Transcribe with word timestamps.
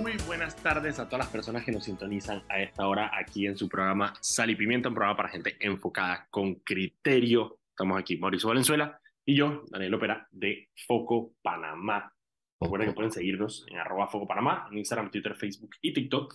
muy 0.00 0.16
buenas 0.26 0.56
tardes 0.56 0.98
a 0.98 1.06
todas 1.06 1.26
las 1.26 1.32
personas 1.32 1.62
que 1.62 1.72
nos 1.72 1.84
sintonizan 1.84 2.42
a 2.48 2.58
esta 2.62 2.86
hora 2.86 3.10
aquí 3.12 3.46
en 3.46 3.58
su 3.58 3.68
programa 3.68 4.14
Sal 4.22 4.48
y 4.48 4.56
Pimienta, 4.56 4.88
un 4.88 4.94
programa 4.94 5.16
para 5.16 5.28
gente 5.28 5.56
enfocada 5.60 6.26
con 6.30 6.54
criterio. 6.54 7.58
Estamos 7.68 8.00
aquí, 8.00 8.16
Mauricio 8.16 8.48
Valenzuela 8.48 8.98
y 9.26 9.36
yo, 9.36 9.64
Daniel 9.68 9.92
Opera, 9.94 10.26
de 10.30 10.70
Foco 10.86 11.34
Panamá. 11.42 12.14
Recuerden 12.58 12.88
que 12.88 12.94
pueden 12.94 13.12
seguirnos 13.12 13.66
en 13.68 13.76
arroba 13.76 14.08
Foco 14.08 14.26
Panamá, 14.26 14.68
en 14.70 14.78
Instagram, 14.78 15.10
Twitter, 15.10 15.34
Facebook 15.34 15.76
y 15.82 15.92
TikTok. 15.92 16.34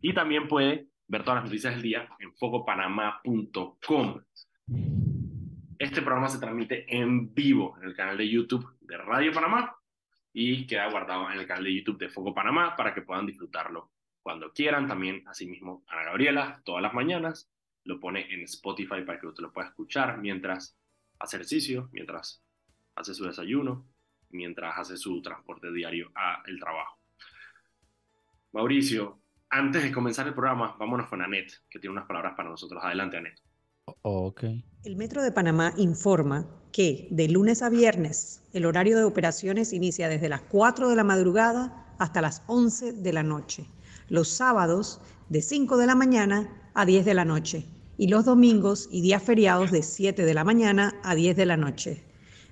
Y 0.00 0.14
también 0.14 0.46
puede 0.46 0.86
ver 1.08 1.24
todas 1.24 1.42
las 1.42 1.44
noticias 1.46 1.74
del 1.74 1.82
día 1.82 2.08
en 2.20 2.32
focopanamá.com. 2.36 4.20
Este 5.78 6.02
programa 6.02 6.28
se 6.28 6.38
transmite 6.38 6.84
en 6.96 7.34
vivo 7.34 7.76
en 7.82 7.88
el 7.88 7.96
canal 7.96 8.16
de 8.16 8.28
YouTube 8.28 8.76
de 8.82 8.96
Radio 8.98 9.32
Panamá 9.32 9.79
y 10.32 10.66
queda 10.66 10.90
guardado 10.90 11.30
en 11.30 11.38
el 11.38 11.46
canal 11.46 11.64
de 11.64 11.74
YouTube 11.74 11.98
de 11.98 12.08
Foco 12.08 12.34
Panamá 12.34 12.76
para 12.76 12.94
que 12.94 13.02
puedan 13.02 13.26
disfrutarlo 13.26 13.90
cuando 14.22 14.52
quieran. 14.52 14.86
También, 14.86 15.22
asimismo, 15.26 15.84
Ana 15.88 16.04
Gabriela, 16.04 16.62
todas 16.64 16.82
las 16.82 16.94
mañanas, 16.94 17.50
lo 17.84 17.98
pone 17.98 18.32
en 18.32 18.42
Spotify 18.42 19.02
para 19.04 19.18
que 19.18 19.26
usted 19.26 19.42
lo 19.42 19.52
pueda 19.52 19.68
escuchar 19.68 20.18
mientras 20.18 20.76
hace 21.18 21.36
ejercicio, 21.36 21.88
mientras 21.92 22.42
hace 22.94 23.14
su 23.14 23.24
desayuno, 23.24 23.86
mientras 24.30 24.78
hace 24.78 24.96
su 24.96 25.20
transporte 25.22 25.72
diario 25.72 26.12
al 26.14 26.58
trabajo. 26.58 26.98
Mauricio, 28.52 29.20
antes 29.48 29.82
de 29.82 29.92
comenzar 29.92 30.26
el 30.26 30.34
programa, 30.34 30.76
vámonos 30.78 31.08
con 31.08 31.22
Anet, 31.22 31.52
que 31.68 31.78
tiene 31.78 31.92
unas 31.92 32.06
palabras 32.06 32.34
para 32.36 32.50
nosotros. 32.50 32.82
Adelante, 32.82 33.16
Anet. 33.16 33.49
Ok. 34.02 34.44
El 34.84 34.96
Metro 34.96 35.22
de 35.22 35.32
Panamá 35.32 35.72
informa 35.76 36.46
que 36.72 37.08
de 37.10 37.28
lunes 37.28 37.62
a 37.62 37.68
viernes 37.68 38.42
el 38.52 38.64
horario 38.64 38.96
de 38.96 39.04
operaciones 39.04 39.72
inicia 39.72 40.08
desde 40.08 40.28
las 40.28 40.42
4 40.42 40.88
de 40.88 40.96
la 40.96 41.04
madrugada 41.04 41.94
hasta 41.98 42.22
las 42.22 42.42
11 42.46 42.92
de 42.94 43.12
la 43.12 43.22
noche. 43.22 43.66
Los 44.08 44.28
sábados 44.28 45.00
de 45.28 45.42
5 45.42 45.76
de 45.76 45.86
la 45.86 45.94
mañana 45.94 46.48
a 46.74 46.86
10 46.86 47.04
de 47.04 47.14
la 47.14 47.24
noche 47.24 47.66
y 47.98 48.08
los 48.08 48.24
domingos 48.24 48.88
y 48.90 49.02
días 49.02 49.22
feriados 49.22 49.70
de 49.70 49.82
7 49.82 50.24
de 50.24 50.34
la 50.34 50.44
mañana 50.44 50.94
a 51.02 51.14
10 51.14 51.36
de 51.36 51.46
la 51.46 51.56
noche. 51.56 52.02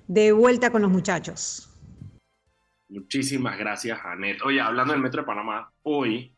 De 0.07 0.31
vuelta 0.31 0.71
con 0.71 0.81
los 0.81 0.91
muchachos. 0.91 1.69
Muchísimas 2.89 3.57
gracias, 3.57 3.99
Anet. 4.03 4.41
Oye, 4.43 4.61
hablando 4.61 4.93
del 4.93 5.01
Metro 5.01 5.21
de 5.21 5.27
Panamá, 5.27 5.71
hoy 5.83 6.35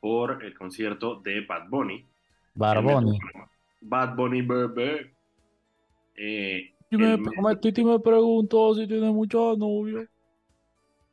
por 0.00 0.44
el 0.44 0.56
concierto 0.56 1.20
de 1.20 1.44
Bad 1.46 1.68
Bunny. 1.68 2.06
Bad 2.54 2.82
Bunny. 2.82 3.18
Bad 3.84 4.16
Bunny 4.16 4.42
Bebé. 4.42 5.14
Eh, 6.16 6.74
y 6.90 6.96
me, 6.96 7.16
me, 7.16 7.56
Titi 7.56 7.84
me 7.84 7.98
preguntó 8.00 8.74
si 8.74 8.86
tiene 8.86 9.10
muchas 9.10 9.58
novias. 9.58 10.08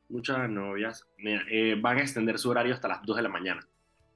Muchas 0.09 0.49
novias. 0.49 1.07
Mira, 1.17 1.43
eh, 1.49 1.77
van 1.79 1.97
a 1.97 2.01
extender 2.01 2.37
su 2.37 2.49
horario 2.49 2.73
hasta 2.73 2.87
las 2.87 3.01
2 3.03 3.17
de 3.17 3.21
la 3.21 3.29
mañana, 3.29 3.67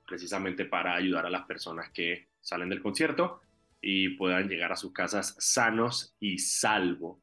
precisamente 0.08 0.66
para 0.66 0.96
ayudar 0.96 1.26
a 1.26 1.30
las 1.30 1.46
personas 1.46 1.90
que 1.92 2.28
salen 2.42 2.70
del 2.70 2.82
concierto 2.82 3.42
y 3.82 4.10
puedan 4.10 4.48
llegar 4.48 4.72
a 4.72 4.76
sus 4.76 4.94
casas 4.94 5.36
sanos 5.40 6.16
y 6.20 6.38
salvo. 6.38 7.22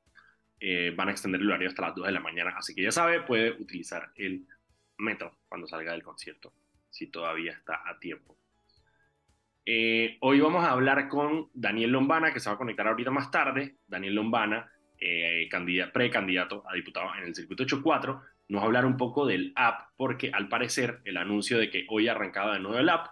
Eh, 0.60 0.92
van 0.96 1.08
a 1.08 1.12
extender 1.12 1.40
el 1.40 1.48
horario 1.48 1.68
hasta 1.68 1.82
las 1.82 1.94
2 1.94 2.06
de 2.06 2.12
la 2.12 2.20
mañana, 2.20 2.54
así 2.56 2.74
que 2.74 2.82
ya 2.82 2.92
sabe, 2.92 3.22
puede 3.22 3.50
utilizar 3.52 4.12
el 4.16 4.46
metro 4.98 5.38
cuando 5.48 5.66
salga 5.66 5.92
del 5.92 6.02
concierto, 6.02 6.52
si 6.90 7.08
todavía 7.08 7.52
está 7.52 7.82
a 7.88 7.98
tiempo. 7.98 8.36
Eh, 9.64 10.16
hoy 10.20 10.40
vamos 10.40 10.64
a 10.64 10.72
hablar 10.72 11.08
con 11.08 11.48
Daniel 11.54 11.92
Lombana, 11.92 12.32
que 12.32 12.40
se 12.40 12.50
va 12.50 12.54
a 12.54 12.58
conectar 12.58 12.86
ahorita 12.86 13.10
más 13.10 13.30
tarde. 13.30 13.76
Daniel 13.86 14.16
Lombana, 14.16 14.70
eh, 14.98 15.48
precandidato 15.92 16.64
a 16.68 16.74
diputado 16.74 17.14
en 17.16 17.24
el 17.24 17.34
circuito 17.34 17.62
84, 17.62 18.20
nos 18.48 18.58
va 18.58 18.64
a 18.64 18.66
hablar 18.66 18.84
un 18.84 18.96
poco 18.96 19.24
del 19.24 19.52
app, 19.54 19.90
porque 19.96 20.30
al 20.32 20.48
parecer 20.48 21.00
el 21.04 21.16
anuncio 21.16 21.58
de 21.58 21.70
que 21.70 21.86
hoy 21.88 22.08
arrancaba 22.08 22.54
de 22.54 22.60
nuevo 22.60 22.78
el 22.78 22.88
app 22.88 23.08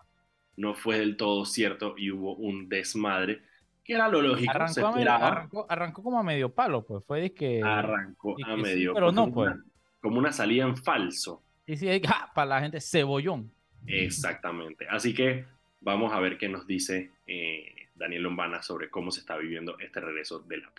no 0.56 0.74
fue 0.74 0.98
del 0.98 1.16
todo 1.16 1.44
cierto 1.44 1.94
y 1.96 2.10
hubo 2.10 2.34
un 2.34 2.68
desmadre, 2.68 3.42
que 3.84 3.94
era 3.94 4.08
lo 4.08 4.20
lógico. 4.20 4.52
Arrancó, 4.52 5.66
arrancó, 5.68 6.02
como 6.02 6.18
a 6.18 6.22
medio 6.22 6.52
palo, 6.52 6.84
pues 6.84 7.02
fue 7.06 7.32
que... 7.32 7.62
Arrancó 7.62 8.36
a 8.44 8.56
medio 8.56 8.92
Pero 8.92 9.10
no, 9.10 9.32
pues. 9.32 9.54
como 10.00 10.18
una 10.18 10.32
salida 10.32 10.64
en 10.64 10.76
falso. 10.76 11.42
Y 11.66 11.76
sí, 11.76 11.88
para 12.34 12.46
la 12.46 12.60
gente, 12.60 12.80
cebollón. 12.80 13.50
Exactamente. 13.86 14.86
Así 14.88 15.14
que 15.14 15.46
vamos 15.80 16.12
a 16.12 16.20
ver 16.20 16.38
qué 16.38 16.48
nos 16.48 16.66
dice 16.66 17.12
eh, 17.26 17.88
Daniel 17.94 18.22
Lombana 18.22 18.62
sobre 18.62 18.90
cómo 18.90 19.10
se 19.10 19.20
está 19.20 19.36
viviendo 19.36 19.78
este 19.78 20.00
regreso 20.00 20.40
del 20.40 20.64
app. 20.64 20.76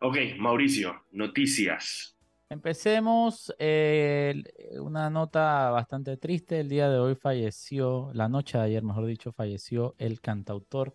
Ok, 0.00 0.16
Mauricio, 0.38 1.04
noticias. 1.12 2.16
Empecemos. 2.48 3.54
Eh, 3.58 4.42
una 4.80 5.08
nota 5.08 5.70
bastante 5.70 6.16
triste. 6.16 6.60
El 6.60 6.68
día 6.68 6.88
de 6.88 6.98
hoy 6.98 7.14
falleció, 7.14 8.10
la 8.12 8.28
noche 8.28 8.58
de 8.58 8.64
ayer, 8.64 8.82
mejor 8.82 9.06
dicho, 9.06 9.32
falleció 9.32 9.94
el 9.98 10.20
cantautor 10.20 10.94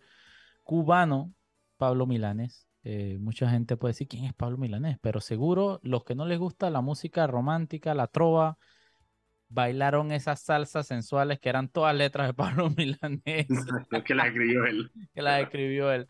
cubano 0.64 1.34
Pablo 1.78 2.08
Milanés. 2.08 2.68
Eh, 2.84 3.18
mucha 3.20 3.50
gente 3.50 3.78
puede 3.78 3.92
decir 3.92 4.08
quién 4.08 4.26
es 4.26 4.34
Pablo 4.34 4.58
Milanés, 4.58 4.98
pero 5.02 5.22
seguro 5.22 5.80
los 5.82 6.04
que 6.04 6.14
no 6.14 6.26
les 6.26 6.40
gusta 6.40 6.70
la 6.70 6.82
música 6.82 7.26
romántica, 7.26 7.94
la 7.94 8.08
trova, 8.08 8.58
bailaron 9.50 10.12
esas 10.12 10.42
salsas 10.42 10.88
sensuales 10.88 11.40
que 11.40 11.50
eran 11.50 11.70
todas 11.70 11.96
letras 11.96 12.28
de 12.28 12.34
Pablo 12.34 12.70
Milanés. 12.78 13.48
que 14.04 14.16
las 14.16 14.28
escribió 14.28 14.66
él. 14.66 14.92
que 15.14 15.22
las 15.22 15.42
escribió 15.42 15.92
él. 15.92 16.08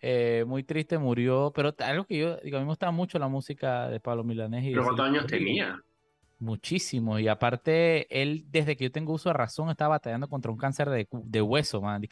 Eh, 0.00 0.44
muy 0.46 0.62
triste, 0.64 0.98
murió, 0.98 1.52
pero 1.54 1.74
algo 1.78 2.04
que 2.04 2.18
yo 2.18 2.36
digo, 2.38 2.56
a 2.56 2.60
mí 2.60 2.64
me 2.64 2.70
gusta 2.70 2.90
mucho 2.90 3.18
la 3.18 3.28
música 3.28 3.88
de 3.88 4.00
Pablo 4.00 4.24
Milanés. 4.24 4.64
¿Pero 4.64 4.84
cuántos 4.84 5.06
años 5.06 5.26
tenía? 5.26 5.80
Muchísimo, 6.38 7.20
y 7.20 7.28
aparte, 7.28 8.20
él 8.20 8.44
desde 8.50 8.76
que 8.76 8.84
yo 8.84 8.90
tengo 8.90 9.12
uso 9.12 9.28
de 9.28 9.34
razón 9.34 9.70
estaba 9.70 9.90
batallando 9.90 10.28
contra 10.28 10.50
un 10.50 10.58
cáncer 10.58 10.90
de, 10.90 11.06
de 11.12 11.40
hueso, 11.40 11.80
man. 11.80 12.02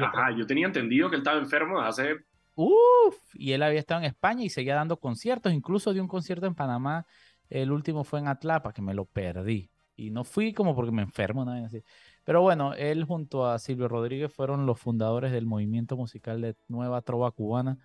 ajá, 0.00 0.36
yo 0.38 0.46
tenía 0.46 0.66
entendido 0.66 1.10
que 1.10 1.16
él 1.16 1.22
estaba 1.22 1.40
enfermo 1.40 1.80
hace... 1.80 2.14
Uf, 2.54 3.16
y 3.34 3.52
él 3.52 3.62
había 3.62 3.80
estado 3.80 4.02
en 4.02 4.06
España 4.06 4.44
y 4.44 4.50
seguía 4.50 4.76
dando 4.76 5.00
conciertos, 5.00 5.52
incluso 5.52 5.92
dio 5.92 6.02
un 6.02 6.06
concierto 6.06 6.46
en 6.46 6.54
Panamá, 6.54 7.06
el 7.50 7.72
último 7.72 8.04
fue 8.04 8.20
en 8.20 8.28
Atlapa, 8.28 8.72
que 8.72 8.82
me 8.82 8.94
lo 8.94 9.04
perdí 9.04 9.71
y 9.96 10.10
no 10.10 10.24
fui 10.24 10.52
como 10.52 10.74
porque 10.74 10.92
me 10.92 11.02
enfermo, 11.02 11.44
nada 11.44 11.66
así. 11.66 11.82
Pero 12.24 12.42
bueno, 12.42 12.74
él 12.74 13.04
junto 13.04 13.46
a 13.46 13.58
Silvio 13.58 13.88
Rodríguez 13.88 14.32
fueron 14.32 14.66
los 14.66 14.78
fundadores 14.80 15.32
del 15.32 15.46
movimiento 15.46 15.96
musical 15.96 16.40
de 16.40 16.56
Nueva 16.68 17.02
Trova 17.02 17.30
Cubana, 17.32 17.78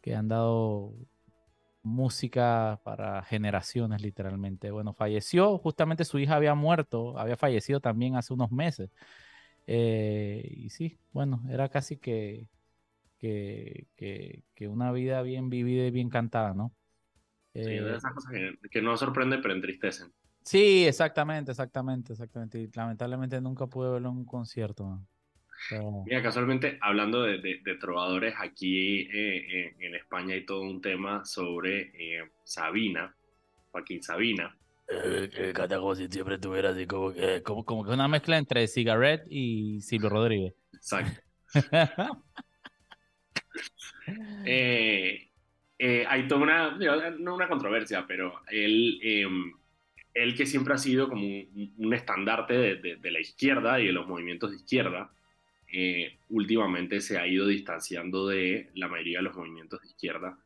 que 0.00 0.14
han 0.14 0.28
dado 0.28 0.94
música 1.82 2.80
para 2.82 3.22
generaciones 3.22 4.02
literalmente. 4.02 4.70
Bueno, 4.70 4.94
falleció, 4.94 5.58
justamente 5.58 6.04
su 6.04 6.18
hija 6.18 6.36
había 6.36 6.54
muerto, 6.54 7.18
había 7.18 7.36
fallecido 7.36 7.80
también 7.80 8.16
hace 8.16 8.32
unos 8.32 8.50
meses. 8.50 8.90
Eh, 9.66 10.42
y 10.50 10.70
sí, 10.70 10.98
bueno, 11.12 11.42
era 11.50 11.68
casi 11.68 11.96
que, 11.98 12.48
que, 13.18 13.86
que, 13.96 14.68
una 14.68 14.92
vida 14.92 15.22
bien 15.22 15.48
vivida 15.50 15.86
y 15.86 15.90
bien 15.90 16.10
cantada, 16.10 16.54
¿no? 16.54 16.74
sí, 17.54 17.60
de 17.60 17.92
eh, 17.92 17.96
esas 17.96 18.12
cosas 18.12 18.32
que, 18.32 18.68
que 18.70 18.82
no 18.82 18.96
sorprenden 18.96 19.40
pero 19.40 19.54
entristecen. 19.54 20.12
Sí, 20.44 20.86
exactamente, 20.86 21.52
exactamente, 21.52 22.12
exactamente. 22.12 22.58
Y 22.58 22.70
lamentablemente 22.74 23.40
nunca 23.40 23.66
pude 23.66 23.92
verlo 23.92 24.10
en 24.10 24.18
un 24.18 24.24
concierto. 24.26 25.00
Mira, 26.04 26.22
casualmente, 26.22 26.76
hablando 26.82 27.22
de, 27.22 27.38
de, 27.38 27.74
trovadores, 27.80 28.34
aquí 28.38 29.00
eh, 29.00 29.36
eh, 29.36 29.74
en 29.78 29.94
España 29.94 30.34
hay 30.34 30.44
todo 30.44 30.60
un 30.60 30.82
tema 30.82 31.24
sobre 31.24 31.92
eh, 31.94 32.30
Sabina, 32.42 33.16
Joaquín 33.70 34.02
Sabina. 34.02 34.54
que 34.86 35.52
canta 35.54 35.78
como 35.78 35.94
si 35.94 36.08
siempre 36.08 36.36
tuviera 36.36 36.70
así 36.70 36.86
como 36.86 37.14
que, 37.14 37.42
como, 37.42 37.64
como 37.64 37.84
que 37.84 37.92
una 37.92 38.08
mezcla 38.08 38.36
entre 38.36 38.66
Cigarette 38.68 39.26
y 39.30 39.80
Silvio 39.80 40.10
Rodríguez. 40.10 40.54
Exacto. 40.74 41.22
hay 46.06 46.28
toda 46.28 46.42
una, 46.42 46.76
no 47.18 47.34
una 47.34 47.48
controversia, 47.48 48.04
pero 48.06 48.42
él 48.50 49.00
em, 49.02 49.54
él 50.14 50.36
que 50.36 50.46
siempre 50.46 50.74
ha 50.74 50.78
sido 50.78 51.08
como 51.08 51.26
un, 51.26 51.92
estandarte 51.92 52.54
de, 52.54 53.10
la 53.10 53.20
izquierda 53.20 53.80
y 53.80 53.86
de 53.86 53.92
los 53.92 54.06
movimientos 54.06 54.50
de 54.50 54.56
izquierda, 54.56 55.10
eh, 55.72 56.18
últimamente 56.28 57.00
se 57.00 57.18
ha 57.18 57.26
ido 57.26 57.46
distanciando 57.46 58.28
de 58.28 58.70
la 58.74 58.86
mayoría 58.86 59.18
de 59.18 59.24
los 59.24 59.36
movimientos 59.36 59.82
de 59.82 59.88
izquierda 59.88 60.38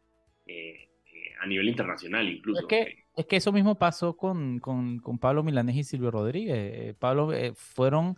eh, 0.46 0.88
eh, 1.12 1.34
a 1.40 1.46
nivel 1.46 1.68
internacional 1.68 2.26
incluso. 2.28 2.62
Es 2.62 2.66
que, 2.66 3.04
es 3.14 3.26
que 3.26 3.36
eso 3.36 3.52
mismo 3.52 3.78
pasó 3.78 4.16
con, 4.16 4.58
con, 4.58 5.00
con 5.00 5.18
Pablo 5.18 5.42
Milanés 5.42 5.76
y 5.76 5.84
Silvio 5.84 6.10
Rodríguez. 6.10 6.96
Pablo 6.96 7.30
fueron 7.54 8.16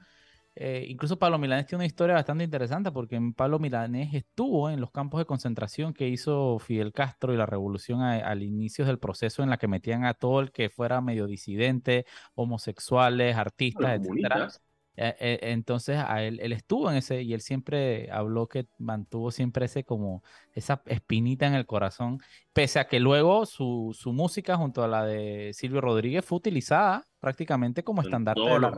eh, 0.57 0.85
incluso 0.89 1.19
Pablo 1.19 1.39
Milanés 1.39 1.67
tiene 1.67 1.81
una 1.81 1.87
historia 1.87 2.15
bastante 2.15 2.45
interesante 2.45 2.91
porque 2.91 3.21
Pablo 3.37 3.59
Milanés 3.59 4.13
estuvo 4.15 4.69
en 4.69 4.81
los 4.81 4.91
campos 4.91 5.21
de 5.21 5.25
concentración 5.25 5.95
que 5.95 6.09
hizo 6.09 6.59
Fidel 6.59 6.93
Castro 6.93 7.33
y 7.33 7.37
la 7.37 7.47
revolución 7.47 8.03
al 8.03 8.43
inicio 8.43 8.85
del 8.85 8.99
proceso 8.99 9.43
en 9.43 9.51
la 9.51 9.59
que 9.59 9.69
metían 9.69 10.05
a 10.05 10.15
todo 10.15 10.41
el 10.41 10.51
que 10.51 10.69
fuera 10.69 11.01
medio 11.01 11.27
disidente, 11.27 12.05
homosexuales, 12.35 13.37
artistas, 13.37 14.01
etc. 14.01 14.51
Eh, 14.97 15.17
eh, 15.21 15.39
entonces 15.43 15.97
a 15.97 16.23
él, 16.25 16.41
él 16.43 16.53
estuvo 16.53 16.91
en 16.91 16.97
ese 16.97 17.23
y 17.23 17.33
él 17.33 17.41
siempre 17.41 18.11
habló 18.11 18.49
que 18.49 18.67
mantuvo 18.77 19.31
siempre 19.31 19.67
ese 19.67 19.85
como 19.85 20.23
esa 20.53 20.83
espinita 20.87 21.47
en 21.47 21.55
el 21.55 21.65
corazón, 21.65 22.21
pese 22.53 22.81
a 22.81 22.89
que 22.89 22.99
luego 22.99 23.47
su, 23.47 23.97
su 23.99 24.13
música 24.13 24.57
junto 24.57 24.83
a 24.83 24.89
la 24.89 25.07
de 25.07 25.53
Silvio 25.55 25.81
Rodríguez 25.81 26.25
fue 26.25 26.37
utilizada 26.37 27.07
prácticamente 27.21 27.85
como 27.85 28.03
estandarte 28.03 28.43
de 28.43 28.59
los 28.59 28.73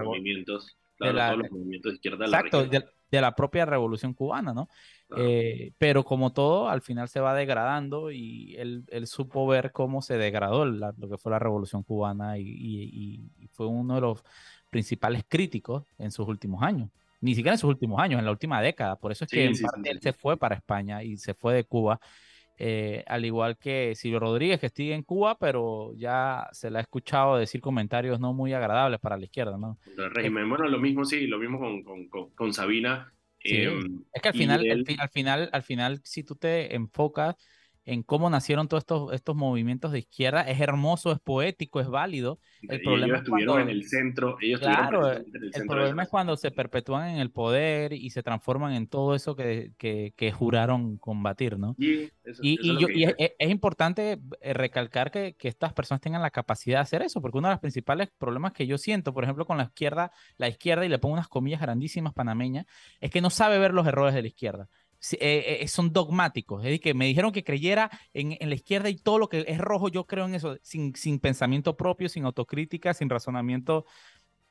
de 1.02 1.12
todos 1.12 1.38
los 1.38 1.50
movimientos 1.50 1.92
de 1.92 1.94
izquierda. 1.96 2.24
Exacto, 2.24 2.64
de, 2.66 2.84
de, 3.10 3.20
la 3.20 3.34
propia 3.34 3.64
revolución 3.64 4.14
cubana, 4.14 4.52
¿no? 4.52 4.68
Eh, 5.16 5.72
pero 5.78 6.04
como 6.04 6.32
todo, 6.32 6.68
al 6.68 6.80
final 6.80 7.08
se 7.08 7.20
va 7.20 7.34
degradando 7.34 8.10
y 8.10 8.56
él, 8.56 8.84
él 8.88 9.06
supo 9.06 9.46
ver 9.46 9.72
cómo 9.72 10.00
se 10.00 10.16
degradó 10.16 10.64
lo 10.64 11.08
que 11.08 11.18
fue 11.18 11.32
la 11.32 11.38
revolución 11.38 11.82
cubana 11.82 12.38
y, 12.38 12.44
y, 12.46 13.30
y 13.38 13.48
fue 13.48 13.66
uno 13.66 13.96
de 13.96 14.00
los 14.00 14.24
principales 14.70 15.24
críticos 15.28 15.84
en 15.98 16.10
sus 16.10 16.26
últimos 16.26 16.62
años. 16.62 16.88
Ni 17.20 17.34
siquiera 17.34 17.54
en 17.54 17.58
sus 17.58 17.68
últimos 17.68 18.00
años, 18.00 18.18
en 18.18 18.24
la 18.24 18.32
última 18.32 18.60
década. 18.60 18.96
Por 18.96 19.12
eso 19.12 19.24
es 19.24 19.30
que 19.30 19.44
él 19.44 20.00
se 20.00 20.12
fue 20.12 20.36
para 20.36 20.56
España 20.56 21.04
y 21.04 21.18
se 21.18 21.34
fue 21.34 21.54
de 21.54 21.64
Cuba. 21.64 22.00
Eh, 22.64 23.02
al 23.08 23.24
igual 23.24 23.58
que 23.58 23.96
Silvio 23.96 24.20
Rodríguez, 24.20 24.60
que 24.60 24.68
sigue 24.68 24.94
en 24.94 25.02
Cuba, 25.02 25.36
pero 25.36 25.92
ya 25.96 26.48
se 26.52 26.70
le 26.70 26.78
ha 26.78 26.82
escuchado 26.82 27.36
decir 27.36 27.60
comentarios 27.60 28.20
no 28.20 28.32
muy 28.34 28.52
agradables 28.52 29.00
para 29.00 29.16
la 29.16 29.24
izquierda, 29.24 29.58
¿no? 29.58 29.78
El 29.98 30.12
régimen, 30.12 30.48
bueno, 30.48 30.68
lo 30.68 30.78
mismo 30.78 31.04
sí, 31.04 31.26
lo 31.26 31.40
mismo 31.40 31.58
con, 31.58 31.82
con, 32.08 32.30
con, 32.30 32.54
Sabina. 32.54 33.12
Em, 33.40 34.04
es 34.12 34.22
que 34.22 34.28
al 34.28 34.34
final, 34.34 34.84
al 34.96 35.08
final, 35.08 35.50
al 35.52 35.62
final, 35.64 36.00
si 36.04 36.22
tú 36.22 36.36
te 36.36 36.76
enfocas 36.76 37.34
en 37.84 38.02
cómo 38.02 38.30
nacieron 38.30 38.68
todos 38.68 38.82
estos, 38.82 39.12
estos 39.12 39.34
movimientos 39.34 39.92
de 39.92 40.00
izquierda. 40.00 40.42
Es 40.42 40.60
hermoso, 40.60 41.12
es 41.12 41.18
poético, 41.18 41.80
es 41.80 41.88
válido. 41.88 42.38
El 42.62 42.80
problema 42.80 43.06
ellos 43.06 43.18
estuvieron 43.18 43.60
en 43.62 43.68
el 43.68 43.88
centro. 43.88 44.36
Ellos 44.40 44.60
claro, 44.60 45.10
el, 45.10 45.26
el 45.52 45.66
problema 45.66 46.04
es 46.04 46.08
cuando 46.08 46.36
se 46.36 46.50
perpetúan 46.50 47.10
en 47.10 47.18
el 47.18 47.30
poder 47.30 47.92
y 47.92 48.10
se 48.10 48.22
transforman 48.22 48.74
en 48.74 48.86
todo 48.86 49.14
eso 49.14 49.34
que, 49.34 49.72
que, 49.78 50.12
que 50.16 50.32
juraron 50.32 50.96
combatir, 50.98 51.58
¿no? 51.58 51.74
Y, 51.78 52.10
y, 52.40 52.78
yo, 52.78 52.88
y 52.88 53.04
es, 53.04 53.50
importante 53.50 54.18
eh, 54.40 54.54
recalcar 54.54 55.10
que, 55.10 55.34
que, 55.34 55.48
estas 55.48 55.72
personas 55.72 56.00
tengan 56.00 56.22
la 56.22 56.30
capacidad 56.30 56.78
de 56.78 56.82
hacer 56.82 57.02
eso, 57.02 57.20
porque 57.20 57.38
uno 57.38 57.48
de 57.48 57.54
los 57.54 57.60
principales 57.60 58.08
problemas 58.16 58.52
que 58.52 58.66
yo 58.66 58.78
siento, 58.78 59.12
por 59.12 59.24
ejemplo, 59.24 59.44
con 59.44 59.58
la 59.58 59.64
izquierda, 59.64 60.12
la 60.36 60.48
izquierda, 60.48 60.84
y 60.84 60.88
le 60.88 60.98
pongo 60.98 61.14
unas 61.14 61.28
comillas 61.28 61.60
grandísimas 61.60 62.12
panameñas, 62.12 62.66
es 63.00 63.10
que 63.10 63.20
no 63.20 63.30
sabe 63.30 63.58
ver 63.58 63.74
los 63.74 63.86
errores 63.86 64.14
de 64.14 64.22
la 64.22 64.28
izquierda. 64.28 64.68
Eh, 65.12 65.58
eh, 65.62 65.68
son 65.68 65.92
dogmáticos. 65.92 66.60
Es 66.60 66.64
decir, 66.66 66.80
que 66.80 66.94
me 66.94 67.06
dijeron 67.06 67.32
que 67.32 67.42
creyera 67.42 67.90
en, 68.14 68.36
en, 68.38 68.48
la 68.48 68.54
izquierda 68.54 68.88
y 68.88 68.96
todo 68.96 69.18
lo 69.18 69.28
que 69.28 69.44
es 69.48 69.58
rojo, 69.58 69.88
yo 69.88 70.04
creo 70.06 70.26
en 70.26 70.34
eso, 70.34 70.56
sin, 70.62 70.94
sin 70.94 71.18
pensamiento 71.18 71.76
propio, 71.76 72.08
sin 72.08 72.24
autocrítica, 72.24 72.94
sin 72.94 73.10
razonamiento 73.10 73.84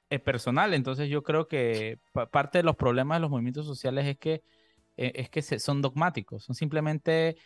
eh, 0.09 0.19
personal. 0.19 0.74
Entonces 0.74 1.09
yo 1.09 1.24
creo 1.24 1.48
que 1.48 2.00
parte 2.31 2.57
de 2.59 2.63
los 2.63 2.75
problemas 2.75 3.18
de 3.18 3.21
los 3.21 3.30
movimientos 3.30 3.65
sociales 3.65 4.06
es 4.06 4.18
que, 4.18 4.44
es 4.98 5.30
que 5.30 5.42
son 5.42 5.81
dogmáticos, 5.81 6.44
son 6.44 6.54
simplemente 6.54 7.38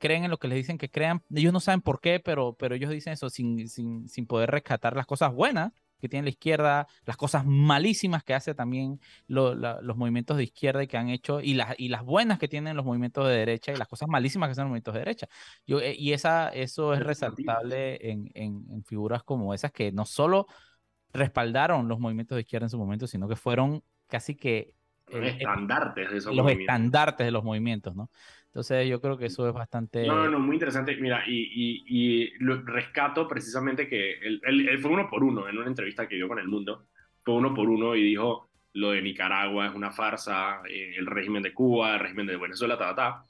creen 0.00 0.24
en 0.24 0.30
lo 0.30 0.38
que 0.38 0.48
les 0.48 0.56
dicen 0.56 0.76
que 0.76 0.90
crean. 0.90 1.22
Ellos 1.32 1.52
no 1.52 1.60
saben 1.60 1.80
por 1.82 2.00
qué, 2.00 2.18
pero, 2.18 2.54
pero 2.54 2.74
ellos 2.74 2.90
dicen 2.90 3.12
eso 3.12 3.30
sin, 3.30 3.68
sin, 3.68 4.08
sin 4.08 4.26
poder 4.26 4.50
rescatar 4.50 4.96
las 4.96 5.06
cosas 5.06 5.32
buenas 5.32 5.72
que 6.00 6.08
tiene 6.08 6.24
la 6.24 6.30
izquierda, 6.30 6.86
las 7.04 7.16
cosas 7.16 7.44
malísimas 7.46 8.24
que 8.24 8.34
hace 8.34 8.54
también 8.54 9.00
los 9.28 9.96
movimientos 9.96 10.36
de 10.36 10.44
izquierda 10.44 10.82
y 10.82 10.86
que 10.86 10.96
han 10.96 11.10
hecho, 11.10 11.40
y 11.40 11.54
las, 11.54 11.74
y 11.78 11.88
las 11.88 12.02
buenas 12.02 12.38
que 12.38 12.48
tienen 12.48 12.76
los 12.76 12.84
movimientos 12.84 13.28
de 13.28 13.34
derecha 13.34 13.72
y 13.72 13.76
las 13.76 13.88
cosas 13.88 14.08
malísimas 14.08 14.48
que 14.48 14.52
hacen 14.52 14.64
los 14.64 14.70
movimientos 14.70 14.94
de 14.94 15.00
derecha. 15.00 15.28
Yo, 15.66 15.80
eh, 15.80 15.94
y 15.96 16.12
esa, 16.12 16.48
eso 16.48 16.94
es 16.94 17.00
resaltable 17.00 18.10
en, 18.10 18.30
en, 18.34 18.84
figuras 18.84 19.22
como 19.22 19.54
esas 19.54 19.72
que 19.72 19.92
no 19.92 20.04
solo 20.04 20.46
respaldaron 21.12 21.88
los 21.88 22.00
movimientos 22.00 22.36
de 22.36 22.42
izquierda 22.42 22.66
en 22.66 22.70
su 22.70 22.78
momento, 22.78 23.06
sino 23.06 23.28
que 23.28 23.36
fueron 23.36 23.82
casi 24.06 24.34
que... 24.34 24.74
Los 25.08 25.26
estandartes 25.26 26.10
de 26.10 26.18
esos 26.18 26.34
los 26.34 26.48
estandartes 26.50 27.26
de 27.26 27.32
los 27.32 27.42
movimientos, 27.42 27.96
¿no? 27.96 28.10
Entonces 28.50 28.88
yo 28.88 29.00
creo 29.00 29.16
que 29.16 29.26
eso 29.26 29.46
es 29.46 29.54
bastante... 29.54 30.04
No, 30.08 30.28
no, 30.28 30.40
muy 30.40 30.56
interesante. 30.56 30.96
Mira, 30.96 31.22
y, 31.24 31.38
y, 31.38 31.84
y 31.86 32.30
lo 32.40 32.60
rescato 32.62 33.28
precisamente 33.28 33.88
que 33.88 34.14
él, 34.18 34.40
él, 34.44 34.78
fue 34.80 34.90
uno 34.90 35.08
por 35.08 35.22
uno 35.22 35.48
en 35.48 35.56
una 35.56 35.68
entrevista 35.68 36.08
que 36.08 36.16
dio 36.16 36.26
con 36.26 36.40
El 36.40 36.48
Mundo. 36.48 36.86
Fue 37.22 37.34
uno 37.34 37.54
por 37.54 37.68
uno 37.68 37.94
y 37.94 38.02
dijo 38.02 38.48
lo 38.72 38.90
de 38.90 39.02
Nicaragua 39.02 39.66
es 39.66 39.74
una 39.74 39.92
farsa, 39.92 40.62
eh, 40.68 40.94
el 40.96 41.06
régimen 41.06 41.42
de 41.42 41.54
Cuba, 41.54 41.94
el 41.94 42.00
régimen 42.00 42.26
de 42.26 42.36
Venezuela, 42.36 42.76
ta, 42.76 42.88
ta, 42.88 42.94
ta. 42.96 43.24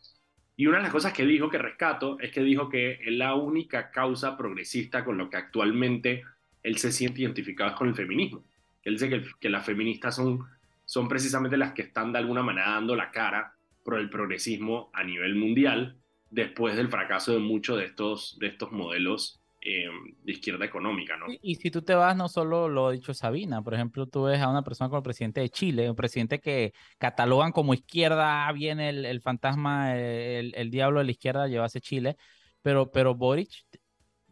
Y 0.56 0.66
una 0.66 0.78
de 0.78 0.84
las 0.84 0.92
cosas 0.92 1.12
que 1.12 1.26
dijo 1.26 1.50
que 1.50 1.58
rescato 1.58 2.18
es 2.18 2.30
que 2.30 2.42
dijo 2.42 2.70
que 2.70 2.98
la 3.08 3.34
única 3.34 3.90
causa 3.90 4.38
progresista 4.38 5.04
con 5.04 5.18
lo 5.18 5.28
que 5.28 5.36
actualmente 5.36 6.22
él 6.62 6.78
se 6.78 6.92
siente 6.92 7.20
identificado 7.22 7.70
es 7.70 7.76
con 7.76 7.88
el 7.88 7.94
feminismo. 7.94 8.42
Él 8.84 8.94
dice 8.94 9.10
que, 9.10 9.22
que 9.38 9.50
las 9.50 9.66
feministas 9.66 10.16
son, 10.16 10.40
son 10.86 11.08
precisamente 11.08 11.58
las 11.58 11.72
que 11.72 11.82
están 11.82 12.10
de 12.10 12.18
alguna 12.18 12.42
manera 12.42 12.70
dando 12.70 12.96
la 12.96 13.10
cara 13.10 13.54
por 13.82 13.98
el 13.98 14.10
progresismo 14.10 14.90
a 14.92 15.04
nivel 15.04 15.34
mundial 15.34 15.96
después 16.30 16.76
del 16.76 16.88
fracaso 16.88 17.32
de 17.32 17.40
muchos 17.40 17.78
de 17.78 17.84
estos, 17.84 18.38
de 18.38 18.46
estos 18.46 18.70
modelos 18.72 19.40
eh, 19.62 19.88
de 20.22 20.32
izquierda 20.32 20.64
económica, 20.64 21.18
¿no? 21.18 21.26
Y, 21.42 21.56
si 21.56 21.70
tú 21.70 21.82
te 21.82 21.94
vas, 21.94 22.16
no 22.16 22.28
solo 22.28 22.68
lo 22.68 22.86
ha 22.86 22.92
dicho 22.92 23.12
Sabina, 23.12 23.60
por 23.60 23.74
ejemplo, 23.74 24.06
tú 24.06 24.22
ves 24.22 24.40
a 24.40 24.48
una 24.48 24.62
persona 24.62 24.88
como 24.88 24.98
el 24.98 25.04
presidente 25.04 25.42
de 25.42 25.50
Chile, 25.50 25.90
un 25.90 25.96
presidente 25.96 26.40
que 26.40 26.72
catalogan 26.96 27.52
como 27.52 27.74
izquierda, 27.74 28.50
viene 28.52 28.88
el, 28.88 29.04
el 29.04 29.20
fantasma, 29.20 29.98
el, 29.98 30.54
el, 30.56 30.70
diablo 30.70 31.00
de 31.00 31.04
la 31.04 31.10
izquierda 31.10 31.46
llevase 31.46 31.80
Chile, 31.80 32.16
pero, 32.62 32.90
pero 32.90 33.14
Boric 33.14 33.50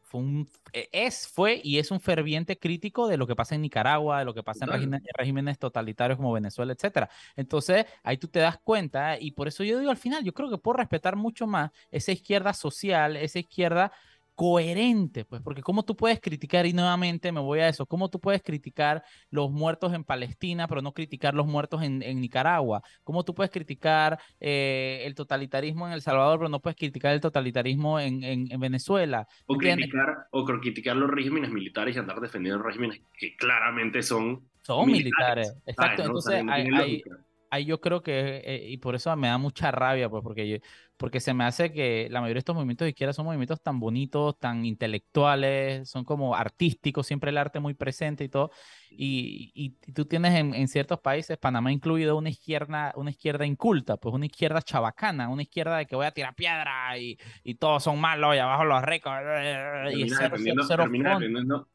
fue 0.08 0.20
un, 0.20 0.50
e, 0.72 0.88
es, 0.92 1.28
fue 1.28 1.60
y 1.62 1.78
es 1.78 1.90
un 1.90 2.00
ferviente 2.00 2.58
crítico 2.58 3.08
de 3.08 3.18
lo 3.18 3.26
que 3.26 3.36
pasa 3.36 3.54
en 3.54 3.62
Nicaragua, 3.62 4.20
de 4.20 4.24
lo 4.24 4.34
que 4.34 4.42
pasa 4.42 4.64
en 4.64 5.00
regímenes, 5.16 5.58
totalitarios 5.58 6.16
como 6.16 6.32
Venezuela, 6.32 6.72
etcétera. 6.72 7.10
Entonces, 7.36 7.84
ahí 8.02 8.16
tú 8.16 8.28
te 8.28 8.38
das 8.40 8.58
cuenta, 8.58 9.20
y 9.20 9.32
por 9.32 9.48
eso 9.48 9.64
yo 9.64 9.78
digo 9.78 9.90
al 9.90 9.98
final, 9.98 10.24
yo 10.24 10.32
creo 10.32 10.48
que 10.50 10.58
puedo 10.58 10.78
respetar 10.78 11.16
mucho 11.16 11.46
más 11.46 11.70
esa 11.90 12.12
izquierda 12.12 12.54
social, 12.54 13.16
esa 13.16 13.38
izquierda 13.38 13.92
coherente, 14.38 15.24
pues, 15.24 15.42
porque 15.42 15.62
cómo 15.62 15.82
tú 15.82 15.96
puedes 15.96 16.20
criticar, 16.20 16.64
y 16.64 16.72
nuevamente 16.72 17.32
me 17.32 17.40
voy 17.40 17.58
a 17.58 17.68
eso, 17.68 17.86
cómo 17.86 18.08
tú 18.08 18.20
puedes 18.20 18.40
criticar 18.40 19.02
los 19.32 19.50
muertos 19.50 19.92
en 19.94 20.04
Palestina, 20.04 20.68
pero 20.68 20.80
no 20.80 20.92
criticar 20.92 21.34
los 21.34 21.48
muertos 21.48 21.82
en, 21.82 22.04
en 22.04 22.20
Nicaragua, 22.20 22.80
cómo 23.02 23.24
tú 23.24 23.34
puedes 23.34 23.50
criticar 23.50 24.16
eh, 24.38 25.02
el 25.04 25.16
totalitarismo 25.16 25.88
en 25.88 25.92
El 25.92 26.02
Salvador, 26.02 26.38
pero 26.38 26.48
no 26.50 26.60
puedes 26.60 26.76
criticar 26.76 27.14
el 27.14 27.20
totalitarismo 27.20 27.98
en, 27.98 28.22
en, 28.22 28.60
Venezuela. 28.60 29.26
O 29.46 29.56
criticar, 29.56 30.28
o 30.30 30.44
criticar 30.44 30.94
los 30.94 31.10
regímenes 31.10 31.50
militares 31.50 31.96
y 31.96 31.98
andar 31.98 32.20
defendiendo 32.20 32.62
regímenes 32.62 33.00
que 33.18 33.34
claramente 33.34 34.04
son... 34.04 34.48
Son 34.62 34.86
militares, 34.86 35.52
exacto. 35.66 36.04
Entonces, 36.04 36.44
hay, 36.48 37.02
ahí 37.50 37.64
yo 37.64 37.80
creo 37.80 38.02
que, 38.02 38.42
eh, 38.44 38.68
y 38.68 38.76
por 38.78 38.94
eso 38.94 39.14
me 39.16 39.28
da 39.28 39.38
mucha 39.38 39.70
rabia, 39.70 40.08
pues, 40.08 40.22
porque, 40.22 40.48
yo, 40.48 40.56
porque 40.98 41.20
se 41.20 41.32
me 41.32 41.44
hace 41.44 41.72
que 41.72 42.08
la 42.10 42.20
mayoría 42.20 42.34
de 42.34 42.40
estos 42.40 42.54
movimientos 42.54 42.84
de 42.84 42.90
izquierda 42.90 43.12
son 43.12 43.24
movimientos 43.24 43.62
tan 43.62 43.80
bonitos, 43.80 44.38
tan 44.38 44.64
intelectuales, 44.66 45.88
son 45.88 46.04
como 46.04 46.34
artísticos, 46.34 47.06
siempre 47.06 47.30
el 47.30 47.38
arte 47.38 47.60
muy 47.60 47.74
presente 47.74 48.24
y 48.24 48.28
todo, 48.28 48.50
y, 48.90 49.52
y, 49.54 49.92
tú 49.92 50.06
tienes 50.06 50.34
en, 50.34 50.54
en, 50.54 50.66
ciertos 50.68 51.00
países, 51.00 51.36
Panamá 51.38 51.72
incluido, 51.72 52.16
una 52.16 52.30
izquierda, 52.30 52.92
una 52.96 53.10
izquierda 53.10 53.46
inculta, 53.46 53.96
pues 53.96 54.14
una 54.14 54.26
izquierda 54.26 54.62
chabacana, 54.62 55.28
una 55.28 55.42
izquierda 55.42 55.78
de 55.78 55.86
que 55.86 55.94
voy 55.94 56.06
a 56.06 56.10
tirar 56.10 56.34
piedra 56.34 56.98
y, 56.98 57.18
y 57.44 57.54
todos 57.54 57.84
son 57.84 58.00
malos 58.00 58.34
y 58.34 58.38
abajo 58.38 58.64
los 58.64 58.82
ricos. 58.82 59.12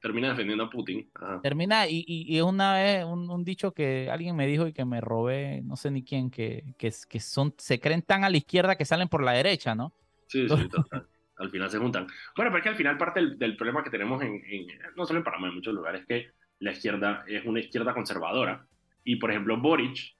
Termina, 0.01 0.30
defendiendo, 0.30 0.63
a 0.63 0.70
Putin. 0.70 1.10
Termina, 1.42 1.88
y, 1.88 2.03
y, 2.06 2.42
una 2.42 2.74
vez 2.74 3.06
un, 3.06 3.30
un, 3.30 3.44
dicho 3.44 3.72
que 3.74 4.10
alguien 4.12 4.36
me 4.36 4.48
dijo 4.48 4.68
y 4.68 4.74
que 4.74 4.86
me 4.86 5.00
robé, 5.00 5.62
no 5.63 5.75
sé 5.75 5.92
ni 5.92 6.03
quién, 6.03 6.30
que, 6.30 6.75
que, 6.77 6.92
que 7.08 7.20
son, 7.20 7.53
se 7.58 7.80
creen 7.80 8.01
tan 8.01 8.24
a 8.24 8.30
la 8.30 8.38
izquierda 8.38 8.75
que 8.75 8.86
salen 8.86 9.08
por 9.13 9.24
la 9.24 9.34
derecha, 9.34 9.75
¿no? 9.75 9.93
Sí, 10.27 10.50
sí, 10.50 10.67
total. 10.70 11.08
al 11.38 11.51
final 11.51 11.70
se 11.70 11.77
juntan. 11.77 12.08
Bueno, 12.36 12.50
pero 12.50 12.58
es 12.58 12.63
que 12.63 12.70
al 12.70 12.75
final 12.75 12.98
parte 12.98 13.20
del, 13.20 13.38
del 13.38 13.55
problema 13.55 13.84
que 13.84 13.91
tenemos 13.91 14.20
en, 14.24 14.43
en, 14.43 14.65
no 14.96 15.05
solo 15.05 15.20
en 15.20 15.24
Panamá, 15.24 15.50
en 15.50 15.53
muchos 15.53 15.72
lugares, 15.72 16.03
que 16.08 16.32
la 16.58 16.72
izquierda 16.72 17.24
es 17.27 17.46
una 17.46 17.60
izquierda 17.60 17.93
conservadora. 17.93 18.65
Y, 19.03 19.17
por 19.17 19.29
ejemplo, 19.29 19.55
Boric, 19.62 20.15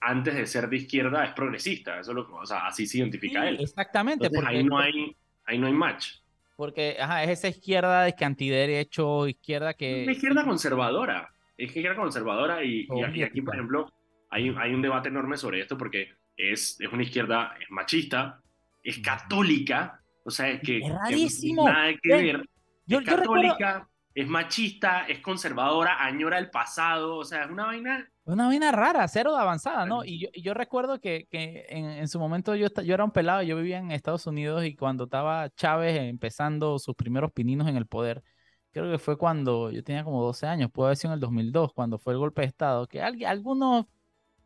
antes 0.00 0.34
de 0.34 0.44
ser 0.44 0.68
de 0.68 0.76
izquierda, 0.76 1.24
es 1.24 1.32
progresista. 1.32 1.98
Eso 1.98 2.12
lo, 2.12 2.30
o 2.30 2.44
sea, 2.44 2.66
así 2.66 2.86
se 2.86 2.98
identifica 2.98 3.48
él. 3.48 3.56
Exactamente. 3.58 4.28
porque, 4.28 4.46
ahí, 4.46 4.62
no 4.62 4.78
hay, 4.78 5.16
ahí 5.46 5.58
no 5.58 5.66
hay 5.66 5.72
match. 5.72 6.16
Porque 6.54 6.98
ajá, 7.00 7.24
es 7.24 7.30
esa 7.30 7.48
izquierda 7.48 8.02
de 8.02 8.14
que 8.14 8.24
antiderecho, 8.26 9.26
izquierda 9.28 9.72
que... 9.72 10.00
Es 10.00 10.08
una 10.08 10.12
izquierda 10.12 10.44
conservadora. 10.44 11.30
Es 11.56 11.68
izquierda 11.68 11.96
conservadora 11.96 12.62
y, 12.62 12.86
y 13.14 13.22
aquí, 13.22 13.40
por 13.40 13.54
ejemplo, 13.54 13.90
hay, 14.28 14.54
hay 14.58 14.74
un 14.74 14.82
debate 14.82 15.08
enorme 15.08 15.38
sobre 15.38 15.60
esto 15.60 15.78
porque 15.78 16.10
es, 16.36 16.80
es 16.80 16.92
una 16.92 17.02
izquierda 17.02 17.54
es 17.60 17.70
machista, 17.70 18.40
es 18.82 18.98
católica, 18.98 20.02
o 20.24 20.30
sea, 20.30 20.48
es 20.48 20.60
que... 20.60 20.78
Es 20.78 20.92
rarísimo. 20.92 21.68
nada 21.68 21.92
que 22.02 22.08
ver. 22.08 22.48
Yo, 22.86 23.00
es 23.00 23.06
católica 23.06 23.88
es 24.16 24.26
machista, 24.26 25.02
es 25.06 25.20
conservadora, 25.20 26.02
añora 26.02 26.38
el 26.38 26.48
pasado, 26.48 27.16
o 27.18 27.24
sea, 27.24 27.44
es 27.44 27.50
una 27.50 27.66
vaina... 27.66 28.10
Una 28.24 28.46
vaina 28.46 28.72
rara, 28.72 29.06
cero 29.08 29.34
de 29.34 29.42
avanzada, 29.42 29.84
¿no? 29.84 30.06
Y 30.06 30.20
yo, 30.20 30.28
yo 30.34 30.54
recuerdo 30.54 30.98
que, 31.02 31.28
que 31.30 31.66
en, 31.68 31.84
en, 31.84 32.08
su 32.08 32.18
momento 32.18 32.54
yo, 32.54 32.68
yo 32.82 32.94
era 32.94 33.04
un 33.04 33.10
pelado, 33.10 33.42
yo 33.42 33.56
vivía 33.58 33.76
en 33.76 33.92
Estados 33.92 34.26
Unidos 34.26 34.64
y 34.64 34.74
cuando 34.74 35.04
estaba 35.04 35.50
Chávez 35.50 36.00
empezando 36.00 36.78
sus 36.78 36.94
primeros 36.94 37.30
pininos 37.30 37.68
en 37.68 37.76
el 37.76 37.86
poder, 37.86 38.24
creo 38.72 38.90
que 38.90 38.98
fue 38.98 39.18
cuando 39.18 39.70
yo 39.70 39.84
tenía 39.84 40.02
como 40.02 40.22
12 40.22 40.46
años, 40.46 40.70
puede 40.72 40.88
haber 40.88 40.96
sido 40.96 41.10
en 41.10 41.16
el 41.16 41.20
2002, 41.20 41.74
cuando 41.74 41.98
fue 41.98 42.14
el 42.14 42.18
golpe 42.18 42.40
de 42.40 42.48
Estado, 42.48 42.88
que 42.88 43.02
algunos 43.02 43.84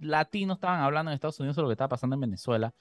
latinos 0.00 0.56
estaban 0.56 0.80
hablando 0.80 1.10
en 1.10 1.14
Estados 1.14 1.38
Unidos 1.40 1.54
sobre 1.54 1.64
lo 1.64 1.68
que 1.70 1.74
estaba 1.74 1.88
pasando 1.88 2.14
en 2.14 2.20
Venezuela. 2.20 2.74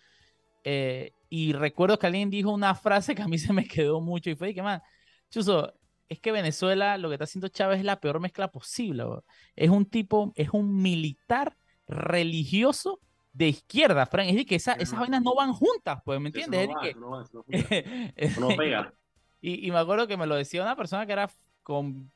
Eh, 0.63 1.13
y 1.29 1.53
recuerdo 1.53 1.97
que 1.99 2.07
alguien 2.07 2.29
dijo 2.29 2.51
una 2.51 2.75
frase 2.75 3.15
que 3.15 3.21
a 3.21 3.27
mí 3.27 3.37
se 3.37 3.53
me 3.53 3.65
quedó 3.65 4.01
mucho 4.01 4.29
y 4.29 4.35
fue 4.35 4.53
que, 4.53 4.61
man, 4.61 4.81
Chuso, 5.29 5.73
es 6.07 6.19
que 6.19 6.31
Venezuela 6.31 6.97
lo 6.97 7.09
que 7.09 7.15
está 7.15 7.25
haciendo 7.25 7.47
Chávez 7.49 7.79
es 7.79 7.85
la 7.85 7.99
peor 7.99 8.19
mezcla 8.19 8.51
posible. 8.51 9.03
Es 9.55 9.69
un 9.69 9.85
tipo, 9.85 10.33
es 10.35 10.49
un 10.51 10.81
militar 10.81 11.55
religioso 11.87 12.99
de 13.31 13.49
izquierda, 13.49 14.05
Frank. 14.07 14.27
Es 14.27 14.33
decir, 14.33 14.47
que 14.47 14.55
esas 14.55 14.91
vainas 14.91 15.21
no 15.21 15.35
van 15.35 15.53
juntas, 15.53 16.01
pues, 16.03 16.19
¿me 16.19 16.29
entiendes? 16.29 16.67
no, 18.39 18.47
pega. 18.57 18.93
Y, 19.41 19.67
y, 19.67 19.71
me 19.71 19.77
acuerdo 19.77 20.07
que 20.07 20.17
me 20.17 20.27
lo 20.27 20.35
decía 20.35 20.61
una 20.61 20.75
persona 20.75 21.05
que 21.05 21.13
era 21.13 21.29
con, 21.63 22.11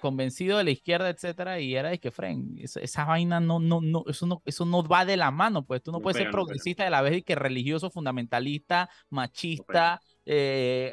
convencido 0.00 0.58
de 0.58 0.64
la 0.64 0.70
izquierda, 0.70 1.10
etcétera, 1.10 1.60
y 1.60 1.74
era 1.74 1.90
de 1.90 1.98
que, 1.98 2.10
Fren, 2.10 2.56
esa, 2.58 3.04
vaina 3.04 3.40
no, 3.40 3.58
no, 3.58 3.80
no, 3.80 4.04
eso 4.08 4.26
no, 4.26 4.42
eso 4.44 4.64
no 4.64 4.82
va 4.82 5.04
de 5.04 5.16
la 5.16 5.30
mano, 5.30 5.64
pues 5.64 5.82
tú 5.82 5.92
no, 5.92 6.00
puedes 6.00 6.16
ser 6.16 6.30
progresista 6.30 6.84
de 6.84 6.90
la 6.90 7.02
vez 7.02 7.18
y 7.18 7.22
que 7.22 7.34
religioso, 7.34 7.90
fundamentalista, 7.90 8.88
machista, 9.10 10.00
eh, 10.24 10.92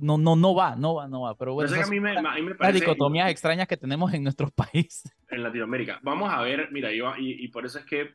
no, 0.00 0.18
no, 0.18 0.36
no 0.36 0.54
va, 0.54 0.76
no 0.76 0.94
va, 0.94 1.08
no 1.08 1.22
va. 1.22 1.36
Pero 1.36 1.54
bueno, 1.54 1.74
a 1.74 1.86
mí 1.86 2.00
me, 2.00 2.14
las 2.14 2.74
dicotomías 2.74 3.30
extrañas 3.30 3.66
que 3.66 3.76
tenemos 3.76 4.12
en 4.12 4.22
nuestros 4.22 4.52
países. 4.52 5.10
En 5.30 5.42
Latinoamérica. 5.42 5.98
Vamos 6.02 6.30
a 6.32 6.42
ver, 6.42 6.68
mira, 6.72 6.92
yo, 6.92 7.14
y, 7.16 7.44
y 7.44 7.48
por 7.48 7.64
eso 7.64 7.78
es 7.78 7.84
que 7.84 8.10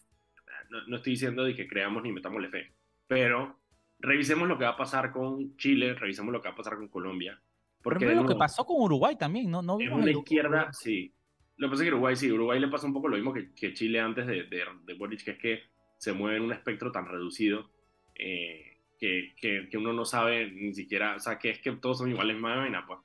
no, 0.70 0.86
no, 0.88 0.98
estoy 0.98 1.14
diciendo 1.14 1.44
de 1.44 1.56
que 1.56 1.68
creamos 1.68 2.04
ni 2.04 2.12
metámosle 2.12 2.50
fe, 2.50 2.74
pero 3.08 3.60
revisemos 4.00 4.48
lo 4.48 4.58
que 4.58 4.66
va 4.66 4.72
a 4.72 4.78
pasar 4.78 5.12
con 5.12 5.58
Chile, 5.58 5.96
revisemos 5.96 6.32
lo 6.32 6.42
que 6.42 6.50
va 6.50 6.54
a 6.54 6.58
pasar 6.58 6.76
con 6.76 6.90
Colombia 6.90 7.42
porque 7.90 8.16
lo 8.16 8.26
que 8.26 8.36
pasó 8.36 8.66
con 8.66 8.82
Uruguay 8.82 9.16
también, 9.16 9.50
¿no? 9.50 9.62
no 9.62 9.78
vimos 9.78 10.00
en 10.00 10.06
la 10.06 10.12
izquierda, 10.12 10.74
sí. 10.74 11.14
Lo 11.56 11.68
que 11.68 11.72
pasa 11.72 11.84
es 11.84 11.90
que 11.90 11.94
Uruguay, 11.94 12.16
sí, 12.16 12.32
Uruguay 12.32 12.60
le 12.60 12.68
pasa 12.68 12.86
un 12.86 12.94
poco 12.94 13.08
lo 13.08 13.16
mismo 13.16 13.34
que, 13.34 13.54
que 13.54 13.74
Chile 13.74 14.00
antes 14.00 14.28
de, 14.28 14.44
de, 14.44 14.64
de, 14.84 14.94
Boric, 14.94 15.24
que 15.24 15.32
es 15.32 15.38
que 15.38 15.64
se 15.98 16.14
mueve 16.14 16.38
en 16.38 16.44
un 16.44 16.52
espectro 16.52 16.92
tan 16.92 17.08
reducido 17.08 17.72
eh, 18.14 18.82
que, 19.00 19.34
que, 19.40 19.68
que, 19.70 19.78
uno 19.78 19.94
no 19.94 20.06
sabe 20.06 20.52
ni 20.52 20.74
siquiera, 20.74 21.16
o 21.16 21.20
sea, 21.20 21.40
que 21.40 21.50
es 21.50 21.60
que 21.60 21.72
todos 21.78 22.00
son 22.00 22.12
iguales, 22.12 22.38
más 22.38 22.58
vaina, 22.58 22.86
pues. 22.86 23.00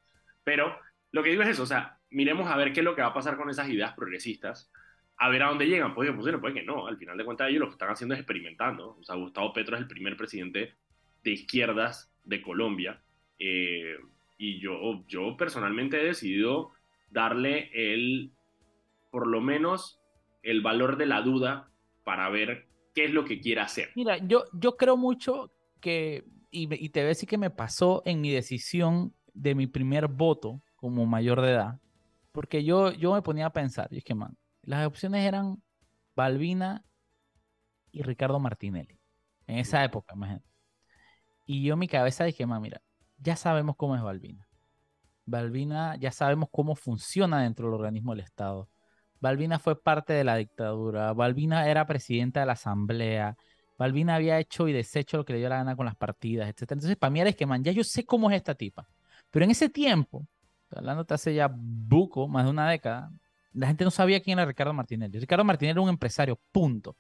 Pero 0.45 0.77
lo 1.13 1.23
que 1.23 1.31
digo 1.31 1.43
es 1.43 1.51
eso, 1.51 1.63
o 1.63 1.67
sea, 1.67 1.99
miremos 2.11 2.51
a 2.51 2.57
ver 2.57 2.73
qué 2.73 2.81
es 2.81 2.85
lo 2.85 2.95
que 2.95 3.03
va 3.03 3.09
a 3.09 3.15
pasar 3.15 3.37
con 3.37 3.49
esas 3.49 3.69
ideas 3.69 3.95
progresistas, 3.95 4.71
a 5.17 5.29
ver 5.29 5.43
a 5.43 5.49
dónde 5.49 5.67
llegan. 5.67 5.95
Pues, 5.95 6.11
pues, 6.13 6.37
puede 6.39 6.55
que 6.55 6.63
no, 6.63 6.87
al 6.87 6.99
final 6.99 7.17
de 7.17 7.25
cuentas 7.25 7.49
ellos 7.49 7.61
lo 7.61 7.67
que 7.67 7.73
están 7.73 7.91
haciendo 7.91 8.15
es 8.15 8.21
experimentando. 8.21 8.97
O 8.99 9.05
sea, 9.05 9.17
Gustavo 9.17 9.53
Petro 9.53 9.77
es 9.77 9.83
el 9.83 9.89
primer 9.89 10.17
presidente 10.17 10.75
de 11.23 11.31
izquierdas 11.31 12.13
de 12.25 12.43
Colombia. 12.43 13.01
Eh, 13.39 13.97
y 14.43 14.59
yo, 14.59 15.05
yo 15.07 15.37
personalmente 15.37 16.01
he 16.01 16.05
decidido 16.05 16.73
darle 17.11 17.71
el, 17.75 18.33
por 19.13 19.29
lo 19.29 19.41
menos, 19.41 20.01
el 20.43 20.63
valor 20.63 20.97
de 20.97 21.07
la 21.07 21.23
duda 21.23 21.71
para 22.03 22.29
ver 22.29 22.67
qué 22.93 23.05
es 23.05 23.13
lo 23.13 23.25
que 23.25 23.39
quiere 23.39 23.61
hacer. 23.61 23.91
Mira, 23.95 24.19
yo, 24.19 24.43
yo 24.53 24.77
creo 24.77 24.97
mucho 24.97 25.53
que, 25.81 26.25
y, 26.51 26.67
y 26.75 26.89
te 26.89 27.03
a 27.03 27.05
decir 27.05 27.29
que 27.29 27.39
me 27.39 27.51
pasó 27.51 28.03
en 28.05 28.21
mi 28.21 28.33
decisión 28.33 29.15
de 29.33 29.55
mi 29.55 29.69
primer 29.69 30.09
voto 30.09 30.61
como 30.75 31.07
mayor 31.07 31.41
de 31.41 31.53
edad, 31.53 31.81
porque 32.33 32.65
yo, 32.65 32.91
yo 32.91 33.15
me 33.15 33.23
ponía 33.23 33.47
a 33.47 33.53
pensar, 33.53 33.87
y 33.93 33.99
es 33.99 34.05
que, 34.05 34.17
man, 34.17 34.37
las 34.63 34.85
opciones 34.85 35.25
eran 35.25 35.63
Balbina 36.17 36.85
y 37.93 38.03
Ricardo 38.03 38.41
Martinelli, 38.41 38.99
en 39.47 39.61
esa 39.61 39.85
época, 39.85 40.15
imagínate. 40.17 40.49
Y 41.47 41.63
yo 41.63 41.75
en 41.75 41.79
mi 41.79 41.87
cabeza 41.87 42.25
dije, 42.25 42.45
man, 42.45 42.61
mira, 42.61 42.83
ya 43.23 43.37
sabemos 43.37 43.77
cómo 43.77 43.97
es 43.97 44.03
Balbina. 44.03 44.47
Balbina 45.25 45.97
ya 45.97 46.11
sabemos 46.11 46.49
cómo 46.51 46.75
funciona 46.75 47.43
dentro 47.43 47.67
del 47.67 47.75
organismo 47.75 48.13
del 48.13 48.25
Estado. 48.25 48.69
Balbina 49.21 49.59
fue 49.59 49.81
parte 49.81 50.13
de 50.13 50.25
la 50.25 50.37
dictadura. 50.37 51.13
Balbina 51.13 51.69
era 51.69 51.87
presidenta 51.87 52.41
de 52.41 52.47
la 52.47 52.53
asamblea. 52.53 53.37
Balbina 53.79 54.17
había 54.17 54.39
hecho 54.39 54.67
y 54.69 54.73
deshecho 54.73 55.17
lo 55.17 55.25
que 55.25 55.33
le 55.33 55.39
dio 55.39 55.49
la 55.49 55.59
gana 55.59 55.77
con 55.77 55.87
las 55.87 55.97
partidas, 55.97 56.49
etc. 56.49 56.73
Entonces, 56.73 56.97
para 56.97 57.11
mí 57.11 57.21
era 57.21 57.33
que, 57.33 57.47
man, 57.47 57.63
ya 57.63 57.73
yo 57.73 57.85
sé 57.85 58.05
cómo 58.05 58.31
es 58.31 58.37
esta 58.37 58.55
tipa. 58.55 58.89
Pero 59.31 59.45
en 59.45 59.53
ese 59.53 59.69
tiempo, 59.69 60.27
hablando 60.71 61.07
hace 61.09 61.35
ya 61.35 61.49
buco, 61.55 62.29
más 62.29 62.45
de 62.45 62.51
una 62.51 62.69
década, 62.69 63.11
la 63.53 63.67
gente 63.69 63.85
no 63.85 63.91
sabía 63.91 64.21
quién 64.21 64.39
era 64.39 64.47
Ricardo 64.47 64.73
Martinelli. 64.73 65.19
Ricardo 65.19 65.45
Martinelli 65.45 65.73
era 65.73 65.81
un 65.83 65.89
empresario, 65.89 66.39
punto. 66.51 66.97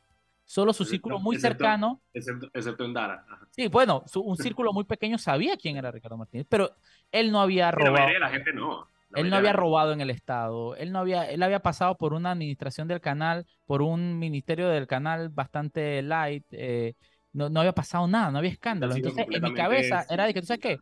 Solo 0.52 0.74
su 0.74 0.84
círculo 0.84 1.18
muy 1.18 1.38
cercano. 1.38 2.02
Excepto, 2.12 2.84
en 2.84 2.92
Dara. 2.92 3.24
Sí, 3.52 3.68
bueno, 3.68 4.04
un 4.16 4.36
círculo 4.36 4.74
muy 4.74 4.84
pequeño 4.84 5.16
sabía 5.16 5.56
quién 5.56 5.78
era 5.78 5.90
Ricardo 5.90 6.18
Martínez, 6.18 6.46
pero 6.46 6.76
él 7.10 7.32
no 7.32 7.40
había 7.40 7.70
robado. 7.70 8.06
la 8.18 8.28
gente 8.28 8.52
no. 8.52 8.86
él 9.14 9.30
no 9.30 9.36
había 9.36 9.54
robado 9.54 9.94
en 9.94 10.02
el 10.02 10.10
Estado. 10.10 10.76
Él 10.76 10.92
no 10.92 10.98
había, 10.98 11.24
él 11.30 11.42
había 11.42 11.60
pasado 11.60 11.96
por 11.96 12.12
una 12.12 12.32
administración 12.32 12.86
del 12.86 13.00
canal, 13.00 13.46
por 13.64 13.80
un 13.80 14.18
ministerio 14.18 14.68
del 14.68 14.86
canal 14.86 15.30
bastante 15.30 16.02
light. 16.02 16.44
Eh, 16.50 16.96
no, 17.32 17.48
no, 17.48 17.60
había 17.60 17.72
pasado 17.72 18.06
nada, 18.06 18.30
no 18.30 18.36
había 18.36 18.50
escándalo. 18.50 18.94
Entonces, 18.94 19.24
en 19.30 19.42
mi 19.42 19.54
cabeza 19.54 20.04
era 20.10 20.26
de 20.26 20.34
que, 20.34 20.42
¿tú 20.42 20.48
sabes 20.48 20.60
qué? 20.60 20.78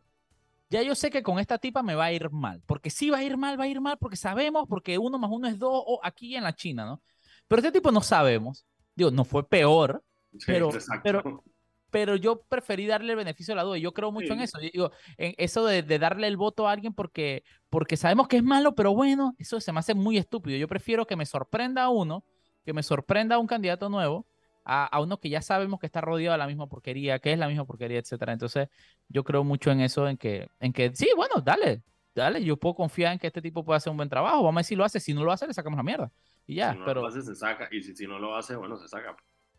Ya 0.68 0.82
yo 0.82 0.96
sé 0.96 1.10
que 1.10 1.22
con 1.22 1.38
esta 1.38 1.58
tipa 1.58 1.84
me 1.84 1.94
va 1.94 2.06
a 2.06 2.12
ir 2.12 2.28
mal. 2.30 2.60
Porque 2.66 2.90
sí 2.90 3.08
va 3.08 3.18
a 3.18 3.22
ir 3.22 3.36
mal, 3.36 3.58
va 3.58 3.64
a 3.64 3.68
ir 3.68 3.80
mal, 3.80 3.98
porque 3.98 4.16
sabemos, 4.16 4.66
porque 4.68 4.98
uno 4.98 5.16
más 5.16 5.30
uno 5.32 5.46
es 5.46 5.60
dos, 5.60 5.80
o 5.86 6.00
aquí 6.02 6.34
en 6.34 6.42
la 6.42 6.56
China, 6.56 6.86
¿no? 6.86 7.02
Pero 7.46 7.60
este 7.60 7.70
tipo 7.70 7.92
no 7.92 8.00
sabemos 8.00 8.66
digo, 9.00 9.10
no 9.10 9.24
fue 9.24 9.48
peor, 9.48 10.02
pero, 10.46 10.70
pero, 11.02 11.42
pero 11.90 12.16
yo 12.16 12.42
preferí 12.42 12.86
darle 12.86 13.12
el 13.12 13.16
beneficio 13.16 13.52
de 13.52 13.56
la 13.56 13.62
duda. 13.64 13.78
Yo 13.78 13.92
creo 13.92 14.12
mucho 14.12 14.32
en 14.32 14.40
eso. 14.40 14.58
digo, 14.58 14.92
en 15.16 15.34
eso 15.38 15.64
de, 15.64 15.82
darle 15.82 16.26
el 16.26 16.36
voto 16.36 16.68
a 16.68 16.72
alguien 16.72 16.94
porque, 16.94 17.42
porque 17.68 17.96
sabemos 17.96 18.28
que 18.28 18.36
es 18.36 18.42
malo, 18.42 18.74
pero 18.74 18.94
bueno, 18.94 19.34
eso 19.38 19.60
se 19.60 19.72
me 19.72 19.80
hace 19.80 19.94
muy 19.94 20.16
estúpido. 20.16 20.56
Yo 20.56 20.68
prefiero 20.68 21.06
que 21.06 21.16
me 21.16 21.26
sorprenda 21.26 21.84
a 21.84 21.90
uno, 21.90 22.24
que 22.64 22.72
me 22.72 22.82
sorprenda 22.82 23.36
a 23.36 23.38
un 23.38 23.46
candidato 23.46 23.88
nuevo, 23.88 24.26
a, 24.64 24.84
a, 24.84 25.00
uno 25.00 25.18
que 25.18 25.30
ya 25.30 25.42
sabemos 25.42 25.80
que 25.80 25.86
está 25.86 26.00
rodeado 26.00 26.32
de 26.32 26.38
la 26.38 26.46
misma 26.46 26.66
porquería, 26.66 27.18
que 27.18 27.32
es 27.32 27.38
la 27.38 27.48
misma 27.48 27.64
porquería, 27.64 27.98
etcétera. 27.98 28.32
Entonces, 28.32 28.68
yo 29.08 29.24
creo 29.24 29.42
mucho 29.42 29.70
en 29.70 29.80
eso, 29.80 30.08
en 30.08 30.16
que, 30.16 30.48
en 30.60 30.72
que 30.72 30.94
sí, 30.94 31.08
bueno, 31.16 31.40
dale, 31.42 31.82
dale, 32.14 32.44
yo 32.44 32.56
puedo 32.56 32.74
confiar 32.74 33.12
en 33.12 33.18
que 33.18 33.26
este 33.26 33.42
tipo 33.42 33.64
puede 33.64 33.78
hacer 33.78 33.90
un 33.90 33.96
buen 33.96 34.08
trabajo. 34.08 34.42
Vamos 34.42 34.58
a 34.58 34.60
ver 34.60 34.64
si 34.64 34.76
lo 34.76 34.84
hace. 34.84 35.00
Si 35.00 35.14
no 35.14 35.24
lo 35.24 35.32
hace, 35.32 35.46
le 35.46 35.54
sacamos 35.54 35.76
la 35.76 35.82
mierda. 35.82 36.10
Y 36.46 36.56
ya, 36.56 36.72
si 36.72 36.78
no 36.78 36.84
pero... 36.84 37.02
lo 37.02 37.06
hace, 37.06 37.22
se 37.22 37.34
saca. 37.34 37.68
Y 37.70 37.82
si, 37.82 37.94
si, 37.94 38.06
no 38.06 38.18
lo 38.18 38.36
hace, 38.36 38.56
bueno, 38.56 38.76
se 38.76 38.88
saca. 38.88 39.16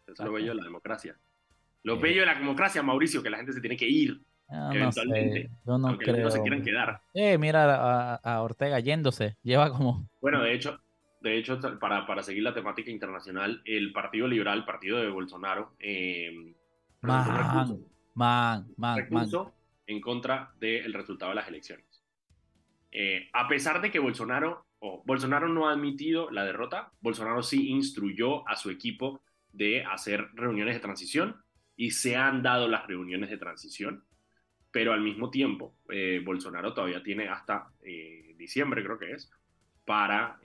Eso 0.08 0.14
es 0.14 0.20
lo 0.20 0.34
bello 0.34 0.50
de 0.50 0.56
la 0.56 0.64
democracia. 0.64 1.18
Lo 1.84 2.00
bello 2.00 2.22
de 2.22 2.28
la 2.28 2.36
democracia, 2.36 2.84
Mauricio, 2.84 3.24
que 3.24 3.30
la 3.30 3.38
gente 3.38 3.54
se 3.54 3.62
tiene 3.62 3.78
que 3.78 3.88
ir. 3.88 4.22
Ah, 4.50 4.70
eventualmente. 4.74 5.50
No 5.66 5.74
Yo 5.74 5.78
no 5.78 5.88
aunque 5.90 6.06
creo. 6.06 6.26
no 6.26 6.32
se 6.32 6.42
quieran 6.42 6.62
quedar. 6.62 7.02
Eh, 7.14 7.38
mira 7.38 7.74
a, 7.74 8.16
a, 8.16 8.42
Ortega 8.42 8.80
yéndose. 8.80 9.38
Lleva 9.42 9.72
como. 9.72 10.10
Bueno, 10.20 10.44
de 10.44 10.54
hecho, 10.54 10.80
de 11.22 11.38
hecho 11.38 11.60
para, 11.80 12.06
para 12.06 12.22
seguir 12.22 12.44
la 12.44 12.54
temática 12.54 12.92
internacional, 12.92 13.62
el 13.64 13.94
Partido 13.94 14.28
Liberal, 14.28 14.60
el 14.60 14.66
partido 14.66 15.00
de 15.00 15.10
Bolsonaro, 15.10 15.74
eh, 15.80 16.54
man, 17.02 17.86
man, 18.14 18.68
man, 18.76 18.98
recurso 18.98 19.54
en 19.88 20.02
contra 20.02 20.54
del 20.60 20.94
resultado 20.94 21.32
de 21.32 21.36
las 21.36 21.48
elecciones. 21.48 21.86
Eh, 22.92 23.30
a 23.34 23.48
pesar 23.48 23.82
de 23.82 23.90
que 23.90 24.00
Bolsonaro 24.00 24.66
Bolsonaro 25.06 25.48
no 25.48 25.70
ha 25.70 25.74
admitido 25.74 26.32
la 26.32 26.44
derrota, 26.44 26.92
Bolsonaro 27.02 27.44
sí 27.44 27.70
instruyó 27.70 28.48
a 28.50 28.56
su 28.56 28.72
equipo 28.72 29.22
de 29.54 29.84
hacer 29.84 30.30
reuniones 30.34 30.74
de 30.74 30.80
transición 30.80 31.36
y 31.76 31.92
se 31.92 32.16
han 32.16 32.42
dado 32.42 32.68
las 32.68 32.88
reuniones 32.88 33.30
de 33.30 33.38
transición, 33.38 34.04
pero 34.72 34.92
al 34.92 35.02
mismo 35.02 35.30
tiempo 35.30 35.76
eh, 35.90 36.20
Bolsonaro 36.26 36.74
todavía 36.74 37.04
tiene 37.04 37.28
hasta 37.28 37.72
eh, 37.84 38.34
diciembre, 38.38 38.84
creo 38.84 38.98
que 38.98 39.12
es, 39.12 39.30
para, 39.86 40.40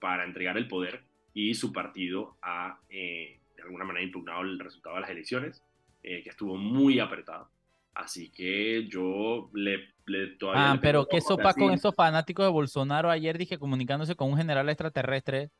para 0.00 0.24
entregar 0.24 0.56
el 0.56 0.68
poder 0.68 1.02
y 1.34 1.54
su 1.54 1.72
partido 1.72 2.38
ha 2.42 2.78
de 2.88 3.40
alguna 3.60 3.84
manera 3.84 4.06
impugnado 4.06 4.42
el 4.42 4.60
resultado 4.60 4.94
de 4.94 5.00
las 5.00 5.10
elecciones, 5.10 5.64
que 6.00 6.28
estuvo 6.28 6.56
muy 6.56 7.00
apretado. 7.00 7.50
Así 7.96 8.30
que 8.30 8.86
yo 8.88 9.50
le, 9.54 9.94
le 10.04 10.26
todavía. 10.36 10.72
Ah, 10.72 10.78
pero 10.80 11.06
qué 11.08 11.20
sopa 11.22 11.54
con 11.54 11.72
esos 11.72 11.94
fanáticos 11.94 12.44
de 12.44 12.50
Bolsonaro 12.52 13.10
ayer, 13.10 13.38
dije, 13.38 13.58
comunicándose 13.58 14.14
con 14.14 14.30
un 14.30 14.36
general 14.36 14.68
extraterrestre. 14.68 15.50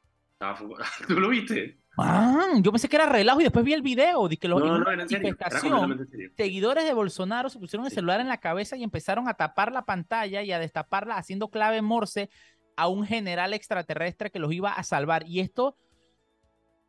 ¿Tú 1.08 1.18
lo 1.18 1.30
viste? 1.30 1.78
Ah, 1.96 2.48
yo 2.60 2.70
pensé 2.70 2.90
que 2.90 2.96
era 2.96 3.06
relajo 3.06 3.40
y 3.40 3.44
después 3.44 3.64
vi 3.64 3.72
el 3.72 3.80
video. 3.80 4.28
Dije, 4.28 4.48
los, 4.48 4.60
no, 4.60 4.78
no, 4.78 4.90
en 4.90 4.98
manifestación, 4.98 6.06
seguidores 6.36 6.84
de 6.84 6.92
Bolsonaro 6.92 7.48
se 7.48 7.58
pusieron 7.58 7.86
el 7.86 7.92
celular 7.92 8.20
en 8.20 8.28
la 8.28 8.38
cabeza 8.38 8.76
y 8.76 8.82
empezaron 8.82 9.28
a 9.28 9.34
tapar 9.34 9.72
la 9.72 9.86
pantalla 9.86 10.42
y 10.42 10.52
a 10.52 10.58
destaparla 10.58 11.16
haciendo 11.16 11.48
clave 11.48 11.80
morse 11.80 12.28
a 12.76 12.88
un 12.88 13.06
general 13.06 13.54
extraterrestre 13.54 14.30
que 14.30 14.40
los 14.40 14.52
iba 14.52 14.72
a 14.72 14.82
salvar. 14.82 15.26
Y 15.26 15.40
esto 15.40 15.74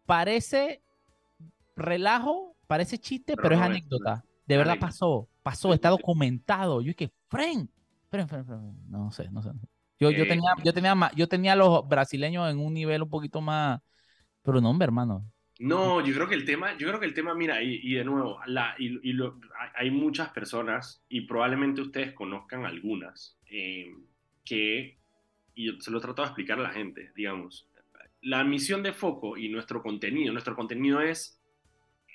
parece 0.05 0.81
relajo, 1.77 2.57
parece 2.67 2.97
chiste, 2.97 3.37
pero, 3.37 3.55
es 3.55 3.61
anécdota. 3.61 4.25
De 4.45 4.57
verdad 4.57 4.77
pasó 4.77 5.29
pasó, 5.47 5.73
está 5.73 5.87
documentado. 5.87 6.81
Yo 6.81 6.93
que, 6.93 7.09
Fren, 7.29 7.69
Fren, 8.09 8.27
Fren, 8.27 8.45
Fren, 8.45 8.59
no 8.89 9.09
sé, 9.11 9.31
no 9.31 9.41
sé. 9.41 9.51
Yo, 9.97 10.11
yo, 10.11 10.27
tenía, 10.27 10.51
yo, 10.61 10.73
tenía, 10.73 10.93
yo 11.15 11.27
tenía 11.29 11.53
a 11.53 11.55
los 11.55 11.87
brasileños 11.87 12.51
en 12.51 12.59
un 12.59 12.73
nivel 12.73 13.03
un 13.03 13.09
poquito 13.09 13.39
más, 13.39 13.79
pero 14.43 14.59
no, 14.59 14.71
hombre, 14.71 14.83
hermano. 14.83 15.25
No, 15.59 16.05
yo 16.05 16.13
creo 16.13 16.27
que 16.27 16.35
el 16.35 16.43
tema, 16.43 16.77
yo 16.77 16.85
creo 16.89 16.99
que 16.99 17.05
el 17.05 17.13
tema, 17.13 17.33
mira, 17.33 17.63
y, 17.63 17.79
y 17.81 17.93
de 17.93 18.03
nuevo, 18.03 18.39
la, 18.45 18.75
y, 18.77 18.99
y 19.09 19.13
lo, 19.13 19.39
hay 19.73 19.89
muchas 19.89 20.29
personas, 20.31 21.01
y 21.07 21.21
probablemente 21.21 21.79
ustedes 21.79 22.11
conozcan 22.11 22.65
algunas, 22.65 23.37
eh, 23.49 23.95
que, 24.43 24.99
y 25.55 25.81
se 25.81 25.91
lo 25.91 25.99
he 25.99 26.01
tratado 26.01 26.23
de 26.23 26.31
explicar 26.31 26.59
a 26.59 26.63
la 26.63 26.71
gente, 26.71 27.13
digamos, 27.15 27.69
la 28.21 28.43
misión 28.43 28.83
de 28.83 28.91
Foco 28.91 29.37
y 29.37 29.47
nuestro 29.47 29.81
contenido, 29.81 30.33
nuestro 30.33 30.57
contenido 30.57 30.99
es, 30.99 31.41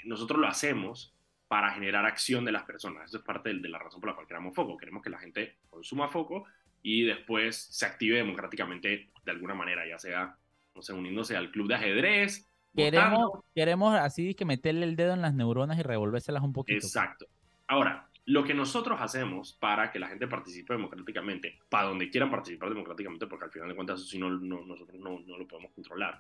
nosotros 0.05 0.39
lo 0.39 0.47
hacemos 0.47 1.12
para 1.53 1.71
generar 1.71 2.07
acción 2.07 2.47
de 2.47 2.53
las 2.53 2.63
personas. 2.63 3.11
Eso 3.11 3.19
es 3.19 3.25
parte 3.25 3.53
de, 3.53 3.69
la 3.69 3.79
razón 3.79 4.01
por 4.01 4.09
la 4.09 4.15
cual 4.15 4.27
creamos 4.27 4.55
Foco. 4.55 4.75
Queremos 4.75 5.03
que 5.03 5.11
la 5.11 5.19
gente 5.19 5.59
consuma 5.69 6.09
Foco 6.09 6.47
y 6.83 7.03
después 7.03 7.69
se 7.71 7.85
active 7.85 8.17
democráticamente 8.17 9.11
de 9.23 9.31
alguna 9.31 9.55
manera, 9.55 9.87
ya 9.87 9.99
sea, 9.99 10.35
no 10.75 10.81
sé, 10.81 10.95
uniéndose 10.95 11.37
al 11.37 11.51
club 11.51 11.69
de 11.69 11.75
ajedrez. 11.75 12.51
Queremos, 12.75 13.45
queremos 13.55 13.95
así 13.97 14.35
que 14.35 14.47
meterle 14.47 14.87
el 14.87 14.97
dedo 14.97 15.13
en 15.13 15.21
las 15.21 15.35
neuronas 15.35 15.79
y 15.79 15.83
revolvérselas 15.83 16.43
un 16.43 16.55
poquito. 16.55 16.87
Exacto. 16.87 17.27
Ahora, 17.67 18.09
lo 18.25 18.45
que 18.45 18.55
nosotros 18.55 18.99
hacemos 19.03 19.53
para 19.53 19.91
que 19.91 19.99
la 19.99 20.09
gente 20.09 20.27
participe 20.27 20.73
democráticamente, 20.73 21.59
para 21.69 21.89
donde 21.89 22.09
quieran 22.09 22.31
participar 22.31 22.71
democráticamente, 22.71 23.27
porque 23.27 23.45
al 23.45 23.53
final 23.53 23.69
de 23.69 23.75
cuentas 23.75 24.01
eso 24.01 24.09
sí 24.09 24.19
no, 24.19 24.31
nosotros 24.31 24.99
no, 24.99 25.19
lo 25.19 25.47
podemos 25.47 25.73
controlar, 25.73 26.19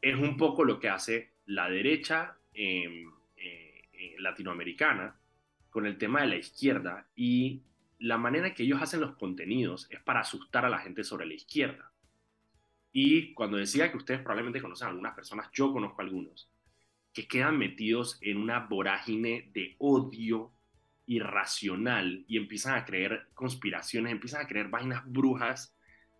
es 0.00 0.14
un 0.14 0.36
poco 0.36 0.62
lo 0.62 0.78
que 0.78 0.88
hace 0.88 1.32
la 1.46 1.68
derecha 1.68 2.36
eh, 2.54 3.06
eh, 4.00 4.16
latinoamericana 4.18 5.14
con 5.68 5.84
el 5.84 5.98
tema 5.98 6.22
de 6.22 6.28
la 6.28 6.36
izquierda 6.36 7.06
y 7.14 7.62
la 7.98 8.16
manera 8.16 8.54
que 8.54 8.62
ellos 8.62 8.80
hacen 8.80 9.02
los 9.02 9.14
contenidos 9.16 9.86
es 9.90 10.00
para 10.00 10.20
asustar 10.20 10.64
a 10.64 10.70
la 10.70 10.78
gente 10.78 11.04
sobre 11.04 11.26
la 11.26 11.34
izquierda. 11.34 11.92
Y 12.92 13.34
cuando 13.34 13.58
decía 13.58 13.90
que 13.90 13.98
ustedes 13.98 14.20
probablemente 14.20 14.62
conocen 14.62 14.86
a 14.86 14.90
algunas 14.90 15.14
personas, 15.14 15.50
yo 15.52 15.70
conozco 15.70 16.00
a 16.00 16.04
algunos, 16.04 16.50
que 17.12 17.28
quedan 17.28 17.58
metidos 17.58 18.18
en 18.22 18.38
una 18.38 18.60
vorágine 18.60 19.50
de 19.52 19.76
odio 19.78 20.50
irracional 21.04 22.24
y 22.26 22.38
empiezan 22.38 22.76
a 22.76 22.86
creer 22.86 23.28
conspiraciones, 23.34 24.12
empiezan 24.12 24.42
a 24.42 24.48
creer 24.48 24.68
vainas 24.68 25.02
brujas 25.04 25.76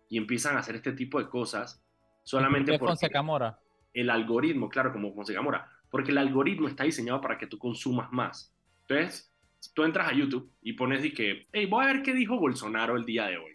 y 0.07 0.17
empiezan 0.17 0.55
a 0.55 0.59
hacer 0.59 0.75
este 0.75 0.93
tipo 0.93 1.17
de 1.17 1.29
cosas 1.29 1.83
solamente 2.23 2.77
por 2.77 2.95
el 3.93 4.09
algoritmo, 4.11 4.69
claro, 4.69 4.93
como 4.93 5.13
Fonseca 5.13 5.41
Mora, 5.41 5.67
porque 5.91 6.11
el 6.11 6.17
algoritmo 6.17 6.67
está 6.67 6.85
diseñado 6.85 7.21
para 7.21 7.37
que 7.37 7.45
tú 7.45 7.59
consumas 7.59 8.11
más. 8.11 8.55
Entonces, 8.87 9.31
tú 9.75 9.83
entras 9.83 10.09
a 10.09 10.13
YouTube 10.13 10.51
y 10.63 10.73
pones 10.73 11.05
y 11.05 11.11
que, 11.11 11.47
hey, 11.51 11.67
voy 11.67 11.83
a 11.83 11.93
ver 11.93 12.01
qué 12.01 12.15
dijo 12.15 12.39
Bolsonaro 12.39 12.95
el 12.95 13.05
día 13.05 13.27
de 13.27 13.37
hoy. 13.37 13.51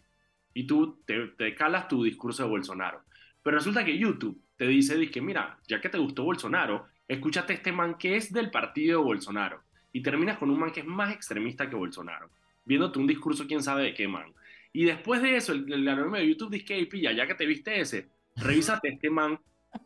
Y 0.55 0.67
tú 0.67 1.03
te, 1.05 1.29
te 1.29 1.55
calas 1.55 1.89
tu 1.89 2.05
discurso 2.05 2.45
de 2.45 2.49
Bolsonaro. 2.51 3.03
Pero 3.43 3.59
resulta 3.59 3.85
que 3.85 3.99
YouTube 3.99 4.41
te 4.57 4.67
dice, 4.67 5.11
que 5.11 5.21
mira, 5.21 5.59
ya 5.69 5.81
que 5.81 5.89
te 5.89 5.99
gustó 5.99 6.25
Bolsonaro, 6.25 6.87
escúchate 7.07 7.55
este 7.55 7.73
man 7.73 7.97
que 7.97 8.17
es 8.17 8.33
del 8.33 8.51
partido 8.51 9.01
de 9.01 9.05
Bolsonaro 9.05 9.63
y 9.93 10.03
terminas 10.03 10.39
con 10.39 10.51
un 10.51 10.59
man 10.59 10.73
que 10.73 10.81
es 10.81 10.87
más 10.87 11.15
extremista 11.15 11.69
que 11.69 11.77
Bolsonaro, 11.77 12.31
viéndote 12.65 12.99
un 12.99 13.07
discurso 13.07 13.47
quién 13.47 13.63
sabe 13.63 13.85
de 13.85 13.95
qué 13.95 14.09
man. 14.09 14.33
Y 14.73 14.85
después 14.85 15.23
de 15.23 15.37
eso, 15.37 15.53
el, 15.53 15.73
el 15.73 15.89
algoritmo 15.89 16.17
de 16.17 16.29
YouTube 16.29 16.51
dice, 16.51 16.67
hey, 16.69 16.87
pilla, 16.87 17.13
ya 17.13 17.27
que 17.27 17.35
te 17.35 17.47
viste 17.47 17.81
ese, 17.81 18.09
revísate 18.37 18.89
este 18.89 19.11
man 19.11 19.39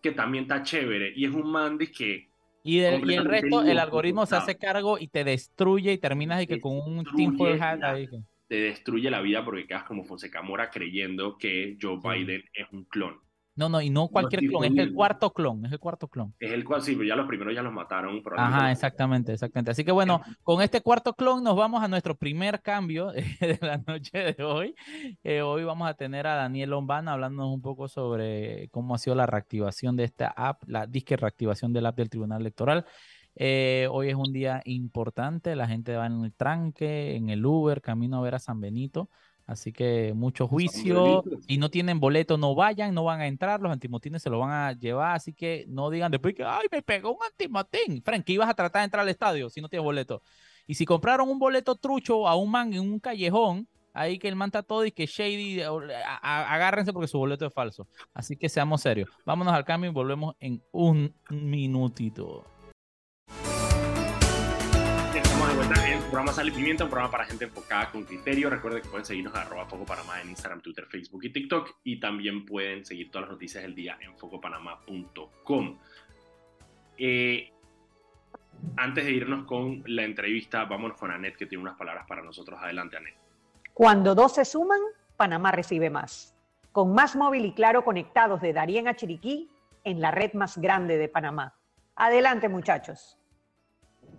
que 0.03 0.13
también 0.13 0.45
está 0.45 0.63
chévere 0.63 1.13
y 1.15 1.27
es 1.27 1.33
un 1.33 1.51
man 1.51 1.79
de 1.79 1.91
que... 1.91 2.30
Y, 2.63 2.81
el 2.81 3.25
resto, 3.25 3.63
el 3.63 3.79
algoritmo 3.79 4.27
se 4.27 4.37
hace 4.37 4.57
cargo 4.57 4.99
y 4.99 5.09
te 5.09 5.25
destruye 5.25 5.93
y 5.93 5.99
terminas 5.99 6.39
de 6.39 6.47
que 6.47 6.61
con 6.61 6.77
un 6.77 7.05
tiempo 7.17 7.47
de. 7.47 8.09
Te 8.49 8.57
destruye 8.57 9.11
la 9.11 9.21
vida 9.21 9.45
porque 9.45 9.67
quedas 9.67 9.85
como 9.85 10.05
Fonseca 10.05 10.43
Mora 10.43 10.71
creyendo 10.71 11.39
que 11.39 11.79
Joe 11.81 12.01
Biden 12.03 12.43
es 12.53 12.67
un 12.73 12.85
clon. 12.85 13.21
No, 13.57 13.69
no, 13.69 13.81
y 13.81 13.91
no 13.91 14.09
cualquier 14.09 14.43
clon, 14.43 14.65
es 14.65 14.79
el 14.79 14.95
cuarto 14.95 15.33
clon, 15.33 15.67
es 15.67 15.73
el 15.73 15.79
cuarto 15.79 16.09
clon. 16.09 16.35
Es 16.39 16.53
el 16.53 16.65
cual, 16.65 16.83
sí, 16.83 16.95
pero 16.95 17.09
ya 17.09 17.17
los 17.17 17.27
primeros 17.27 17.55
ya 17.55 17.63
los 17.63 17.73
mataron. 17.73 18.23
Ajá, 18.37 18.71
exactamente, 18.71 19.33
exactamente. 19.33 19.73
Así 19.73 19.85
que 19.85 19.93
bueno, 19.93 20.23
con 20.43 20.63
este 20.63 20.81
cuarto 20.81 21.15
clon 21.15 21.43
nos 21.43 21.57
vamos 21.57 21.83
a 21.83 21.89
nuestro 21.89 22.15
primer 22.17 22.63
cambio 22.63 23.11
de 23.41 23.59
la 23.61 23.79
noche 23.79 24.35
de 24.35 24.45
hoy. 24.45 24.75
Eh, 25.25 25.43
hoy 25.43 25.65
vamos 25.65 25.89
a 25.89 25.95
tener 25.95 26.27
a 26.27 26.37
Daniel 26.37 26.71
Lombana 26.71 27.13
hablándonos 27.13 27.53
un 27.53 27.61
poco 27.61 27.89
sobre 27.89 28.69
cómo 28.71 28.95
ha 28.95 28.99
sido 28.99 29.17
la 29.17 29.27
reactivación 29.27 29.97
de 29.97 30.05
esta 30.05 30.29
app, 30.29 30.63
la 30.67 30.87
disque 30.87 31.17
reactivación 31.17 31.73
del 31.73 31.87
app 31.87 31.97
del 31.97 32.09
Tribunal 32.09 32.41
Electoral. 32.41 32.87
Eh, 33.35 33.89
hoy 33.91 34.09
es 34.09 34.15
un 34.15 34.33
día 34.33 34.63
importante, 34.65 35.57
la 35.57 35.67
gente 35.67 35.97
va 35.97 36.07
en 36.07 36.25
el 36.25 36.33
tranque, 36.33 37.17
en 37.17 37.31
el 37.31 37.45
Uber, 37.45 37.81
camino 37.81 38.19
a 38.19 38.23
ver 38.23 38.35
a 38.35 38.39
San 38.39 38.61
Benito. 38.61 39.11
Así 39.51 39.73
que 39.73 40.13
mucho 40.15 40.47
juicio. 40.47 41.25
Y 41.49 41.59
no 41.59 41.71
tienen 41.71 41.99
boleto, 41.99 42.39
no 42.39 42.55
vayan, 42.55 42.95
no 42.95 43.03
van 43.03 43.21
a 43.21 43.27
entrar. 43.27 43.61
Los 43.61 43.73
antimotines 43.73 44.23
se 44.23 44.31
lo 44.31 44.39
van 44.39 44.53
a 44.53 44.73
llevar. 44.75 45.17
Así 45.17 45.33
que 45.33 45.65
no 45.67 45.91
digan 45.91 46.13
después 46.13 46.37
que, 46.37 46.45
ay, 46.45 46.69
me 46.71 46.83
pegó 46.83 47.11
un 47.11 47.19
antimotín. 47.29 48.01
Frank, 48.05 48.23
¿qué 48.25 48.35
ibas 48.35 48.49
a 48.49 48.55
tratar 48.55 48.83
de 48.83 48.85
entrar 48.85 49.03
al 49.03 49.09
estadio 49.09 49.51
si 49.51 49.61
no 49.61 49.69
tienes 49.69 49.83
boleto? 49.83 50.23
Y 50.69 50.75
si 50.75 50.85
compraron 50.85 51.29
un 51.29 51.41
boleto 51.41 51.75
trucho 51.75 52.29
a 52.29 52.37
un 52.37 52.49
man 52.49 52.73
en 52.73 52.81
un 52.83 53.01
callejón, 53.01 53.67
ahí 53.93 54.21
que 54.21 54.29
el 54.29 54.37
man 54.37 54.51
está 54.51 54.63
todo 54.63 54.85
y 54.85 54.93
que 54.93 55.07
shady, 55.07 55.63
agárrense 56.23 56.93
porque 56.93 57.09
su 57.09 57.19
boleto 57.19 57.45
es 57.45 57.53
falso. 57.53 57.89
Así 58.15 58.37
que 58.37 58.49
seamos 58.49 58.83
serios. 58.83 59.11
Vámonos 59.27 59.53
al 59.53 59.65
cambio 59.65 59.91
y 59.91 59.93
volvemos 59.93 60.37
en 60.39 60.63
un 60.71 61.13
minutito 61.29 62.47
programa 66.11 66.33
Sal 66.33 66.49
y 66.49 66.51
Pimienta, 66.51 66.83
un 66.83 66.91
programa 66.91 67.13
para 67.13 67.25
gente 67.25 67.45
enfocada 67.45 67.93
con 67.93 68.05
criterio. 68.05 68.51
Recuerden 68.51 68.83
que 68.83 68.89
pueden 68.89 69.05
seguirnos 69.05 69.33
a 69.37 69.43
arroba 69.43 69.67
Foco 69.67 69.87
Panamá 69.87 70.21
en 70.21 70.31
Instagram, 70.31 70.61
Twitter, 70.61 70.85
Facebook 70.87 71.25
y 71.25 71.31
TikTok. 71.31 71.77
Y 71.85 72.01
también 72.01 72.45
pueden 72.45 72.85
seguir 72.85 73.13
todas 73.13 73.29
las 73.29 73.35
noticias 73.35 73.63
del 73.63 73.77
día 73.77 73.97
en 74.01 74.19
focopanamá.com. 74.19 75.79
Eh, 76.99 77.53
antes 78.77 79.05
de 79.05 79.13
irnos 79.13 79.47
con 79.47 79.85
la 79.87 80.03
entrevista, 80.03 80.65
vámonos 80.65 80.99
con 80.99 81.13
Anet, 81.13 81.37
que 81.37 81.47
tiene 81.47 81.63
unas 81.63 81.79
palabras 81.79 82.07
para 82.09 82.23
nosotros. 82.23 82.59
Adelante, 82.61 82.97
Anet. 82.97 83.15
Cuando 83.73 84.17
dos 84.17 84.35
se 84.35 84.45
suman, 84.45 84.81
Panamá 85.17 85.53
recibe 85.53 85.91
más. 85.91 86.35
Con 86.73 86.93
más 86.93 87.15
móvil 87.15 87.45
y 87.45 87.53
claro 87.53 87.85
conectados 87.85 88.41
de 88.41 88.53
Darien 88.53 88.89
a 88.89 88.97
Chiriquí 88.97 89.49
en 89.85 90.01
la 90.01 90.11
red 90.11 90.33
más 90.33 90.59
grande 90.59 90.99
de 90.99 91.09
Panamá. 91.09 91.55
Adelante, 91.95 92.49
muchachos. 92.49 93.17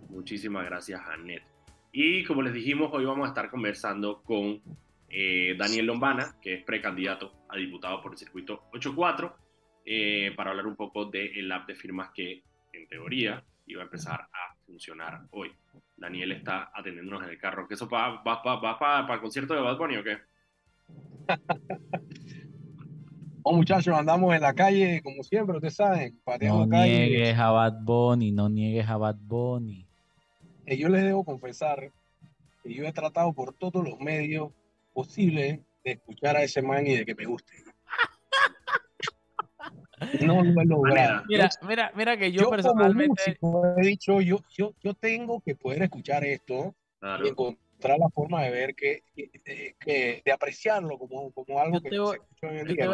Muchísimas 0.08 0.64
gracias, 0.64 1.00
Anet. 1.06 1.51
Y 1.94 2.24
como 2.24 2.40
les 2.40 2.54
dijimos, 2.54 2.88
hoy 2.94 3.04
vamos 3.04 3.26
a 3.26 3.28
estar 3.28 3.50
conversando 3.50 4.22
con 4.22 4.62
eh, 5.10 5.54
Daniel 5.58 5.84
Lombana, 5.84 6.36
que 6.40 6.54
es 6.54 6.64
precandidato 6.64 7.44
a 7.50 7.56
diputado 7.58 8.00
por 8.00 8.12
el 8.12 8.18
circuito 8.18 8.62
84, 8.72 9.36
eh, 9.84 10.32
para 10.34 10.50
hablar 10.52 10.66
un 10.66 10.74
poco 10.74 11.04
del 11.04 11.52
app 11.52 11.68
de 11.68 11.74
firmas 11.74 12.10
que, 12.14 12.42
en 12.72 12.88
teoría, 12.88 13.44
iba 13.66 13.82
a 13.82 13.84
empezar 13.84 14.22
a 14.22 14.56
funcionar 14.64 15.26
hoy. 15.32 15.52
Daniel 15.94 16.32
está 16.32 16.70
atendiéndonos 16.74 17.24
en 17.24 17.28
el 17.28 17.38
carro. 17.38 17.68
¿Qué 17.68 17.74
eso 17.74 17.90
va 17.90 18.24
para 18.24 19.14
el 19.14 19.20
concierto 19.20 19.52
de 19.52 19.60
Bad 19.60 19.76
Bunny 19.76 19.96
o 19.98 20.02
qué? 20.02 20.18
Oh, 23.44 23.56
muchachos, 23.56 23.92
andamos 23.98 24.32
en 24.36 24.40
la 24.40 24.54
calle, 24.54 25.02
como 25.02 25.24
siempre, 25.24 25.56
ustedes 25.56 25.74
saben. 25.74 26.16
No 26.42 26.64
niegues 26.64 27.36
a 27.36 27.50
Bad 27.50 27.82
Bunny, 27.82 28.30
no 28.30 28.48
niegues 28.48 28.88
a 28.88 28.96
Bad 28.96 29.16
Bunny 29.18 29.88
yo 30.66 30.88
les 30.88 31.02
debo 31.02 31.24
confesar 31.24 31.92
que 32.62 32.74
yo 32.74 32.84
he 32.84 32.92
tratado 32.92 33.32
por 33.32 33.54
todos 33.54 33.84
los 33.84 33.98
medios 34.00 34.52
posibles 34.92 35.60
de 35.84 35.92
escuchar 35.92 36.36
a 36.36 36.42
ese 36.42 36.62
man 36.62 36.86
y 36.86 36.96
de 36.96 37.04
que 37.04 37.14
me 37.14 37.24
guste. 37.24 37.52
No 40.20 40.42
lo 40.42 40.60
he 40.60 40.64
logrado. 40.64 41.22
Mira, 41.28 41.48
mira, 41.62 41.92
mira 41.94 42.16
que 42.16 42.32
yo, 42.32 42.50
personalmente 42.50 43.38
he 43.76 43.86
dicho, 43.86 44.20
yo, 44.20 44.38
yo, 44.50 44.74
yo 44.82 44.94
tengo 44.94 45.40
que 45.40 45.54
poder 45.54 45.84
escuchar 45.84 46.24
esto 46.24 46.74
y 47.22 47.28
encontrar 47.28 47.98
la 48.00 48.08
forma 48.10 48.42
de 48.42 48.50
ver 48.50 48.74
que, 48.74 49.04
que, 49.14 50.22
de 50.24 50.32
apreciarlo 50.32 50.98
como, 50.98 51.30
como 51.32 51.60
algo 51.60 51.80
que 51.80 51.90
se 51.90 51.96
escucha 51.96 52.48
en 52.48 52.56
el 52.56 52.66
día 52.66 52.86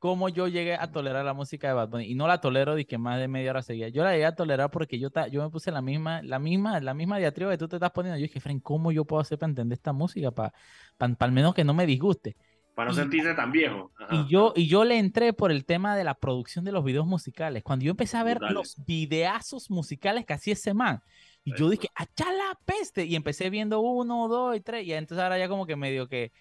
cómo 0.00 0.30
yo 0.30 0.48
llegué 0.48 0.74
a 0.74 0.90
tolerar 0.90 1.24
la 1.24 1.34
música 1.34 1.68
de 1.68 1.74
Bad 1.74 1.90
Bunny. 1.90 2.06
Y 2.06 2.14
no 2.14 2.26
la 2.26 2.40
tolero 2.40 2.74
de 2.74 2.86
que 2.86 2.98
más 2.98 3.20
de 3.20 3.28
media 3.28 3.50
hora 3.50 3.62
seguía. 3.62 3.90
Yo 3.90 4.02
la 4.02 4.12
llegué 4.12 4.24
a 4.24 4.34
tolerar 4.34 4.70
porque 4.70 4.98
yo, 4.98 5.10
yo 5.30 5.42
me 5.42 5.50
puse 5.50 5.70
la 5.70 5.82
misma, 5.82 6.22
la 6.22 6.38
misma, 6.38 6.80
la 6.80 6.94
misma 6.94 7.18
diatriba 7.18 7.52
que 7.52 7.58
tú 7.58 7.68
te 7.68 7.76
estás 7.76 7.92
poniendo. 7.92 8.18
Yo 8.18 8.22
dije, 8.22 8.40
Fren, 8.40 8.60
¿cómo 8.60 8.90
yo 8.90 9.04
puedo 9.04 9.20
hacer 9.20 9.38
para 9.38 9.50
entender 9.50 9.76
esta 9.76 9.92
música? 9.92 10.30
Para, 10.30 10.54
para, 10.96 11.14
al 11.20 11.32
menos 11.32 11.54
que 11.54 11.64
no 11.64 11.74
me 11.74 11.84
disguste. 11.84 12.34
Para 12.74 12.90
no 12.90 12.96
sentirse 12.96 13.34
tan 13.34 13.52
viejo. 13.52 13.92
Y 14.10 14.26
yo, 14.26 14.54
y 14.56 14.66
yo 14.66 14.84
le 14.84 14.96
entré 14.96 15.34
por 15.34 15.52
el 15.52 15.66
tema 15.66 15.94
de 15.94 16.02
la 16.02 16.14
producción 16.14 16.64
de 16.64 16.72
los 16.72 16.82
videos 16.82 17.06
musicales. 17.06 17.62
Cuando 17.62 17.84
yo 17.84 17.90
empecé 17.90 18.16
a 18.16 18.22
ver 18.22 18.40
los 18.40 18.82
videazos 18.86 19.70
musicales 19.70 20.24
que 20.24 20.32
hacía 20.32 20.54
ese 20.54 20.72
man, 20.72 21.02
y 21.44 21.54
yo 21.56 21.68
dije, 21.68 21.88
¡achá 21.94 22.32
la 22.32 22.58
peste! 22.64 23.04
Y 23.04 23.16
empecé 23.16 23.50
viendo 23.50 23.80
uno, 23.80 24.28
dos 24.28 24.56
y 24.56 24.60
tres. 24.60 24.86
Y 24.86 24.94
entonces 24.94 25.22
ahora 25.22 25.38
ya 25.38 25.48
como 25.48 25.66
que 25.66 25.76
medio 25.76 26.08
que 26.08 26.32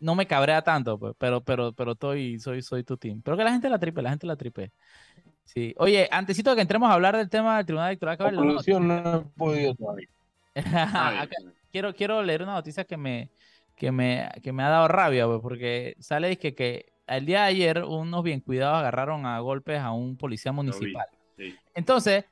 no 0.00 0.14
me 0.14 0.26
cabrea 0.26 0.62
tanto, 0.62 0.98
pues, 0.98 1.14
pero, 1.18 1.42
pero, 1.42 1.72
pero 1.72 1.92
estoy, 1.92 2.38
soy, 2.38 2.62
soy 2.62 2.84
tu 2.84 2.96
team. 2.96 3.20
Pero 3.22 3.36
que 3.36 3.44
la 3.44 3.52
gente 3.52 3.68
la 3.68 3.78
tripe, 3.78 4.02
la 4.02 4.10
gente 4.10 4.26
la 4.26 4.36
tripe. 4.36 4.72
Sí. 5.44 5.74
Oye, 5.78 6.08
antesito 6.10 6.50
de 6.50 6.56
que 6.56 6.62
entremos 6.62 6.88
a 6.88 6.94
hablar 6.94 7.16
del 7.16 7.28
tema 7.28 7.56
del 7.56 7.66
Tribunal 7.66 7.88
Electoral, 7.88 8.34
no, 8.34 9.16
he 9.18 9.24
podido 9.36 9.74
todavía. 9.74 10.08
quiero, 11.72 11.94
quiero 11.94 12.22
leer 12.22 12.42
una 12.42 12.52
noticia 12.52 12.84
que 12.84 12.96
me, 12.96 13.30
que 13.74 13.90
me, 13.90 14.30
que 14.42 14.52
me 14.52 14.62
ha 14.62 14.68
dado 14.68 14.88
rabia, 14.88 15.26
pues, 15.26 15.40
porque 15.40 15.96
sale 15.98 16.38
que, 16.38 16.54
que 16.54 16.92
el 17.06 17.26
día 17.26 17.40
de 17.40 17.46
ayer 17.46 17.84
unos 17.84 18.22
bien 18.22 18.40
cuidados 18.40 18.78
agarraron 18.78 19.26
a 19.26 19.38
golpes 19.40 19.80
a 19.80 19.90
un 19.90 20.16
policía 20.16 20.52
municipal. 20.52 21.06
Entonces, 21.74 22.24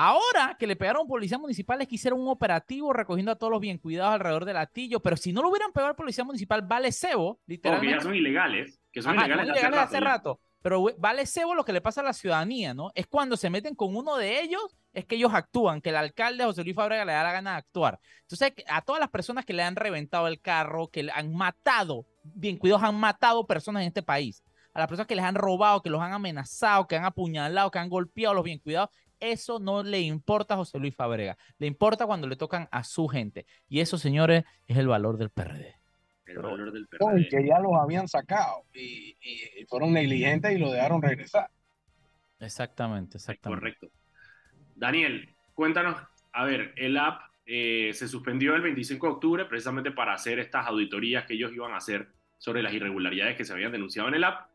Ahora 0.00 0.54
que 0.56 0.68
le 0.68 0.76
pegaron 0.76 1.08
policías 1.08 1.40
municipales 1.40 1.88
que 1.88 1.96
hicieron 1.96 2.20
un 2.20 2.28
operativo 2.28 2.92
recogiendo 2.92 3.32
a 3.32 3.34
todos 3.34 3.50
los 3.50 3.60
bien 3.60 3.78
cuidados 3.78 4.14
alrededor 4.14 4.44
del 4.44 4.56
atillo, 4.56 5.00
pero 5.00 5.16
si 5.16 5.32
no 5.32 5.42
lo 5.42 5.48
hubieran 5.48 5.72
pegado 5.72 5.88
al 5.88 5.96
policía 5.96 6.22
municipal, 6.22 6.62
vale 6.62 6.92
cebo, 6.92 7.40
literalmente. 7.46 7.96
Porque 7.96 8.04
ya 8.04 8.08
son 8.08 8.14
ilegales, 8.14 8.80
que 8.92 9.02
son 9.02 9.16
ilegales, 9.16 9.60
hace, 9.74 9.98
rato, 9.98 10.40
Pero 10.62 10.86
vale 10.98 11.26
cebo 11.26 11.52
lo 11.56 11.64
que 11.64 11.72
le 11.72 11.80
pasa 11.80 12.00
a 12.02 12.04
la 12.04 12.12
ciudadanía, 12.12 12.74
¿no? 12.74 12.92
Es 12.94 13.08
cuando 13.08 13.36
se 13.36 13.50
meten 13.50 13.74
con 13.74 13.96
uno 13.96 14.16
de 14.16 14.40
ellos, 14.40 14.76
es 14.92 15.04
que 15.04 15.16
ellos 15.16 15.34
actúan, 15.34 15.80
que 15.80 15.88
el 15.88 15.96
alcalde 15.96 16.44
José 16.44 16.62
Luis 16.62 16.76
Fábrega 16.76 17.04
le 17.04 17.14
da 17.14 17.24
la 17.24 17.32
gana 17.32 17.50
de 17.50 17.56
actuar. 17.56 17.98
Entonces, 18.20 18.52
a 18.68 18.82
todas 18.82 19.00
las 19.00 19.10
personas 19.10 19.44
que 19.44 19.52
le 19.52 19.64
han 19.64 19.74
reventado 19.74 20.28
el 20.28 20.40
carro, 20.40 20.86
que 20.86 21.02
le 21.02 21.12
han 21.12 21.34
matado, 21.34 22.06
bien 22.22 22.56
cuidados 22.56 22.84
han 22.84 22.94
matado 22.94 23.48
personas 23.48 23.82
en 23.82 23.88
este 23.88 24.04
país 24.04 24.44
a 24.74 24.82
las 24.82 24.88
personas 24.88 25.08
que 25.08 25.16
les 25.16 25.24
han 25.24 25.34
robado, 25.34 25.82
que 25.82 25.90
los 25.90 26.00
han 26.00 26.12
amenazado, 26.12 26.86
que 26.86 26.94
han 26.94 27.04
apuñalado, 27.04 27.70
que 27.70 27.80
han 27.80 27.88
golpeado 27.88 28.32
a 28.32 28.34
los 28.36 28.44
bien 28.44 28.60
cuidados, 28.60 28.90
eso 29.20 29.58
no 29.58 29.82
le 29.82 30.00
importa 30.00 30.54
a 30.54 30.56
José 30.58 30.78
Luis 30.78 30.94
Fabrega. 30.94 31.36
Le 31.58 31.66
importa 31.66 32.06
cuando 32.06 32.26
le 32.26 32.36
tocan 32.36 32.68
a 32.70 32.84
su 32.84 33.08
gente. 33.08 33.46
Y 33.68 33.80
eso, 33.80 33.98
señores, 33.98 34.44
es 34.66 34.76
el 34.76 34.88
valor 34.88 35.18
del 35.18 35.30
PRD. 35.30 35.76
El 36.26 36.38
valor 36.38 36.72
del 36.72 36.86
PRD. 36.86 37.28
que 37.28 37.46
ya 37.46 37.58
los 37.58 37.72
habían 37.74 38.08
sacado 38.08 38.64
y, 38.74 39.16
fueron 39.68 39.92
negligentes 39.92 40.52
y 40.52 40.58
lo 40.58 40.70
dejaron 40.70 41.02
regresar. 41.02 41.50
Exactamente, 42.40 43.18
exactamente. 43.18 43.60
Correcto. 43.60 43.88
Daniel, 44.76 45.34
cuéntanos, 45.54 46.00
a 46.32 46.44
ver, 46.44 46.72
el 46.76 46.96
app 46.96 47.22
eh, 47.46 47.90
se 47.94 48.06
suspendió 48.06 48.54
el 48.54 48.62
25 48.62 49.06
de 49.06 49.12
octubre 49.12 49.44
precisamente 49.46 49.90
para 49.90 50.14
hacer 50.14 50.38
estas 50.38 50.66
auditorías 50.66 51.24
que 51.24 51.34
ellos 51.34 51.52
iban 51.52 51.72
a 51.72 51.78
hacer 51.78 52.08
sobre 52.36 52.62
las 52.62 52.72
irregularidades 52.72 53.36
que 53.36 53.44
se 53.44 53.52
habían 53.52 53.72
denunciado 53.72 54.08
en 54.08 54.14
el 54.14 54.24
app 54.24 54.48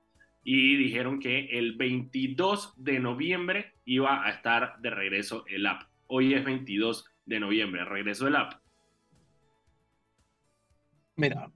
y 0.43 0.75
dijeron 0.75 1.19
que 1.19 1.57
el 1.57 1.77
22 1.77 2.73
de 2.77 2.99
noviembre 2.99 3.73
iba 3.85 4.25
a 4.25 4.29
estar 4.29 4.77
de 4.79 4.89
regreso 4.89 5.45
el 5.47 5.65
app. 5.65 5.83
Hoy 6.07 6.33
es 6.33 6.43
22 6.43 7.05
de 7.25 7.39
noviembre, 7.39 7.85
regreso 7.85 8.27
el 8.27 8.35
app. 8.35 8.53
Mira, 11.15 11.51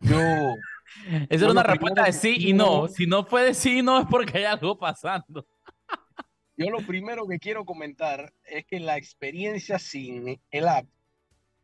yo... 0.00 0.16
Esa 1.30 1.46
es 1.46 1.50
una 1.50 1.62
respuesta 1.62 2.04
de 2.04 2.12
sí 2.12 2.36
y 2.38 2.52
no. 2.52 2.86
Si 2.86 3.06
no 3.06 3.24
fue 3.24 3.44
de 3.44 3.54
sí 3.54 3.78
y 3.78 3.82
no 3.82 3.98
es 3.98 4.06
porque 4.10 4.38
hay 4.38 4.44
algo 4.44 4.78
pasando. 4.78 5.46
Yo 6.56 6.68
lo 6.68 6.86
primero 6.86 7.26
que 7.26 7.38
quiero 7.38 7.64
comentar 7.64 8.34
es 8.44 8.66
que 8.66 8.78
la 8.78 8.98
experiencia 8.98 9.78
sin 9.78 10.38
el 10.50 10.68
app 10.68 10.86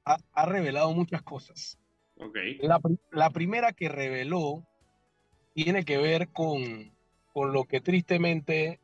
ha, 0.04 0.46
revelado 0.46 0.92
muchas 0.92 1.20
cosas. 1.20 1.78
Okay. 2.16 2.58
La, 2.62 2.80
la 3.12 3.28
primera 3.28 3.74
que 3.74 3.90
reveló 3.90 4.66
tiene 5.64 5.84
que 5.84 5.98
ver 5.98 6.28
con, 6.28 6.92
con 7.32 7.52
lo 7.52 7.64
que 7.64 7.80
tristemente 7.80 8.78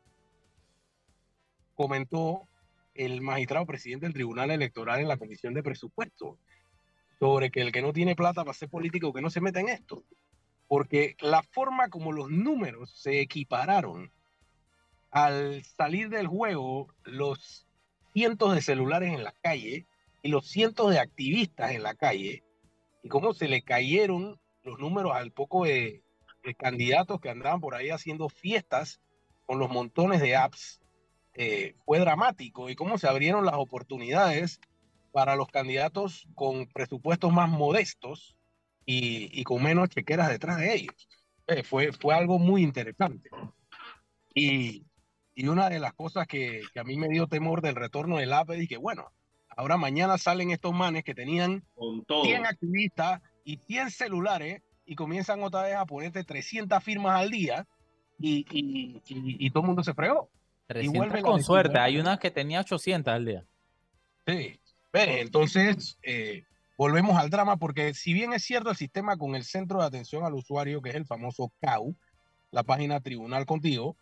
comentó 1.76 2.48
el 2.94 3.20
magistrado 3.20 3.64
presidente 3.64 4.06
del 4.06 4.14
Tribunal 4.14 4.50
Electoral 4.50 4.98
en 4.98 5.06
la 5.06 5.16
Comisión 5.16 5.54
de 5.54 5.62
Presupuestos 5.62 6.36
sobre 7.20 7.52
que 7.52 7.60
el 7.60 7.70
que 7.70 7.80
no 7.80 7.92
tiene 7.92 8.16
plata 8.16 8.42
para 8.42 8.54
ser 8.54 8.68
político 8.68 9.12
que 9.12 9.22
no 9.22 9.30
se 9.30 9.40
meta 9.40 9.60
en 9.60 9.68
esto. 9.68 10.02
Porque 10.66 11.14
la 11.20 11.44
forma 11.44 11.90
como 11.90 12.10
los 12.10 12.28
números 12.28 12.90
se 12.90 13.20
equipararon 13.20 14.10
al 15.12 15.62
salir 15.62 16.08
del 16.08 16.26
juego 16.26 16.88
los 17.04 17.68
cientos 18.14 18.52
de 18.52 18.62
celulares 18.62 19.14
en 19.14 19.22
la 19.22 19.32
calle 19.42 19.86
y 20.22 20.28
los 20.28 20.48
cientos 20.48 20.90
de 20.90 20.98
activistas 20.98 21.70
en 21.70 21.84
la 21.84 21.94
calle 21.94 22.42
y 23.04 23.08
cómo 23.08 23.32
se 23.32 23.46
le 23.46 23.62
cayeron 23.62 24.40
los 24.64 24.80
números 24.80 25.12
al 25.14 25.30
poco 25.30 25.66
de 25.66 26.02
candidatos 26.52 27.20
que 27.20 27.30
andaban 27.30 27.60
por 27.60 27.74
ahí 27.74 27.88
haciendo 27.88 28.28
fiestas 28.28 29.00
con 29.46 29.58
los 29.58 29.70
montones 29.70 30.20
de 30.20 30.36
apps 30.36 30.80
eh, 31.34 31.74
fue 31.84 31.98
dramático 31.98 32.68
y 32.68 32.76
cómo 32.76 32.98
se 32.98 33.08
abrieron 33.08 33.44
las 33.44 33.56
oportunidades 33.56 34.60
para 35.12 35.36
los 35.36 35.48
candidatos 35.48 36.28
con 36.34 36.66
presupuestos 36.66 37.32
más 37.32 37.48
modestos 37.48 38.36
y, 38.86 39.42
con 39.44 39.62
menos 39.62 39.88
chequeras 39.88 40.28
detrás 40.28 40.58
de 40.58 40.74
ellos. 40.74 41.08
Eh, 41.46 41.62
fue, 41.62 41.92
fue 41.92 42.14
algo 42.14 42.38
muy 42.38 42.62
interesante. 42.62 43.30
Y, 44.34 44.84
y 45.34 45.48
una 45.48 45.70
de 45.70 45.80
las 45.80 45.94
cosas 45.94 46.26
que, 46.26 46.62
que, 46.72 46.80
a 46.80 46.84
mí 46.84 46.96
me 46.96 47.08
dio 47.08 47.26
temor 47.26 47.62
del 47.62 47.74
retorno 47.76 48.18
del 48.18 48.32
app 48.32 48.50
es 48.50 48.68
que, 48.68 48.76
bueno, 48.76 49.10
ahora 49.48 49.76
mañana 49.76 50.18
salen 50.18 50.50
estos 50.50 50.74
manes 50.74 51.04
que 51.04 51.14
tenían 51.14 51.64
100 52.06 52.46
activistas 52.46 53.22
y 53.44 53.56
100 53.56 53.90
celulares 53.90 54.62
y 54.86 54.94
comienzan 54.94 55.42
otra 55.42 55.62
vez 55.62 55.76
a 55.76 55.86
ponerte 55.86 56.24
300 56.24 56.82
firmas 56.82 57.20
al 57.20 57.30
día 57.30 57.66
y, 58.18 58.46
y, 58.50 59.00
y, 59.06 59.50
todo 59.50 59.62
el 59.62 59.66
mundo 59.66 59.82
se 59.82 59.94
fregó. 59.94 60.30
300 60.66 61.22
con 61.22 61.42
suerte, 61.42 61.78
hay 61.78 61.98
una 61.98 62.18
que 62.18 62.30
tenía 62.30 62.60
800 62.60 63.12
al 63.12 63.24
día. 63.24 63.44
Sí, 64.26 64.58
entonces 64.92 65.98
eh, 66.02 66.44
volvemos 66.78 67.16
al 67.16 67.30
drama 67.30 67.56
porque 67.56 67.92
si 67.94 68.12
bien 68.12 68.32
es 68.32 68.44
cierto 68.44 68.70
el 68.70 68.76
sistema 68.76 69.16
con 69.16 69.34
el 69.34 69.44
Centro 69.44 69.80
de 69.80 69.86
Atención 69.86 70.24
al 70.24 70.34
Usuario, 70.34 70.80
que 70.80 70.90
es 70.90 70.94
el 70.94 71.06
famoso 71.06 71.52
CAU, 71.60 71.94
la 72.50 72.62
página 72.62 73.00
Tribunal 73.00 73.44
Contigo, 73.46 73.96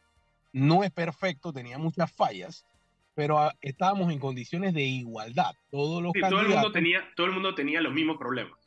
no 0.53 0.85
es 0.85 0.90
perfecto, 0.90 1.53
tenía 1.53 1.79
muchas 1.79 2.12
fallas, 2.12 2.66
pero 3.14 3.38
ah, 3.38 3.55
estábamos 3.61 4.12
en 4.12 4.18
condiciones 4.18 4.75
de 4.75 4.83
igualdad. 4.83 5.55
Todos 5.71 6.03
los 6.03 6.12
todo, 6.12 6.40
el 6.40 6.49
mundo 6.49 6.71
tenía, 6.71 7.03
todo 7.16 7.27
el 7.27 7.33
mundo 7.33 7.55
tenía 7.55 7.81
los 7.81 7.92
mismos 7.92 8.18
problemas 8.18 8.62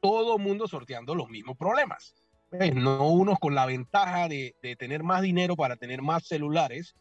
todo 0.00 0.38
mundo 0.38 0.66
sorteando 0.68 1.14
los 1.14 1.28
mismos 1.28 1.56
problemas. 1.56 2.14
No 2.74 3.08
unos 3.08 3.38
con 3.38 3.54
la 3.54 3.66
ventaja 3.66 4.28
de, 4.28 4.54
tener 4.78 5.02
más 5.02 5.22
dinero 5.22 5.56
para 5.56 5.76
tener 5.76 6.02
más 6.02 6.26
celulares 6.26 6.96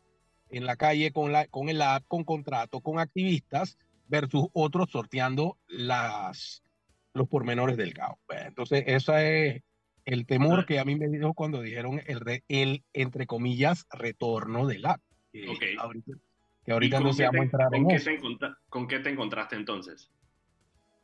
en 0.49 0.65
la 0.65 0.75
calle 0.75 1.11
con, 1.11 1.31
la, 1.31 1.47
con 1.47 1.69
el 1.69 1.81
app, 1.81 2.03
con 2.07 2.23
contrato, 2.23 2.81
con 2.81 2.99
activistas, 2.99 3.77
versus 4.07 4.47
otros 4.53 4.89
sorteando 4.89 5.57
las, 5.67 6.63
los 7.13 7.27
pormenores 7.27 7.77
del 7.77 7.93
caos. 7.93 8.17
Entonces, 8.29 8.83
ese 8.87 9.47
es 9.47 9.63
el 10.05 10.25
temor 10.25 10.65
que 10.65 10.79
a 10.79 10.85
mí 10.85 10.95
me 10.95 11.07
dio 11.07 11.33
cuando 11.33 11.61
dijeron 11.61 12.01
el, 12.05 12.43
el 12.47 12.83
entre 12.93 13.27
comillas, 13.27 13.85
retorno 13.91 14.67
del 14.67 14.85
app. 14.85 15.01
Que 15.31 16.71
ahorita, 16.71 16.99
no 16.99 17.13
se 17.13 17.23
va 17.23 17.31
a 17.33 17.43
entrar 17.43 17.73
en 17.73 17.89
eso. 17.91 18.11
¿Con 18.69 18.87
qué 18.87 18.99
te 18.99 19.09
encontraste 19.09 19.55
entonces? 19.55 20.11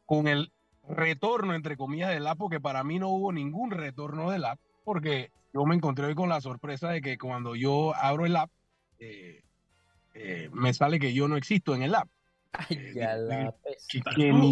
Con 0.06 0.28
el 0.28 0.52
retorno, 0.90 1.56
entre 1.56 1.78
comillas, 1.78 2.10
del 2.10 2.28
app, 2.28 2.38
porque 2.38 2.60
para 2.60 2.84
mí 2.84 3.00
no 3.00 3.10
hubo 3.10 3.32
ningún 3.32 3.72
retorno 3.72 4.32
del 4.32 4.46
app, 4.46 4.60
porque 4.84 5.32
yo 5.54 5.66
me 5.66 5.76
encontré 5.76 6.06
hoy 6.06 6.16
con 6.16 6.30
la 6.30 6.42
sorpresa 6.42 6.90
de 6.90 7.02
que 7.02 7.18
cuando 7.18 7.56
yo 7.56 7.96
abro 7.96 8.26
el 8.26 8.36
app, 8.36 8.52
eh, 9.00 9.44
eh, 10.14 10.50
me 10.54 10.74
sale 10.74 11.00
que 11.00 11.14
yo 11.14 11.28
no 11.28 11.38
existo 11.38 11.76
en 11.76 11.84
el 11.84 11.96
app. 11.96 12.10
Ay, 12.54 12.94
ya 12.96 13.16
la 13.16 13.54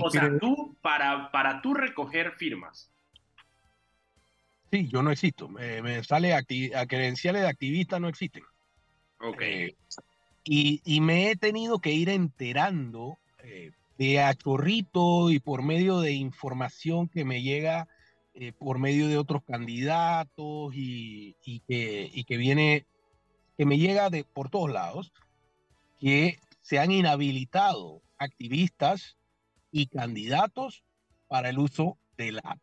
o 0.02 0.10
sea, 0.10 0.38
tú, 0.40 0.76
para, 0.82 1.32
para 1.32 1.62
tú 1.62 1.74
recoger 1.74 2.32
firmas. 2.34 2.92
Sí, 4.72 4.88
yo 4.88 5.04
no 5.04 5.12
existo. 5.12 5.48
me 5.48 6.04
sale 6.04 6.34
a 6.34 6.44
credenciales 6.44 7.44
de 7.44 7.48
activista 7.48 8.00
no 8.00 8.10
existen. 8.10 8.44
Ok. 9.20 9.42
Eh, 9.42 9.76
y, 10.44 10.82
y, 10.84 11.00
me 11.00 11.32
he 11.32 11.36
tenido 11.38 11.80
que 11.80 11.92
ir 11.92 12.10
enterando 12.10 13.18
de 13.98 14.22
a 14.22 14.36
y 15.30 15.40
por 15.40 15.62
medio 15.62 16.00
de 16.00 16.14
información 16.14 17.08
que 17.08 17.26
me 17.26 17.42
llega 17.42 17.88
eh, 18.36 18.52
por 18.52 18.80
medio 18.80 19.08
de 19.08 19.18
otros 19.18 19.44
candidatos 19.44 20.74
y, 20.74 21.36
que, 21.68 22.26
que 22.28 22.38
viene, 22.38 22.88
que 23.58 23.66
me 23.66 23.78
llega 23.78 24.10
de 24.10 24.24
por 24.24 24.50
todos 24.50 24.72
lados, 24.72 25.14
que 26.00 26.40
se 26.62 26.80
han 26.80 26.92
inhabilitado 26.92 28.02
activistas 28.18 29.18
y 29.72 29.86
candidatos 29.86 30.84
para 31.28 31.50
el 31.50 31.60
uso 31.60 31.98
del 32.18 32.40
app. 32.44 32.60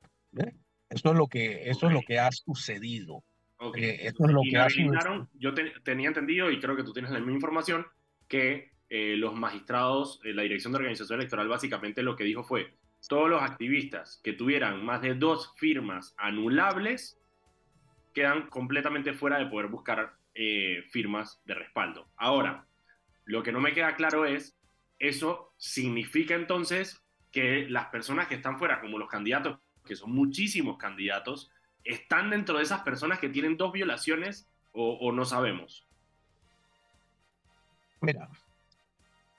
Eso 0.89 1.11
es 1.11 1.17
lo 1.17 1.29
que, 1.29 1.71
eso 1.71 1.87
es 1.87 1.93
lo 1.93 2.01
que 2.03 2.19
ha 2.19 2.33
sucedido. 2.33 3.23
Eh, 3.77 3.99
eso 4.03 4.25
es 4.25 4.33
lo 4.33 4.43
que 4.43 4.59
ha 4.59 4.69
Yo 5.35 5.55
tenía 5.85 6.09
entendido, 6.09 6.51
y 6.51 6.59
creo 6.59 6.75
que 6.75 6.83
tú 6.83 6.93
tienes 6.93 7.13
la 7.13 7.19
misma 7.19 7.35
información, 7.35 7.87
que 8.27 8.71
eh, 8.93 9.15
los 9.17 9.37
magistrados, 9.37 10.21
eh, 10.25 10.35
la 10.35 10.43
Dirección 10.43 10.73
de 10.73 10.79
Organización 10.79 11.21
Electoral 11.21 11.47
básicamente 11.47 12.03
lo 12.03 12.17
que 12.17 12.25
dijo 12.25 12.43
fue, 12.43 12.75
todos 13.09 13.31
los 13.31 13.41
activistas 13.41 14.21
que 14.25 14.33
tuvieran 14.33 14.85
más 14.85 15.01
de 15.01 15.15
dos 15.15 15.55
firmas 15.57 16.13
anulables 16.19 17.17
quedan 18.13 18.49
completamente 18.49 19.13
fuera 19.13 19.39
de 19.39 19.47
poder 19.47 19.69
buscar 19.69 20.17
eh, 20.35 20.85
firmas 20.91 21.41
de 21.45 21.55
respaldo. 21.55 22.09
Ahora, 22.17 22.67
lo 23.25 23.45
que 23.45 23.53
no 23.53 23.61
me 23.61 23.73
queda 23.73 23.95
claro 23.95 24.25
es, 24.25 24.59
¿eso 24.99 25.55
significa 25.57 26.35
entonces 26.35 27.01
que 27.31 27.69
las 27.69 27.87
personas 27.87 28.27
que 28.27 28.35
están 28.35 28.59
fuera, 28.59 28.81
como 28.81 28.99
los 28.99 29.09
candidatos, 29.09 29.61
que 29.87 29.95
son 29.95 30.11
muchísimos 30.11 30.79
candidatos, 30.79 31.53
están 31.85 32.31
dentro 32.31 32.57
de 32.57 32.65
esas 32.65 32.81
personas 32.83 33.21
que 33.21 33.29
tienen 33.29 33.57
dos 33.57 33.71
violaciones 33.71 34.51
o, 34.73 34.95
o 34.95 35.13
no 35.13 35.25
sabemos? 35.25 35.87
Mira, 38.01 38.29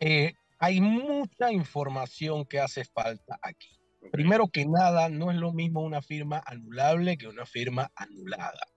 eh, 0.02 0.34
hay 0.58 0.82
mucha 0.82 1.52
información 1.52 2.46
que 2.46 2.60
hace 2.60 2.84
falta 2.86 3.40
aquí. 3.42 3.80
Primero 4.12 4.48
que 4.48 4.66
nada, 4.66 5.10
no 5.10 5.30
es 5.30 5.38
lo 5.38 5.54
mismo 5.54 5.82
una 5.82 6.02
firma 6.02 6.42
anulable 6.46 7.18
que 7.18 7.28
una 7.28 7.46
firma 7.46 7.92
anulada. 7.96 8.68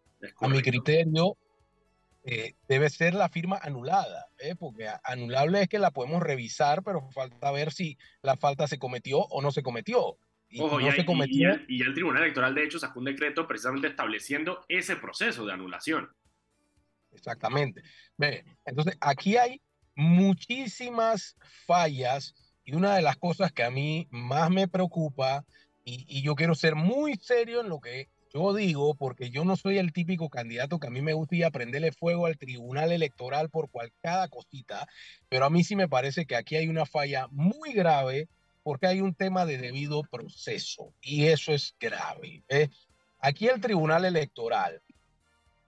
A 0.41 0.49
mi 0.49 0.61
criterio, 0.61 1.37
eh, 2.25 2.55
debe 2.69 2.91
ser 2.91 3.15
la 3.15 3.31
firma 3.31 3.59
anulada, 3.61 4.27
¿eh? 4.39 4.55
porque 4.55 4.87
anulable 5.03 5.63
es 5.63 5.69
que 5.69 5.79
la 5.79 5.91
podemos 5.91 6.23
revisar, 6.23 6.83
pero 6.83 7.11
falta 7.11 7.51
ver 7.51 7.73
si 7.73 7.99
la 8.23 8.37
falta 8.37 8.67
se 8.67 8.79
cometió 8.79 9.21
o 9.21 9.41
no 9.41 9.51
se 9.51 9.63
cometió. 9.63 10.19
Y 10.51 10.61
Ojo, 10.61 10.79
no 10.79 10.93
se 10.93 11.07
cometió. 11.07 11.51
Y, 11.69 11.83
el 11.83 11.95
Tribunal 11.95 12.23
Electoral, 12.23 12.55
de 12.55 12.65
hecho, 12.65 12.79
sacó 12.79 12.99
un 12.99 13.07
decreto 13.07 13.49
precisamente 13.49 13.89
estableciendo 13.89 14.65
ese 14.69 14.97
proceso 14.97 15.45
de 15.47 15.53
anulación. 15.55 16.11
Exactamente. 17.13 17.83
Entonces, 18.65 18.97
aquí 19.01 19.37
hay 19.37 19.61
muchísimas 19.95 21.37
fallas 21.67 22.35
y 22.65 22.75
una 22.75 22.97
de 22.97 23.03
las 23.03 23.17
cosas 23.17 23.53
que 23.53 23.63
a 23.63 23.71
mí 23.71 24.09
más 24.11 24.51
me 24.51 24.69
preocupa, 24.69 25.45
y, 25.85 26.05
y 26.09 26.23
yo 26.23 26.35
quiero 26.35 26.55
ser 26.55 26.75
muy 26.75 27.17
serio 27.17 27.61
en 27.61 27.69
lo 27.69 27.81
que 27.81 28.09
yo 28.35 28.53
digo, 28.53 28.95
porque 28.95 29.31
yo 29.31 29.45
no 29.45 29.57
soy 29.57 29.79
el 29.79 29.93
típico 29.93 30.29
candidato 30.29 30.81
que 30.81 30.89
a 30.89 30.91
mí 30.91 31.01
me 31.01 31.13
gusta 31.13 31.37
ir 31.37 31.45
a 31.45 31.53
prenderle 31.53 31.93
fuego 31.93 32.27
al 32.27 32.37
tribunal 32.37 32.91
electoral 32.91 33.49
por 33.49 33.71
cual, 33.71 33.93
cada 34.03 34.27
cosita, 34.29 34.89
pero 35.29 35.45
a 35.45 35.51
mí 35.51 35.63
sí 35.63 35.77
me 35.77 35.89
parece 35.89 36.27
que 36.27 36.35
aquí 36.35 36.57
hay 36.57 36.69
una 36.69 36.85
falla 36.85 37.29
muy 37.31 37.73
grave 37.73 38.29
porque 38.65 38.89
hay 38.89 39.01
un 39.01 39.15
tema 39.15 39.47
de 39.47 39.59
debido 39.59 40.03
proceso 40.03 40.93
y 41.01 41.27
eso 41.27 41.53
es 41.53 41.77
grave. 41.79 42.43
¿eh? 42.49 42.71
Aquí 43.21 43.47
el 43.47 43.61
tribunal 43.61 44.05
electoral 44.05 44.83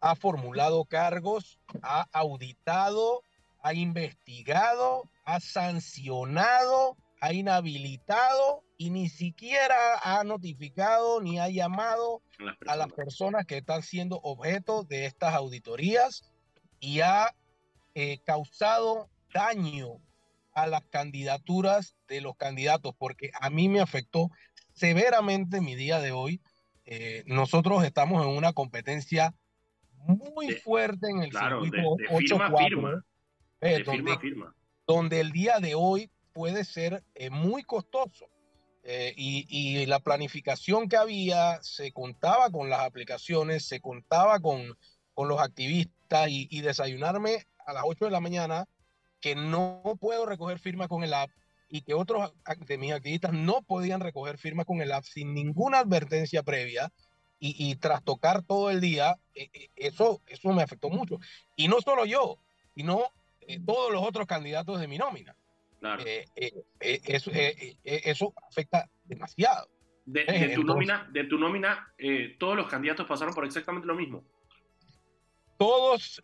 ha 0.00 0.16
formulado 0.16 0.84
cargos, 0.86 1.60
ha 1.82 2.08
auditado, 2.12 3.22
ha 3.66 3.74
investigado, 3.74 5.10
ha 5.24 5.40
sancionado, 5.40 6.96
ha 7.20 7.32
inhabilitado 7.32 8.62
y 8.78 8.90
ni 8.90 9.08
siquiera 9.08 9.98
ha 10.04 10.22
notificado 10.22 11.20
ni 11.20 11.40
ha 11.40 11.48
llamado 11.48 12.22
a 12.68 12.76
las 12.76 12.92
personas. 12.92 13.44
que 13.44 13.56
están 13.56 13.82
siendo 13.82 14.20
objeto 14.22 14.84
de 14.84 15.06
estas 15.06 15.34
auditorías 15.34 16.30
y 16.78 17.00
ha 17.00 17.34
eh, 17.96 18.20
causado 18.24 19.10
daño 19.34 19.98
a 20.52 20.68
las 20.68 20.84
candidaturas 20.84 21.96
de 22.06 22.20
los 22.20 22.36
candidatos, 22.36 22.94
porque 22.96 23.32
a 23.40 23.50
mí 23.50 23.68
me 23.68 23.80
afectó 23.80 24.30
severamente 24.74 25.60
mi 25.60 25.74
día 25.74 25.98
de 25.98 26.12
hoy. 26.12 26.40
Eh, 26.84 27.24
nosotros 27.26 27.82
estamos 27.82 28.24
en 28.24 28.30
una 28.30 28.52
competencia 28.52 29.34
muy 30.06 30.52
fuerte 30.52 31.10
en 31.10 31.22
el 31.22 31.32
circuito 31.32 31.96
8-4, 32.12 33.02
eh, 33.60 33.82
donde, 33.84 34.18
donde 34.86 35.20
el 35.20 35.32
día 35.32 35.58
de 35.60 35.74
hoy 35.74 36.10
puede 36.32 36.64
ser 36.64 37.02
muy 37.30 37.62
costoso. 37.62 38.28
Eh, 38.88 39.12
y, 39.16 39.84
la 39.86 39.98
planificación 39.98 40.88
que 40.88 40.96
había, 40.96 41.60
se 41.60 41.90
contaba 41.90 42.50
con 42.50 42.70
las 42.70 42.80
aplicaciones, 42.80 43.66
se 43.66 43.80
contaba 43.80 44.38
con, 44.38 44.78
con 45.12 45.26
los 45.26 45.40
activistas 45.40 46.28
y, 46.30 46.60
desayunarme 46.60 47.48
a 47.66 47.72
las 47.72 47.82
8 47.84 48.04
de 48.04 48.10
la 48.12 48.20
mañana, 48.20 48.66
que 49.20 49.34
no 49.34 49.82
puedo 50.00 50.24
recoger 50.24 50.60
firma 50.60 50.86
con 50.86 51.02
el 51.02 51.14
app 51.14 51.30
y 51.68 51.80
que 51.80 51.94
otros 51.94 52.32
de 52.64 52.78
mis 52.78 52.92
activistas 52.92 53.32
no 53.32 53.62
podían 53.62 54.00
recoger 54.00 54.38
firma 54.38 54.64
con 54.64 54.80
el 54.80 54.92
app 54.92 55.02
sin 55.02 55.34
ninguna 55.34 55.80
advertencia 55.80 56.44
previa 56.44 56.92
y, 57.40 57.56
y 57.58 57.74
tras 57.74 58.04
tocar 58.04 58.44
todo 58.44 58.70
el 58.70 58.80
día, 58.80 59.18
eh, 59.34 59.50
eh, 59.52 59.68
eso, 59.74 60.22
eso 60.28 60.52
me 60.52 60.62
afectó 60.62 60.90
mucho. 60.90 61.18
Y 61.56 61.66
no 61.66 61.80
solo 61.80 62.04
yo, 62.04 62.38
sino 62.76 63.10
todos 63.64 63.92
los 63.92 64.02
otros 64.02 64.26
candidatos 64.26 64.80
de 64.80 64.88
mi 64.88 64.98
nómina. 64.98 65.36
Eh, 66.04 66.24
eh, 66.34 66.52
eh, 66.80 67.00
eso, 67.04 67.30
eso, 67.84 68.34
afecta 68.48 68.88
demasiado. 69.04 69.68
De, 70.04 70.52
tu 70.54 70.62
nómina, 70.62 71.08
de 71.12 71.24
tu 71.24 71.38
nómina 71.38 71.92
todos 72.38 72.56
los 72.56 72.68
candidatos 72.68 73.06
pasaron 73.06 73.34
por 73.34 73.44
exactamente 73.44 73.86
lo 73.86 73.94
mismo. 73.94 74.24
Todos, 75.58 76.20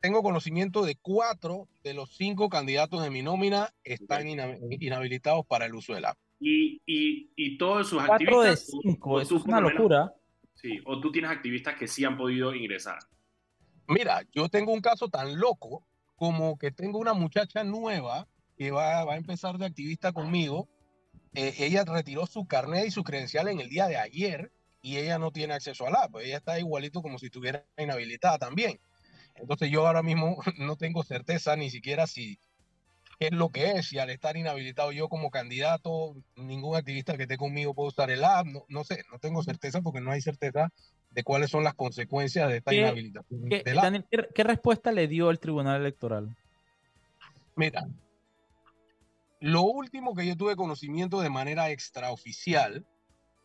tengo 0.00 0.22
conocimiento 0.22 0.84
de 0.84 0.96
cuatro 0.96 1.68
de 1.84 1.94
los 1.94 2.16
cinco 2.16 2.48
candidatos 2.48 3.02
de 3.02 3.10
mi 3.10 3.22
nómina 3.22 3.72
están 3.84 4.26
inhabilitados 4.28 5.44
para 5.46 5.66
el 5.66 5.74
uso 5.74 5.94
del 5.94 6.06
app. 6.06 6.18
Y, 6.40 6.82
y, 6.86 7.30
y 7.36 7.58
todos 7.58 7.88
sus 7.88 8.02
cuatro 8.02 8.42
De 8.42 8.56
cinco, 8.56 9.20
eso 9.20 9.36
es 9.36 9.44
una 9.44 9.60
locura. 9.60 10.12
Sí, 10.54 10.80
o 10.84 11.00
tú 11.00 11.12
tienes 11.12 11.30
activistas 11.30 11.76
que 11.76 11.86
sí 11.86 12.04
han 12.04 12.16
podido 12.16 12.54
ingresar. 12.54 12.98
Mira, 13.88 14.22
yo 14.32 14.48
tengo 14.48 14.72
un 14.72 14.80
caso 14.80 15.08
tan 15.08 15.38
loco 15.38 15.86
como 16.16 16.58
que 16.58 16.70
tengo 16.70 16.98
una 16.98 17.14
muchacha 17.14 17.62
nueva 17.64 18.26
que 18.56 18.70
va, 18.70 19.04
va 19.04 19.14
a 19.14 19.18
empezar 19.18 19.58
de 19.58 19.66
activista 19.66 20.12
conmigo, 20.12 20.68
eh, 21.34 21.54
ella 21.58 21.84
retiró 21.84 22.26
su 22.26 22.46
carnet 22.46 22.86
y 22.86 22.90
su 22.90 23.04
credencial 23.04 23.48
en 23.48 23.60
el 23.60 23.68
día 23.68 23.86
de 23.86 23.96
ayer 23.96 24.52
y 24.80 24.96
ella 24.96 25.18
no 25.18 25.30
tiene 25.32 25.54
acceso 25.54 25.86
a 25.86 25.90
la 25.90 26.08
pues 26.08 26.26
ella 26.26 26.38
está 26.38 26.58
igualito 26.58 27.02
como 27.02 27.18
si 27.18 27.26
estuviera 27.26 27.66
inhabilitada 27.76 28.38
también. 28.38 28.80
Entonces 29.34 29.70
yo 29.70 29.86
ahora 29.86 30.02
mismo 30.02 30.36
no 30.58 30.76
tengo 30.76 31.02
certeza 31.04 31.56
ni 31.56 31.70
siquiera 31.70 32.06
si 32.06 32.38
qué 33.18 33.26
es 33.26 33.32
lo 33.32 33.50
que 33.50 33.72
es, 33.72 33.88
si 33.88 33.98
al 33.98 34.10
estar 34.10 34.36
inhabilitado 34.36 34.92
yo 34.92 35.08
como 35.08 35.30
candidato, 35.30 36.14
ningún 36.36 36.76
activista 36.76 37.16
que 37.16 37.24
esté 37.24 37.36
conmigo 37.36 37.74
puede 37.74 37.88
usar 37.88 38.10
el 38.10 38.24
app, 38.24 38.46
no, 38.46 38.64
no 38.68 38.84
sé, 38.84 39.02
no 39.10 39.18
tengo 39.18 39.42
certeza 39.42 39.80
porque 39.82 40.00
no 40.00 40.12
hay 40.12 40.20
certeza 40.20 40.72
de 41.16 41.24
cuáles 41.24 41.48
son 41.48 41.64
las 41.64 41.72
consecuencias 41.72 42.46
de 42.50 42.58
esta 42.58 42.74
inhabilitación. 42.74 43.48
¿qué, 43.48 43.62
Daniel, 43.64 44.06
¿qué 44.10 44.44
respuesta 44.44 44.92
le 44.92 45.08
dio 45.08 45.30
el 45.30 45.40
Tribunal 45.40 45.80
Electoral? 45.80 46.36
Mira, 47.54 47.88
lo 49.40 49.62
último 49.62 50.14
que 50.14 50.26
yo 50.26 50.36
tuve 50.36 50.56
conocimiento 50.56 51.22
de 51.22 51.30
manera 51.30 51.70
extraoficial 51.70 52.86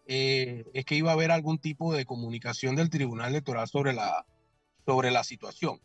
eh, 0.05 0.65
es 0.73 0.83
que 0.83 0.95
iba 0.95 1.11
a 1.11 1.13
haber 1.13 1.31
algún 1.31 1.59
tipo 1.59 1.93
de 1.93 2.03
comunicación 2.03 2.75
del 2.75 2.89
Tribunal 2.89 3.29
Electoral 3.29 3.69
sobre 3.69 3.93
la, 3.93 4.25
sobre 4.85 5.09
la 5.09 5.23
situación. 5.23 5.79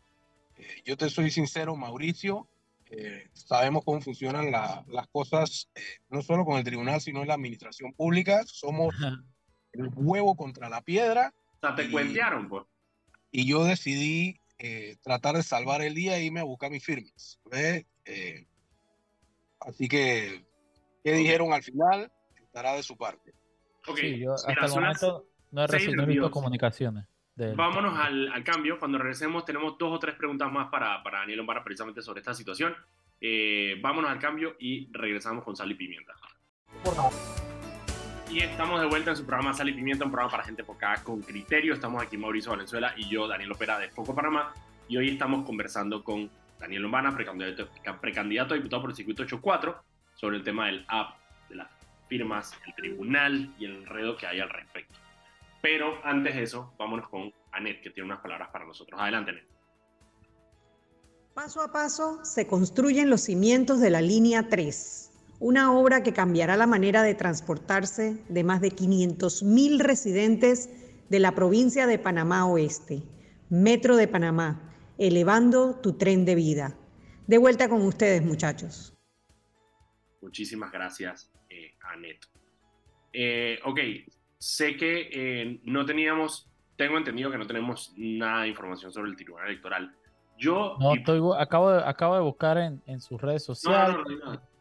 Eh, 0.58 0.82
yo 0.84 0.96
te 0.96 1.08
soy 1.08 1.30
sincero, 1.30 1.76
Mauricio, 1.76 2.48
eh, 2.90 3.28
sabemos 3.32 3.84
cómo 3.84 4.00
funcionan 4.00 4.50
las 4.50 5.06
cosas, 5.12 5.68
no 6.10 6.20
solo 6.20 6.44
con 6.44 6.58
el 6.58 6.64
tribunal, 6.64 7.00
sino 7.00 7.22
en 7.22 7.28
la 7.28 7.34
administración 7.34 7.92
pública. 7.92 8.42
Somos 8.44 8.92
el 9.70 9.88
huevo 9.94 10.34
contra 10.34 10.68
la 10.68 10.80
piedra. 10.80 11.32
O 11.56 11.60
sea, 11.60 11.74
te 11.74 11.90
cuentearon, 11.90 12.48
pues. 12.48 12.64
Y 13.30 13.46
yo 13.46 13.64
decidí 13.64 14.40
tratar 15.02 15.36
de 15.36 15.42
salvar 15.42 15.82
el 15.82 15.94
día 15.94 16.16
e 16.16 16.24
irme 16.24 16.40
a 16.40 16.44
buscar 16.44 16.70
mis 16.70 16.84
firmas. 16.84 17.40
Así 19.60 19.88
que, 19.88 20.44
¿qué 21.02 21.12
dijeron 21.12 21.52
al 21.52 21.62
final? 21.62 22.12
Estará 22.42 22.74
de 22.74 22.82
su 22.82 22.96
parte. 22.96 23.34
Sí, 23.94 24.18
yo 24.18 24.34
hasta 24.34 24.52
el 24.52 24.70
momento 24.70 25.28
no 25.50 25.62
he 25.62 25.66
recibido 25.66 26.30
comunicaciones. 26.30 27.06
Vámonos 27.36 27.98
al, 27.98 28.32
al, 28.32 28.44
cambio. 28.44 28.78
Cuando 28.78 28.98
regresemos 28.98 29.44
tenemos 29.44 29.76
dos 29.78 29.92
o 29.92 29.98
tres 29.98 30.14
preguntas 30.14 30.50
más 30.50 30.68
para, 30.70 31.02
para 31.02 31.20
Daniel 31.20 31.38
Lombara 31.38 31.62
precisamente 31.62 32.00
sobre 32.00 32.20
esta 32.20 32.32
situación. 32.32 32.74
Eh, 33.20 33.78
vámonos 33.82 34.10
al 34.10 34.18
cambio 34.18 34.56
y 34.58 34.90
regresamos 34.92 35.44
con 35.44 35.54
Sal 35.54 35.70
y 35.70 35.74
Pimienta. 35.74 36.14
Y 38.30 38.40
estamos 38.40 38.80
de 38.80 38.86
vuelta 38.88 39.10
en 39.10 39.16
su 39.16 39.24
programa 39.24 39.54
Sal 39.54 39.68
y 39.68 39.72
Pimienta, 39.72 40.04
un 40.04 40.10
programa 40.10 40.30
para 40.30 40.44
gente 40.44 40.62
enfocada 40.62 41.02
con 41.04 41.22
criterio. 41.22 41.72
Estamos 41.72 42.02
aquí 42.02 42.16
Mauricio 42.16 42.50
Valenzuela 42.50 42.92
y 42.96 43.08
yo, 43.08 43.28
Daniel 43.28 43.52
Opera 43.52 43.78
de 43.78 43.88
Foco 43.88 44.14
Panamá. 44.14 44.52
Y 44.88 44.96
hoy 44.96 45.10
estamos 45.10 45.46
conversando 45.46 46.02
con 46.02 46.28
Daniel 46.58 46.82
Lombana, 46.82 47.14
precandidato, 47.14 47.68
precandidato 48.00 48.54
a 48.54 48.56
diputado 48.56 48.82
por 48.82 48.90
el 48.90 48.96
circuito 48.96 49.22
84, 49.22 49.80
sobre 50.14 50.38
el 50.38 50.44
tema 50.44 50.66
del 50.66 50.84
app, 50.88 51.16
de 51.48 51.56
las 51.56 51.68
firmas, 52.08 52.52
el 52.66 52.74
tribunal 52.74 53.54
y 53.58 53.64
el 53.64 53.76
enredo 53.76 54.16
que 54.16 54.26
hay 54.26 54.40
al 54.40 54.50
respecto. 54.50 54.98
Pero 55.62 56.00
antes 56.04 56.34
de 56.34 56.42
eso, 56.42 56.74
vámonos 56.78 57.08
con 57.08 57.32
Anet, 57.52 57.80
que 57.80 57.90
tiene 57.90 58.08
unas 58.08 58.20
palabras 58.20 58.50
para 58.50 58.66
nosotros. 58.66 59.00
Adelante, 59.00 59.30
Anet. 59.30 59.46
Paso 61.34 61.60
a 61.60 61.70
paso 61.70 62.24
se 62.24 62.46
construyen 62.46 63.10
los 63.10 63.20
cimientos 63.22 63.80
de 63.80 63.90
la 63.90 64.00
línea 64.00 64.48
3, 64.48 65.05
una 65.38 65.72
obra 65.72 66.02
que 66.02 66.12
cambiará 66.12 66.56
la 66.56 66.66
manera 66.66 67.02
de 67.02 67.14
transportarse 67.14 68.22
de 68.28 68.44
más 68.44 68.60
de 68.60 68.70
500.000 68.70 69.80
residentes 69.80 70.70
de 71.08 71.20
la 71.20 71.32
provincia 71.32 71.86
de 71.86 71.98
Panamá 71.98 72.46
Oeste, 72.46 73.02
Metro 73.48 73.96
de 73.96 74.08
Panamá, 74.08 74.72
elevando 74.98 75.76
tu 75.80 75.92
tren 75.94 76.24
de 76.24 76.34
vida. 76.34 76.76
De 77.26 77.38
vuelta 77.38 77.68
con 77.68 77.82
ustedes, 77.82 78.24
muchachos. 78.24 78.94
Muchísimas 80.22 80.72
gracias, 80.72 81.32
eh, 81.48 81.74
Anet. 81.80 82.18
Eh, 83.12 83.58
ok, 83.64 83.78
sé 84.38 84.76
que 84.76 85.08
eh, 85.12 85.60
no 85.64 85.84
teníamos, 85.84 86.50
tengo 86.76 86.96
entendido 86.98 87.30
que 87.30 87.38
no 87.38 87.46
tenemos 87.46 87.92
nada 87.96 88.42
de 88.42 88.48
información 88.48 88.92
sobre 88.92 89.10
el 89.10 89.16
Tribunal 89.16 89.48
Electoral. 89.48 89.94
Yo... 90.38 90.76
No, 90.80 90.94
estoy, 90.94 91.20
acabo, 91.38 91.72
de, 91.72 91.82
acabo 91.84 92.14
de 92.14 92.22
buscar 92.22 92.58
en, 92.58 92.82
en 92.86 93.00
sus 93.00 93.20
redes 93.20 93.44
sociales. 93.44 93.96
No, 94.24 94.32
no, 94.32 94.55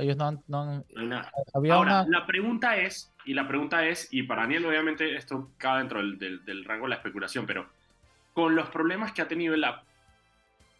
ellos 0.00 0.16
no 0.16 0.26
han... 0.26 0.42
No 0.46 0.82
Había 1.54 1.74
Ahora, 1.74 2.04
la 2.08 2.26
pregunta 2.26 2.76
es, 2.76 3.12
y 3.24 3.34
la 3.34 3.46
pregunta 3.46 3.86
es, 3.86 4.08
y 4.12 4.22
para 4.22 4.42
Daniel 4.42 4.66
obviamente 4.66 5.16
esto 5.16 5.50
cabe 5.58 5.80
dentro 5.80 5.98
del, 5.98 6.44
del 6.44 6.64
rango 6.64 6.86
de 6.86 6.90
la 6.90 6.96
especulación, 6.96 7.46
pero 7.46 7.68
con 8.32 8.54
los 8.54 8.68
problemas 8.70 9.12
que 9.12 9.22
ha 9.22 9.28
tenido 9.28 9.56
la, 9.56 9.82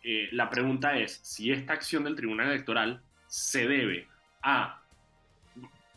eh, 0.02 0.28
la 0.32 0.48
pregunta 0.48 0.96
es 0.96 1.20
si 1.22 1.52
esta 1.52 1.74
acción 1.74 2.04
del 2.04 2.16
Tribunal 2.16 2.48
Electoral 2.48 3.02
se 3.26 3.68
debe 3.68 4.08
a, 4.42 4.80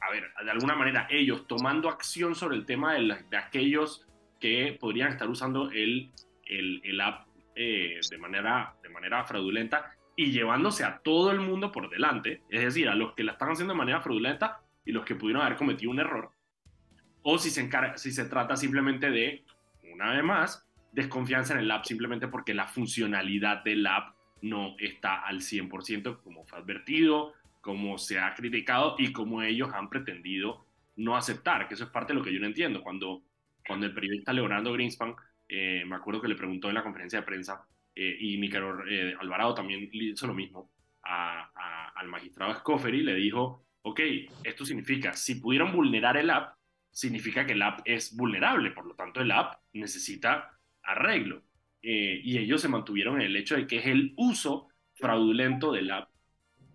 a 0.01 0.11
ver, 0.11 0.31
de 0.43 0.51
alguna 0.51 0.75
manera 0.75 1.07
ellos 1.09 1.47
tomando 1.47 1.89
acción 1.89 2.35
sobre 2.35 2.57
el 2.57 2.65
tema 2.65 2.93
de, 2.93 3.17
de 3.29 3.37
aquellos 3.37 4.05
que 4.39 4.77
podrían 4.79 5.11
estar 5.11 5.29
usando 5.29 5.71
el, 5.71 6.11
el, 6.45 6.81
el, 6.83 6.99
app 6.99 7.27
eh, 7.55 7.99
de, 8.09 8.17
manera, 8.17 8.73
de 8.83 8.89
manera 8.89 9.23
fraudulenta 9.23 9.93
y 10.15 10.31
llevándose 10.31 10.83
a 10.83 10.99
todo 10.99 11.31
el 11.31 11.39
mundo 11.39 11.71
por 11.71 11.89
delante, 11.89 12.41
es 12.49 12.61
decir, 12.61 12.89
a 12.89 12.95
los 12.95 13.13
que 13.13 13.23
la 13.23 13.33
están 13.33 13.51
haciendo 13.51 13.73
de 13.73 13.77
manera 13.77 14.01
fraudulenta 14.01 14.61
y 14.85 14.91
los 14.91 15.05
que 15.05 15.15
pudieron 15.15 15.41
haber 15.43 15.57
cometido 15.57 15.91
un 15.91 15.99
error, 15.99 16.31
o 17.23 17.37
si 17.37 17.49
se, 17.49 17.61
encarga, 17.61 17.97
si 17.97 18.11
se 18.11 18.25
trata 18.25 18.55
simplemente 18.55 19.09
de, 19.09 19.43
una 19.91 20.11
vez 20.11 20.23
más, 20.23 20.67
desconfianza 20.91 21.53
en 21.53 21.61
el 21.61 21.71
app 21.71 21.85
simplemente 21.85 22.27
porque 22.27 22.53
la 22.53 22.67
funcionalidad 22.67 23.63
del 23.63 23.87
app 23.87 24.15
no 24.41 24.75
está 24.77 25.21
al 25.21 25.39
100% 25.39 26.21
como 26.21 26.45
fue 26.45 26.59
advertido, 26.59 27.33
como 27.61 27.97
se 27.97 28.19
ha 28.19 28.35
criticado 28.35 28.95
y 28.99 29.13
como 29.13 29.41
ellos 29.41 29.69
han 29.73 29.89
pretendido 29.89 30.65
no 30.97 31.15
aceptar, 31.15 31.67
que 31.67 31.73
eso 31.73 31.85
es 31.85 31.89
parte 31.89 32.13
de 32.13 32.19
lo 32.19 32.25
que 32.25 32.33
yo 32.33 32.39
no 32.39 32.45
entiendo. 32.45 32.83
Cuando, 32.83 33.23
cuando 33.65 33.85
el 33.85 33.93
periodista 33.93 34.33
Leonardo 34.33 34.73
Greenspan, 34.73 35.15
eh, 35.47 35.83
me 35.87 35.95
acuerdo 35.95 36.21
que 36.21 36.27
le 36.27 36.35
preguntó 36.35 36.67
en 36.67 36.75
la 36.75 36.83
conferencia 36.83 37.19
de 37.19 37.25
prensa, 37.25 37.65
eh, 37.95 38.17
y 38.19 38.37
Miquel 38.37 38.63
eh, 38.89 39.15
Alvarado 39.19 39.53
también 39.53 39.89
hizo 39.91 40.27
lo 40.27 40.33
mismo 40.33 40.71
al 41.03 42.07
magistrado 42.07 42.53
Scoffery, 42.53 43.03
le 43.03 43.15
dijo, 43.15 43.65
ok, 43.81 43.99
esto 44.43 44.65
significa, 44.65 45.13
si 45.13 45.35
pudieran 45.35 45.73
vulnerar 45.73 46.17
el 46.17 46.29
app, 46.29 46.55
significa 46.89 47.45
que 47.45 47.53
el 47.53 47.61
app 47.61 47.81
es 47.85 48.15
vulnerable, 48.15 48.71
por 48.71 48.85
lo 48.85 48.95
tanto 48.95 49.21
el 49.21 49.31
app 49.31 49.61
necesita 49.73 50.57
arreglo. 50.81 51.43
Eh, 51.81 52.21
y 52.23 52.37
ellos 52.37 52.61
se 52.61 52.69
mantuvieron 52.69 53.15
en 53.15 53.27
el 53.27 53.35
hecho 53.35 53.55
de 53.55 53.67
que 53.67 53.77
es 53.77 53.87
el 53.87 54.13
uso 54.15 54.69
fraudulento 54.93 55.71
del 55.73 55.91
app. 55.91 56.09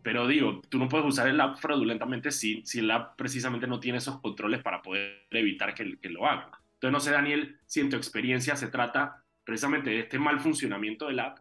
Pero 0.02 0.26
digo, 0.26 0.61
tú 0.68 0.78
no 0.78 0.88
puedes 0.88 1.07
usar 1.07 1.28
el 1.28 1.40
app 1.40 1.59
fraudulentamente 1.59 2.31
si, 2.31 2.62
si 2.66 2.81
el 2.81 2.90
app 2.90 3.16
precisamente 3.16 3.66
no 3.66 3.81
tiene 3.81 3.98
esos 3.98 4.20
controles 4.20 4.62
para 4.62 4.83
poder 4.83 5.26
evitar 5.31 5.74
que, 5.74 5.98
que 5.98 6.11
lo 6.11 6.26
hagan. 6.26 6.50
Entonces, 6.74 6.92
no 6.92 7.00
sé, 7.00 7.11
Daniel, 7.11 7.59
si 7.66 7.81
en 7.81 7.90
tu 7.90 7.96
experiencia 7.96 8.54
se 8.54 8.68
trata 8.68 9.24
precisamente 9.48 9.98
este 9.98 10.18
mal 10.18 10.40
funcionamiento 10.40 11.06
del 11.06 11.20
app 11.20 11.38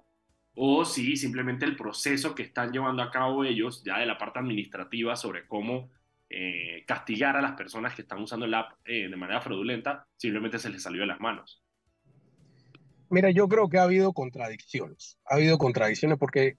o 0.55 0.85
si 0.85 1.17
simplemente 1.17 1.65
el 1.65 1.75
proceso 1.75 2.33
que 2.33 2.43
están 2.43 2.71
llevando 2.71 3.03
a 3.03 3.11
cabo 3.11 3.43
ellos, 3.43 3.83
ya 3.83 3.99
de 3.99 4.05
la 4.05 4.17
parte 4.17 4.39
administrativa, 4.39 5.17
sobre 5.17 5.45
cómo 5.45 5.89
eh, 6.29 6.85
castigar 6.87 7.35
a 7.35 7.41
las 7.41 7.51
personas 7.57 7.93
que 7.95 8.03
están 8.03 8.21
usando 8.21 8.45
el 8.45 8.53
app 8.53 8.71
eh, 8.85 9.09
de 9.09 9.15
manera 9.17 9.41
fraudulenta, 9.41 10.07
simplemente 10.15 10.57
se 10.57 10.69
les 10.69 10.81
salió 10.81 11.01
de 11.01 11.07
las 11.07 11.19
manos. 11.19 11.61
Mira, 13.09 13.29
yo 13.31 13.49
creo 13.49 13.67
que 13.67 13.77
ha 13.77 13.83
habido 13.83 14.13
contradicciones. 14.13 15.19
Ha 15.25 15.35
habido 15.35 15.57
contradicciones 15.57 16.17
porque 16.17 16.55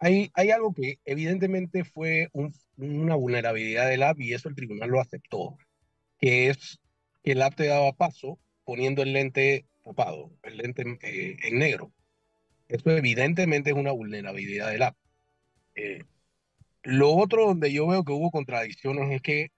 hay, 0.00 0.32
hay 0.34 0.50
algo 0.50 0.74
que 0.74 0.98
evidentemente 1.04 1.84
fue 1.84 2.30
una 2.76 3.14
vulnerabilidad 3.14 3.88
del 3.88 4.02
app 4.02 4.18
y 4.18 4.34
eso 4.34 4.48
el 4.48 4.56
tribunal 4.56 4.90
lo 4.90 5.00
aceptó, 5.00 5.56
que 6.18 6.48
es 6.48 6.80
que 7.22 7.30
el 7.30 7.42
app 7.42 7.54
te 7.54 7.68
daba 7.68 7.92
paso 7.92 8.40
poniendo 8.64 9.02
el 9.02 9.12
lente 9.12 9.66
tapado, 9.84 10.32
el 10.42 10.56
lente 10.56 10.82
eh, 11.02 11.36
en 11.42 11.58
negro. 11.58 11.92
Eso 12.68 12.90
evidentemente 12.90 13.70
es 13.70 13.76
una 13.76 13.92
vulnerabilidad 13.92 14.70
del 14.70 14.82
app. 14.82 14.96
Lo 16.84 17.14
otro 17.14 17.46
donde 17.46 17.72
yo 17.72 17.86
veo 17.86 18.04
que 18.04 18.12
hubo 18.12 18.30
contradicciones 18.30 19.10
es 19.10 19.22
que 19.22 19.50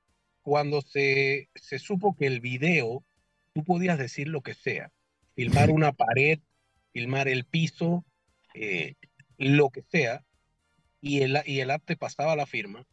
cuando 0.43 0.81
se, 0.81 1.49
se 1.57 1.81
supo 1.81 2.15
que 2.15 2.27
el 2.27 2.41
video, 2.41 3.05
tú 3.53 3.65
podías 3.65 3.99
decir 3.99 4.29
lo 4.29 4.43
que 4.43 4.55
sea, 4.55 4.93
filmar 5.35 5.71
una 5.71 5.91
pared, 5.93 6.39
filmar 6.93 7.27
el 7.27 7.45
piso, 7.45 8.05
eh, 8.55 8.95
lo 9.39 9.71
que 9.71 9.83
sea, 9.83 10.25
y 11.01 11.23
el, 11.23 11.37
y 11.47 11.59
el 11.59 11.73
app 11.73 11.85
te 11.85 11.97
pasaba 11.97 12.37
la 12.37 12.47
firma. 12.47 12.87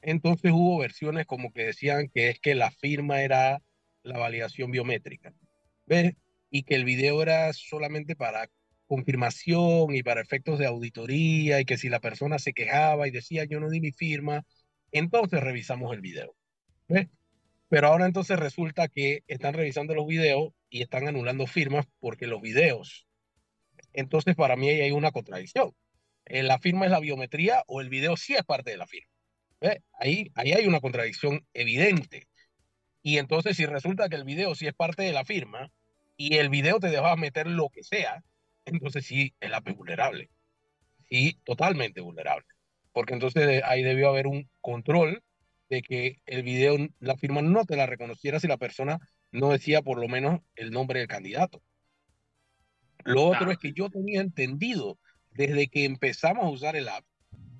Entonces 0.00 0.50
hubo 0.50 0.78
versiones 0.78 1.26
como 1.26 1.52
que 1.52 1.66
decían 1.66 2.08
que 2.08 2.30
es 2.30 2.40
que 2.40 2.54
la 2.54 2.70
firma 2.70 3.20
era 3.20 3.60
la 4.02 4.18
validación 4.18 4.70
biométrica, 4.70 5.34
¿ves? 5.84 6.14
Y 6.54 6.62
que 6.62 6.76
el 6.76 6.84
video 6.84 7.20
era 7.20 7.52
solamente 7.52 8.14
para 8.14 8.48
confirmación 8.86 9.92
y 9.92 10.04
para 10.04 10.20
efectos 10.20 10.56
de 10.56 10.66
auditoría 10.66 11.60
y 11.60 11.64
que 11.64 11.76
si 11.76 11.88
la 11.88 11.98
persona 11.98 12.38
se 12.38 12.52
quejaba 12.52 13.08
y 13.08 13.10
decía 13.10 13.44
yo 13.44 13.58
no 13.58 13.70
di 13.70 13.80
mi 13.80 13.90
firma, 13.90 14.44
entonces 14.92 15.40
revisamos 15.40 15.92
el 15.92 16.00
video. 16.00 16.36
Pero 17.68 17.88
ahora 17.88 18.06
entonces 18.06 18.38
resulta 18.38 18.86
que 18.86 19.24
están 19.26 19.54
revisando 19.54 19.96
los 19.96 20.06
videos 20.06 20.52
y 20.70 20.82
están 20.82 21.08
anulando 21.08 21.48
firmas 21.48 21.86
porque 21.98 22.28
los 22.28 22.40
videos. 22.40 23.08
Entonces 23.92 24.36
para 24.36 24.54
mí 24.54 24.68
hay 24.68 24.92
una 24.92 25.10
contradicción. 25.10 25.74
Eh, 26.26 26.44
¿La 26.44 26.60
firma 26.60 26.84
es 26.84 26.92
la 26.92 27.00
biometría 27.00 27.64
o 27.66 27.80
el 27.80 27.88
video 27.88 28.16
sí 28.16 28.34
es 28.34 28.44
parte 28.44 28.70
de 28.70 28.76
la 28.76 28.86
firma? 28.86 29.10
Ahí, 29.98 30.30
ahí 30.36 30.52
hay 30.52 30.68
una 30.68 30.78
contradicción 30.78 31.44
evidente. 31.52 32.28
Y 33.02 33.18
entonces 33.18 33.56
si 33.56 33.66
resulta 33.66 34.08
que 34.08 34.14
el 34.14 34.24
video 34.24 34.54
sí 34.54 34.68
es 34.68 34.74
parte 34.74 35.02
de 35.02 35.12
la 35.12 35.24
firma 35.24 35.72
y 36.16 36.36
el 36.36 36.48
video 36.48 36.80
te 36.80 36.90
deja 36.90 37.16
meter 37.16 37.46
lo 37.46 37.68
que 37.70 37.82
sea, 37.82 38.22
entonces 38.64 39.06
sí, 39.06 39.34
el 39.40 39.54
app 39.54 39.68
es 39.68 39.76
vulnerable. 39.76 40.30
Sí, 41.08 41.38
totalmente 41.44 42.00
vulnerable. 42.00 42.46
Porque 42.92 43.14
entonces 43.14 43.62
ahí 43.64 43.82
debió 43.82 44.08
haber 44.08 44.26
un 44.26 44.48
control 44.60 45.22
de 45.68 45.82
que 45.82 46.20
el 46.26 46.42
video, 46.42 46.76
la 47.00 47.16
firma 47.16 47.42
no 47.42 47.64
te 47.64 47.76
la 47.76 47.86
reconociera 47.86 48.40
si 48.40 48.46
la 48.46 48.56
persona 48.56 48.98
no 49.32 49.50
decía 49.50 49.82
por 49.82 49.98
lo 49.98 50.08
menos 50.08 50.40
el 50.54 50.70
nombre 50.70 51.00
del 51.00 51.08
candidato. 51.08 51.62
Lo 53.04 53.24
otro 53.24 53.50
es 53.50 53.58
que 53.58 53.72
yo 53.72 53.90
tenía 53.90 54.20
entendido 54.20 54.98
desde 55.32 55.68
que 55.68 55.84
empezamos 55.84 56.44
a 56.44 56.50
usar 56.50 56.76
el 56.76 56.88
app 56.88 57.04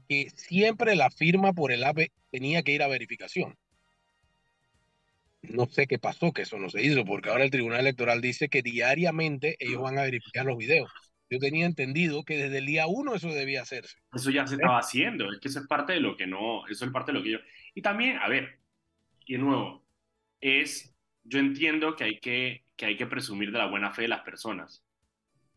que 0.09 0.31
siempre 0.37 0.97
la 0.97 1.11
firma 1.11 1.53
por 1.53 1.73
el 1.73 1.85
app 1.85 1.99
tenía 2.31 2.63
que 2.63 2.73
ir 2.73 2.83
a 2.83 2.89
verificación. 2.89 3.57
No 5.51 5.67
sé 5.67 5.87
qué 5.87 5.99
pasó, 5.99 6.33
que 6.33 6.43
eso 6.43 6.59
no 6.59 6.69
se 6.69 6.83
hizo, 6.83 7.05
porque 7.05 7.29
ahora 7.31 7.45
el 7.45 7.51
Tribunal 7.51 7.81
Electoral 7.81 8.21
dice 8.21 8.49
que 8.49 8.63
diariamente 8.63 9.57
ellos 9.59 9.83
van 9.83 9.99
a 9.99 10.03
verificar 10.03 10.47
los 10.47 10.57
videos. 10.57 10.91
Yo 11.31 11.39
tenía 11.39 11.67
entendido 11.67 12.25
que 12.25 12.37
desde 12.37 12.59
el 12.59 12.67
día 12.67 12.87
uno 12.87 13.15
eso 13.15 13.29
debía 13.29 13.63
hacerse. 13.63 13.97
Eso 14.13 14.31
ya 14.31 14.47
se 14.47 14.55
estaba 14.55 14.79
haciendo, 14.79 15.33
es 15.33 15.41
que 15.41 15.49
eso 15.49 15.61
es 15.61 15.67
parte 15.67 15.95
de 15.95 16.01
lo 16.01 16.17
que 16.17 16.27
no, 16.27 16.67
eso 16.69 16.85
es 16.85 16.91
parte 16.91 17.13
de 17.13 17.19
lo 17.19 17.25
que 17.25 17.33
yo... 17.33 17.39
Y 17.75 17.83
también, 17.83 18.19
a 18.19 18.29
ver, 18.29 18.61
y 19.27 19.33
de 19.33 19.39
nuevo, 19.39 19.85
es, 20.41 20.95
yo 21.25 21.39
entiendo 21.39 21.97
que 21.97 22.05
hay 22.05 22.21
que, 22.21 22.65
que 22.77 22.87
hay 22.87 22.97
que 22.97 23.07
presumir 23.07 23.51
de 23.51 23.59
la 23.59 23.67
buena 23.67 23.91
fe 23.93 24.03
de 24.03 24.09
las 24.09 24.21
personas, 24.21 24.85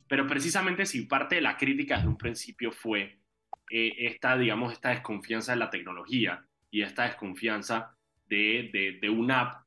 pero 0.08 0.26
precisamente 0.26 0.86
si 0.86 1.06
parte 1.06 1.36
de 1.36 1.42
la 1.42 1.58
crítica 1.58 1.98
desde 1.98 2.10
un 2.10 2.18
principio 2.18 2.72
fue 2.72 3.20
eh, 3.70 3.94
esta, 4.00 4.38
digamos, 4.38 4.74
esta 4.74 4.90
desconfianza 4.90 5.52
de 5.52 5.60
la 5.60 5.70
tecnología 5.70 6.46
y 6.72 6.82
esta 6.82 7.04
desconfianza 7.04 7.96
de, 8.28 8.70
de, 8.74 9.00
de 9.02 9.10
una 9.10 9.42
app 9.42 9.67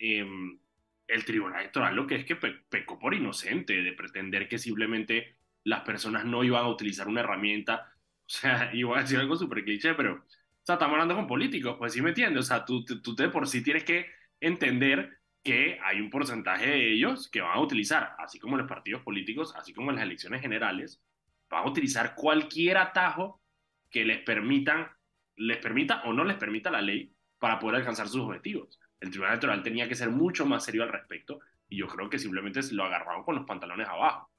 Em, 0.00 0.58
el 1.06 1.24
Tribunal 1.24 1.60
Electoral 1.60 1.94
lo 1.94 2.06
que 2.06 2.16
es 2.16 2.24
que 2.24 2.36
pecó 2.36 2.98
por 2.98 3.14
inocente 3.14 3.82
de 3.82 3.92
pretender 3.92 4.48
que 4.48 4.58
simplemente 4.58 5.36
las 5.64 5.82
personas 5.82 6.24
no 6.24 6.42
iban 6.42 6.64
a 6.64 6.68
utilizar 6.68 7.06
una 7.08 7.20
herramienta. 7.20 7.92
O 8.30 8.32
sea, 8.32 8.70
iba 8.72 8.96
a 8.96 9.02
decir 9.02 9.18
algo 9.18 9.34
súper 9.34 9.64
cliché, 9.64 9.92
pero, 9.94 10.14
o 10.14 10.62
sea, 10.62 10.74
estamos 10.74 10.92
hablando 10.92 11.16
con 11.16 11.26
políticos, 11.26 11.74
pues 11.76 11.92
sí 11.92 12.00
me 12.00 12.10
entiendes. 12.10 12.44
O 12.44 12.46
sea, 12.46 12.64
tú, 12.64 12.84
tú 12.84 13.16
de 13.16 13.28
por 13.28 13.48
sí 13.48 13.60
tienes 13.60 13.82
que 13.82 14.06
entender 14.38 15.18
que 15.42 15.80
hay 15.82 16.00
un 16.00 16.10
porcentaje 16.10 16.64
de 16.70 16.92
ellos 16.92 17.28
que 17.28 17.40
van 17.40 17.56
a 17.56 17.60
utilizar, 17.60 18.14
así 18.18 18.38
como 18.38 18.56
los 18.56 18.68
partidos 18.68 19.02
políticos, 19.02 19.52
así 19.56 19.72
como 19.72 19.90
las 19.90 20.04
elecciones 20.04 20.42
generales, 20.42 21.02
van 21.48 21.64
a 21.64 21.68
utilizar 21.68 22.14
cualquier 22.14 22.76
atajo 22.76 23.42
que 23.90 24.04
les 24.04 24.20
permitan, 24.20 24.88
les 25.34 25.56
permita 25.56 26.02
o 26.04 26.12
no 26.12 26.22
les 26.22 26.36
permita 26.36 26.70
la 26.70 26.82
ley 26.82 27.12
para 27.40 27.58
poder 27.58 27.80
alcanzar 27.80 28.06
sus 28.06 28.20
objetivos 28.20 28.79
el 29.00 29.10
Tribunal 29.10 29.32
Electoral 29.32 29.62
tenía 29.62 29.88
que 29.88 29.94
ser 29.94 30.10
mucho 30.10 30.46
más 30.46 30.64
serio 30.64 30.82
al 30.82 30.90
respecto 30.90 31.40
y 31.68 31.76
yo 31.78 31.86
creo 31.86 32.10
que 32.10 32.18
simplemente 32.18 32.60
lo 32.72 32.84
agarraron 32.84 33.24
con 33.24 33.34
los 33.34 33.46
pantalones 33.46 33.88
abajo. 33.88 34.30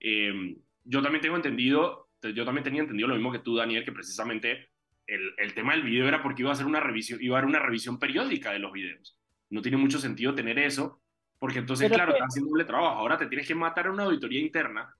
Em, 0.00 0.56
yo 0.84 1.02
también 1.02 1.20
tengo 1.20 1.36
entendido, 1.36 2.08
yo 2.22 2.44
también 2.44 2.64
tenía 2.64 2.82
entendido 2.82 3.08
lo 3.08 3.14
mismo 3.14 3.32
que 3.32 3.40
tú, 3.40 3.56
Daniel, 3.56 3.84
que 3.84 3.92
precisamente 3.92 4.70
el, 5.06 5.34
el, 5.36 5.54
tema 5.54 5.72
del 5.72 5.82
video 5.82 6.08
era 6.08 6.22
porque 6.22 6.42
iba 6.42 6.52
a 6.52 6.56
ser 6.56 6.66
una 6.66 6.80
revisión, 6.80 7.18
iba 7.22 7.36
a 7.36 7.38
haber 7.38 7.48
una 7.48 7.58
revisión 7.58 7.98
periódica 7.98 8.52
de 8.52 8.58
los 8.58 8.72
videos. 8.72 9.18
No 9.50 9.62
tiene 9.62 9.76
mucho 9.76 9.98
sentido 9.98 10.34
tener 10.34 10.58
eso, 10.58 11.02
porque 11.38 11.58
entonces, 11.58 11.90
claro, 11.90 12.12
están 12.12 12.28
haciendo 12.28 12.50
doble 12.50 12.64
trabajo. 12.64 12.98
Ahora 12.98 13.18
te 13.18 13.26
tienes 13.26 13.46
que 13.46 13.54
matar 13.54 13.86
a 13.86 13.92
una 13.92 14.04
auditoría 14.04 14.40
interna, 14.40 14.94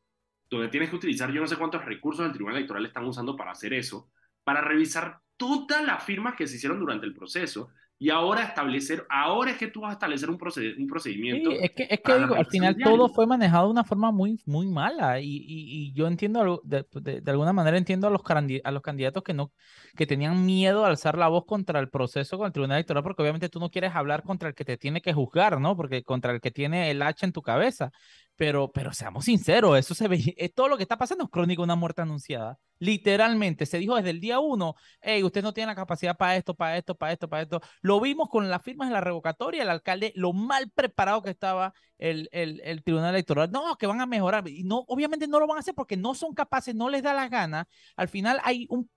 donde 0.48 0.68
tienes 0.68 0.90
que 0.90 0.96
utilizar 0.96 1.32
yo 1.32 1.40
no 1.40 1.46
sé 1.46 1.56
cuántos 1.56 1.84
recursos 1.84 2.24
del 2.24 2.32
Tribunal 2.32 2.58
Electoral 2.58 2.86
están 2.86 3.04
usando 3.04 3.36
para 3.36 3.52
hacer 3.52 3.72
eso, 3.72 4.10
para 4.44 4.60
revisar 4.60 5.20
todas 5.36 5.84
las 5.84 6.04
firmas 6.04 6.34
que 6.34 6.46
se 6.46 6.56
hicieron 6.56 6.78
durante 6.78 7.06
el 7.06 7.14
proceso 7.14 7.70
y 7.98 8.10
ahora 8.10 8.42
establecer, 8.42 9.06
ahora 9.08 9.52
es 9.52 9.56
que 9.56 9.68
tú 9.68 9.80
vas 9.80 9.90
a 9.90 9.92
establecer 9.94 10.28
un, 10.28 10.38
un 10.78 10.86
procedimiento. 10.86 11.50
Sí, 11.50 11.56
es 11.62 11.70
que, 11.70 11.86
es 11.88 12.00
que 12.00 12.18
digo, 12.18 12.34
al 12.34 12.44
final 12.46 12.76
todo 12.76 13.08
fue 13.08 13.26
manejado 13.26 13.66
de 13.66 13.70
una 13.70 13.84
forma 13.84 14.12
muy, 14.12 14.38
muy 14.44 14.66
mala 14.66 15.18
y, 15.18 15.44
y, 15.46 15.92
yo 15.94 16.06
entiendo, 16.06 16.60
de, 16.62 16.84
de, 16.92 17.30
alguna 17.30 17.54
manera 17.54 17.78
entiendo 17.78 18.06
a 18.06 18.10
los, 18.10 18.20
a 18.64 18.70
los 18.70 18.82
candidatos 18.82 19.22
que, 19.22 19.32
no, 19.32 19.50
que 19.96 20.06
tenían 20.06 20.44
miedo 20.44 20.82
de 20.82 20.88
alzar 20.88 21.16
la 21.16 21.28
voz 21.28 21.46
contra 21.46 21.80
el 21.80 21.88
proceso 21.88 22.36
con 22.36 22.46
el 22.46 22.52
Tribunal 22.52 22.76
Electoral 22.76 23.02
porque 23.02 23.22
obviamente 23.22 23.48
tú 23.48 23.60
no 23.60 23.70
quieres 23.70 23.94
hablar 23.94 24.22
contra 24.24 24.50
el 24.50 24.54
que 24.54 24.66
te 24.66 24.76
tiene 24.76 25.00
que 25.00 25.14
juzgar, 25.14 25.58
¿no? 25.58 25.74
Porque 25.74 26.02
contra 26.02 26.32
el 26.32 26.42
que 26.42 26.50
tiene 26.50 26.90
el 26.90 27.00
hacha 27.00 27.24
en 27.24 27.32
tu 27.32 27.40
cabeza. 27.40 27.92
Pero, 28.36 28.70
pero 28.70 28.92
seamos 28.92 29.24
sinceros, 29.24 29.78
eso 29.78 29.94
se 29.94 30.08
ve, 30.08 30.34
es 30.36 30.54
todo 30.54 30.68
lo 30.68 30.76
que 30.76 30.82
está 30.82 30.98
pasando 30.98 31.24
es 31.24 31.30
crónica 31.30 31.60
de 31.60 31.64
una 31.64 31.74
muerte 31.76 32.02
anunciada. 32.02 32.58
Literalmente, 32.78 33.64
se 33.64 33.78
dijo 33.78 33.96
desde 33.96 34.10
el 34.10 34.20
día 34.20 34.38
uno, 34.38 34.74
hey, 35.00 35.22
usted 35.24 35.42
no 35.42 35.54
tiene 35.54 35.68
la 35.68 35.74
capacidad 35.74 36.16
para 36.16 36.36
esto, 36.36 36.54
para 36.54 36.76
esto, 36.76 36.94
para 36.94 37.12
esto, 37.12 37.28
para 37.28 37.42
esto. 37.42 37.60
Lo 37.80 38.00
vimos 38.00 38.28
con 38.28 38.50
las 38.50 38.62
firmas 38.62 38.88
de 38.88 38.94
la 38.94 39.00
revocatoria, 39.00 39.62
el 39.62 39.70
alcalde, 39.70 40.12
lo 40.14 40.34
mal 40.34 40.70
preparado 40.70 41.22
que 41.22 41.30
estaba 41.30 41.72
el, 41.98 42.28
el, 42.32 42.60
el 42.64 42.82
Tribunal 42.82 43.14
Electoral. 43.14 43.50
No, 43.50 43.76
que 43.78 43.86
van 43.86 44.02
a 44.02 44.06
mejorar. 44.06 44.46
Y 44.48 44.62
no, 44.64 44.84
obviamente 44.88 45.26
no 45.26 45.40
lo 45.40 45.46
van 45.46 45.56
a 45.56 45.60
hacer 45.60 45.74
porque 45.74 45.96
no 45.96 46.14
son 46.14 46.34
capaces, 46.34 46.74
no 46.74 46.90
les 46.90 47.02
da 47.02 47.14
la 47.14 47.28
gana. 47.28 47.66
Al 47.96 48.08
final 48.08 48.40
hay 48.44 48.66
un 48.68 48.90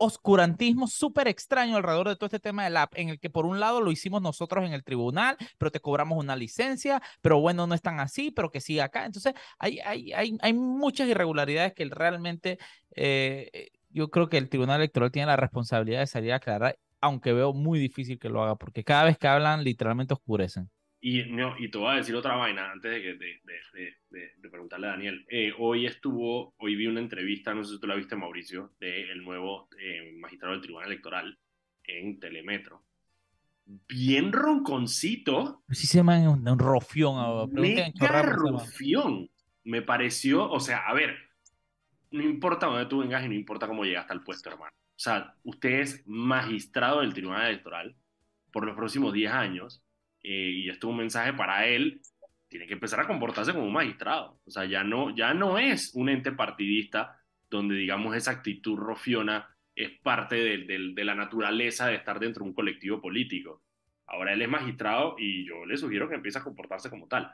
oscurantismo 0.00 0.86
súper 0.88 1.28
extraño 1.28 1.76
alrededor 1.76 2.08
de 2.08 2.16
todo 2.16 2.26
este 2.26 2.40
tema 2.40 2.64
del 2.64 2.76
app, 2.78 2.94
en 2.96 3.10
el 3.10 3.20
que 3.20 3.28
por 3.28 3.44
un 3.44 3.60
lado 3.60 3.82
lo 3.82 3.92
hicimos 3.92 4.22
nosotros 4.22 4.64
en 4.64 4.72
el 4.72 4.82
tribunal, 4.82 5.36
pero 5.58 5.70
te 5.70 5.80
cobramos 5.80 6.18
una 6.18 6.36
licencia, 6.36 7.02
pero 7.20 7.38
bueno, 7.38 7.66
no 7.66 7.74
es 7.74 7.82
tan 7.82 8.00
así, 8.00 8.30
pero 8.30 8.50
que 8.50 8.62
sí 8.62 8.80
acá. 8.80 9.04
Entonces, 9.04 9.34
hay, 9.58 9.78
hay, 9.80 10.12
hay, 10.14 10.38
hay 10.40 10.52
muchas 10.54 11.06
irregularidades 11.06 11.74
que 11.74 11.84
realmente 11.84 12.58
eh, 12.96 13.70
yo 13.90 14.10
creo 14.10 14.28
que 14.30 14.38
el 14.38 14.48
tribunal 14.48 14.80
electoral 14.80 15.12
tiene 15.12 15.26
la 15.26 15.36
responsabilidad 15.36 16.00
de 16.00 16.06
salir 16.06 16.32
a 16.32 16.36
aclarar, 16.36 16.78
aunque 17.02 17.34
veo 17.34 17.52
muy 17.52 17.78
difícil 17.78 18.18
que 18.18 18.30
lo 18.30 18.42
haga, 18.42 18.56
porque 18.56 18.84
cada 18.84 19.04
vez 19.04 19.18
que 19.18 19.28
hablan, 19.28 19.64
literalmente 19.64 20.14
oscurecen. 20.14 20.70
Y, 21.02 21.22
no, 21.24 21.54
y 21.58 21.70
te 21.70 21.78
voy 21.78 21.92
a 21.92 21.96
decir 21.96 22.14
otra 22.14 22.36
vaina 22.36 22.70
antes 22.70 22.90
de, 22.90 23.14
de, 23.14 23.40
de, 24.10 24.32
de 24.36 24.50
preguntarle 24.50 24.86
a 24.86 24.90
Daniel. 24.90 25.24
Eh, 25.30 25.50
hoy 25.58 25.86
estuvo, 25.86 26.54
hoy 26.58 26.76
vi 26.76 26.86
una 26.86 27.00
entrevista, 27.00 27.54
no 27.54 27.64
sé 27.64 27.74
si 27.74 27.80
tú 27.80 27.86
la 27.86 27.94
viste, 27.94 28.16
Mauricio, 28.16 28.72
del 28.78 29.22
nuevo 29.24 29.68
eh, 29.78 30.12
magistrado 30.18 30.52
del 30.52 30.62
Tribunal 30.62 30.88
Electoral 30.88 31.38
en 31.84 32.20
Telemetro. 32.20 32.82
Bien 33.64 34.30
ronconcito. 34.30 35.62
Sí 35.70 35.86
se 35.86 35.98
llama 35.98 36.18
un, 36.28 36.46
un 36.46 36.58
rofión. 36.58 37.50
Mega 37.52 38.22
rofión. 38.22 39.30
Me 39.64 39.80
pareció, 39.80 40.50
o 40.50 40.60
sea, 40.60 40.80
a 40.86 40.92
ver, 40.92 41.16
no 42.10 42.22
importa 42.22 42.66
dónde 42.66 42.86
tú 42.86 42.98
vengas 42.98 43.24
y 43.24 43.28
no 43.28 43.34
importa 43.34 43.66
cómo 43.66 43.84
llegaste 43.84 44.12
al 44.12 44.22
puesto, 44.22 44.50
hermano. 44.50 44.72
O 44.72 45.02
sea, 45.02 45.34
usted 45.44 45.80
es 45.80 46.02
magistrado 46.06 47.00
del 47.00 47.14
Tribunal 47.14 47.46
Electoral 47.48 47.96
por 48.52 48.66
los 48.66 48.76
próximos 48.76 49.14
10 49.14 49.32
años 49.32 49.82
eh, 50.22 50.50
y 50.50 50.68
esto 50.68 50.88
es 50.88 50.90
un 50.90 50.98
mensaje 50.98 51.32
para 51.32 51.66
él, 51.66 52.00
tiene 52.48 52.66
que 52.66 52.74
empezar 52.74 53.00
a 53.00 53.06
comportarse 53.06 53.52
como 53.52 53.66
un 53.66 53.72
magistrado. 53.72 54.40
O 54.44 54.50
sea, 54.50 54.64
ya 54.64 54.82
no, 54.82 55.14
ya 55.14 55.32
no 55.34 55.58
es 55.58 55.92
un 55.94 56.08
ente 56.08 56.32
partidista 56.32 57.16
donde, 57.48 57.76
digamos, 57.76 58.16
esa 58.16 58.32
actitud 58.32 58.76
rofiona 58.76 59.48
es 59.74 59.90
parte 60.02 60.36
de, 60.36 60.92
de, 60.94 61.04
la 61.04 61.14
naturaleza 61.14 61.86
de 61.86 61.94
estar 61.94 62.18
dentro 62.18 62.44
de 62.44 62.50
un 62.50 62.54
colectivo 62.54 63.00
político. 63.00 63.62
Ahora 64.06 64.32
él 64.32 64.42
es 64.42 64.48
magistrado 64.48 65.14
y 65.18 65.46
yo 65.46 65.64
le 65.64 65.76
sugiero 65.76 66.08
que 66.08 66.16
empiece 66.16 66.38
a 66.38 66.44
comportarse 66.44 66.90
como 66.90 67.06
tal. 67.06 67.30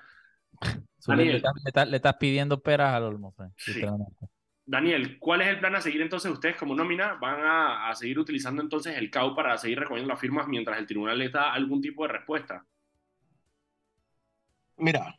Daniel, 1.06 1.42
le, 1.88 1.96
estás 1.96 2.16
pidiendo 2.16 2.60
peras 2.60 2.94
al 2.94 3.04
olmo. 3.04 3.34
Sí. 3.56 3.82
Daniel, 4.64 5.18
¿cuál 5.18 5.42
es 5.42 5.48
el 5.48 5.60
plan 5.60 5.76
a 5.76 5.80
seguir 5.80 6.02
entonces 6.02 6.30
ustedes 6.30 6.56
como 6.56 6.74
nómina? 6.74 7.14
¿Van 7.14 7.40
a, 7.40 7.88
a, 7.88 7.94
seguir 7.94 8.18
utilizando 8.18 8.62
entonces 8.62 8.96
el 8.96 9.10
CAU 9.10 9.34
para 9.34 9.56
seguir 9.56 9.78
recogiendo 9.78 10.12
las 10.12 10.20
firmas 10.20 10.48
mientras 10.48 10.78
el 10.78 10.86
tribunal 10.86 11.18
les 11.18 11.32
da 11.32 11.52
algún 11.52 11.80
tipo 11.80 12.06
de 12.06 12.12
respuesta? 12.12 12.64
Mira, 14.76 15.16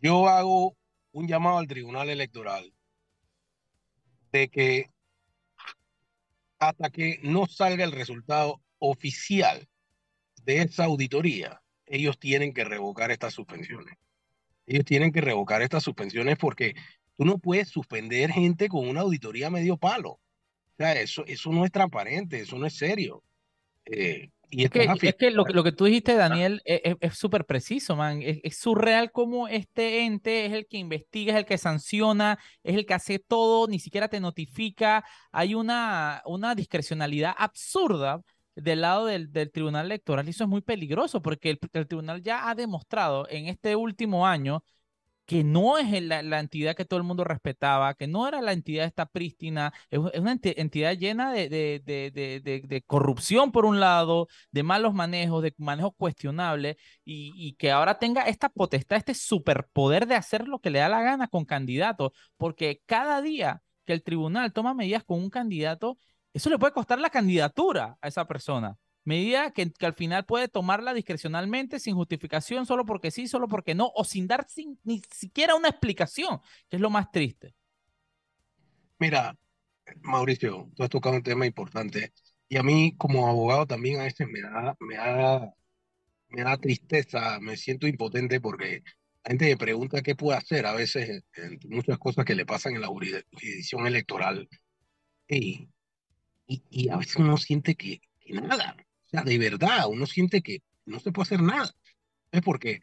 yo 0.00 0.28
hago 0.28 0.76
un 1.12 1.28
llamado 1.28 1.58
al 1.58 1.68
Tribunal 1.68 2.10
Electoral 2.10 2.72
de 4.32 4.48
que 4.48 4.90
hasta 6.58 6.90
que 6.90 7.20
no 7.22 7.46
salga 7.46 7.84
el 7.84 7.92
resultado 7.92 8.60
oficial 8.78 9.66
de 10.42 10.62
esa 10.62 10.84
auditoría, 10.84 11.62
ellos 11.86 12.18
tienen 12.18 12.52
que 12.52 12.64
revocar 12.64 13.10
estas 13.10 13.34
suspensiones. 13.34 13.96
Ellos 14.66 14.84
tienen 14.84 15.12
que 15.12 15.20
revocar 15.20 15.62
estas 15.62 15.82
suspensiones 15.82 16.36
porque 16.38 16.74
tú 17.16 17.24
no 17.24 17.38
puedes 17.38 17.68
suspender 17.68 18.30
gente 18.30 18.68
con 18.68 18.88
una 18.88 19.00
auditoría 19.00 19.50
medio 19.50 19.76
palo. 19.76 20.10
O 20.10 20.20
sea, 20.76 20.92
eso, 21.00 21.24
eso 21.26 21.50
no 21.50 21.64
es 21.64 21.72
transparente, 21.72 22.40
eso 22.40 22.58
no 22.58 22.66
es 22.66 22.74
serio. 22.74 23.22
Eh, 23.84 24.30
y 24.50 24.64
es, 24.64 24.70
que, 24.70 24.88
es 25.02 25.14
que 25.14 25.30
lo, 25.30 25.44
lo, 25.44 25.62
que 25.62 25.72
tú 25.72 25.84
dijiste, 25.84 26.14
Daniel, 26.14 26.60
e, 26.64 26.82
e, 26.84 26.96
es 27.00 27.16
súper 27.16 27.44
preciso, 27.44 27.94
man. 27.96 28.20
Es, 28.22 28.58
surreal 28.58 29.12
como 29.12 29.48
este 29.48 30.04
ente 30.04 30.46
es 30.46 30.52
el 30.52 30.66
que 30.66 30.76
investiga, 30.76 31.32
es 31.32 31.38
el 31.38 31.46
que 31.46 31.58
sanciona, 31.58 32.38
es 32.64 32.76
el 32.76 32.84
que 32.84 32.94
hace 32.94 33.18
todo, 33.18 33.68
ni 33.68 33.78
siquiera 33.78 34.08
te 34.08 34.20
notifica. 34.20 35.04
Hay 35.30 35.54
una, 35.54 36.22
una 36.26 36.54
discrecionalidad 36.54 37.34
absurda 37.38 38.22
del 38.56 38.80
lado 38.80 39.06
del, 39.06 39.32
del, 39.32 39.52
Tribunal 39.52 39.86
Electoral 39.86 40.26
y 40.26 40.30
eso 40.30 40.44
es 40.44 40.50
muy 40.50 40.60
peligroso 40.60 41.22
porque 41.22 41.50
el, 41.50 41.60
el, 41.72 41.86
Tribunal 41.86 42.22
ya 42.22 42.50
ha 42.50 42.54
demostrado 42.54 43.28
en 43.30 43.46
este 43.46 43.76
último 43.76 44.26
año 44.26 44.64
que 45.30 45.44
no 45.44 45.78
es 45.78 46.02
la, 46.02 46.40
entidad 46.40 46.74
que 46.74 46.84
todo 46.84 46.98
el 46.98 47.04
mundo 47.04 47.22
respetaba, 47.22 47.94
que 47.94 48.08
no 48.08 48.26
era 48.26 48.40
la 48.40 48.52
entidad 48.52 48.84
esta 48.84 49.06
prístina, 49.06 49.72
es, 49.88 50.00
una 50.00 50.32
entidad 50.42 50.98
llena 50.98 51.32
de, 51.32 52.82
corrupción 52.88 53.52
por 53.52 53.64
un 53.64 53.78
lado, 53.78 54.26
de 54.50 54.64
malos 54.64 54.92
manejos, 54.92 55.40
de 55.44 55.54
manejos 55.56 55.92
cuestionables, 55.96 56.78
y, 57.04 57.54
que 57.60 57.70
ahora 57.70 57.96
tenga 58.00 58.22
esta 58.22 58.48
potestad, 58.48 58.98
este 58.98 59.14
superpoder 59.14 60.08
de 60.08 60.16
hacer 60.16 60.48
lo 60.48 60.58
que 60.58 60.70
le 60.70 60.80
da 60.80 60.88
la 60.88 61.02
gana 61.02 61.28
con 61.28 61.44
candidatos, 61.44 62.10
porque 62.36 62.82
cada 62.84 63.22
día 63.22 63.62
que 63.86 63.92
el 63.92 64.02
tribunal 64.02 64.52
toma 64.52 64.74
medidas 64.74 65.04
con 65.04 65.20
un 65.20 65.30
candidato, 65.30 65.96
eso 66.32 66.50
le 66.50 66.58
puede 66.58 66.72
costar 66.72 66.98
la 66.98 67.10
candidatura 67.10 67.96
a 68.00 68.08
esa 68.08 68.26
persona 68.26 68.76
medida 69.04 69.50
que, 69.52 69.72
al 69.80 69.94
final 69.94 70.24
puede 70.26 70.48
tomarla 70.48 70.94
discrecionalmente 70.94 71.80
sin 71.80 71.94
justificación, 71.94 72.66
solo 72.66 72.84
porque 72.84 73.10
sí, 73.10 73.26
solo 73.28 73.48
porque 73.48 73.74
no, 73.74 73.90
o 73.94 74.04
sin 74.04 74.26
dar 74.26 74.46
ni 74.84 75.02
siquiera 75.10 75.54
una 75.54 75.68
explicación, 75.68 76.40
que 76.68 76.76
es 76.76 76.82
lo 76.82 76.90
más 76.90 77.10
triste. 77.10 77.54
Mira, 78.98 79.36
Mauricio, 80.02 80.70
tú 80.74 80.82
has 80.82 80.90
tocado 80.90 81.16
un 81.16 81.22
tema 81.22 81.46
importante 81.46 82.12
y 82.48 82.56
a 82.56 82.62
mí 82.62 82.94
como 82.96 83.28
abogado 83.28 83.66
también 83.66 84.00
a 84.00 84.04
veces 84.04 84.26
me 84.28 84.40
da, 84.40 84.76
me 84.80 84.96
da, 84.96 85.54
me 86.28 86.42
da 86.42 86.56
tristeza, 86.58 87.38
me 87.40 87.56
siento 87.56 87.86
impotente 87.86 88.40
porque 88.40 88.82
la 89.24 89.30
gente 89.30 89.46
me 89.46 89.56
pregunta 89.56 90.02
qué 90.02 90.14
puede 90.14 90.38
hacer 90.38 90.66
a 90.66 90.74
veces 90.74 91.22
en, 91.34 91.58
muchas 91.68 91.98
cosas 91.98 92.24
que 92.24 92.34
le 92.34 92.46
pasan 92.46 92.74
en 92.74 92.80
la 92.82 92.88
jurisdicción 92.88 93.86
electoral 93.86 94.48
y, 95.28 95.68
y, 96.46 96.88
a 96.88 96.96
veces 96.96 97.16
uno 97.16 97.36
siente 97.36 97.76
que, 97.76 98.00
nada, 98.28 98.76
sea, 99.10 99.22
de 99.22 99.38
verdad, 99.38 99.88
uno 99.88 100.06
siente 100.06 100.42
que 100.42 100.62
no 100.86 101.00
se 101.00 101.12
puede 101.12 101.24
hacer 101.24 101.42
nada. 101.42 101.70
Es 102.32 102.42
porque, 102.42 102.80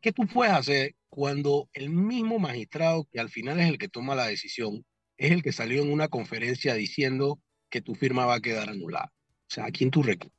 ¿qué 0.00 0.12
tú 0.12 0.26
puedes 0.26 0.54
hacer 0.54 0.94
cuando 1.08 1.68
el 1.72 1.90
mismo 1.90 2.38
magistrado, 2.38 3.06
que 3.12 3.20
al 3.20 3.30
final 3.30 3.60
es 3.60 3.68
el 3.68 3.78
que 3.78 3.88
toma 3.88 4.14
la 4.14 4.26
decisión, 4.26 4.84
es 5.16 5.32
el 5.32 5.42
que 5.42 5.52
salió 5.52 5.82
en 5.82 5.92
una 5.92 6.08
conferencia 6.08 6.74
diciendo 6.74 7.40
que 7.70 7.80
tu 7.80 7.94
firma 7.94 8.26
va 8.26 8.36
a 8.36 8.40
quedar 8.40 8.68
anulada? 8.68 9.12
O 9.48 9.54
sea, 9.54 9.66
¿a 9.66 9.70
quién 9.70 9.90
tú 9.90 10.02
recurres? 10.02 10.36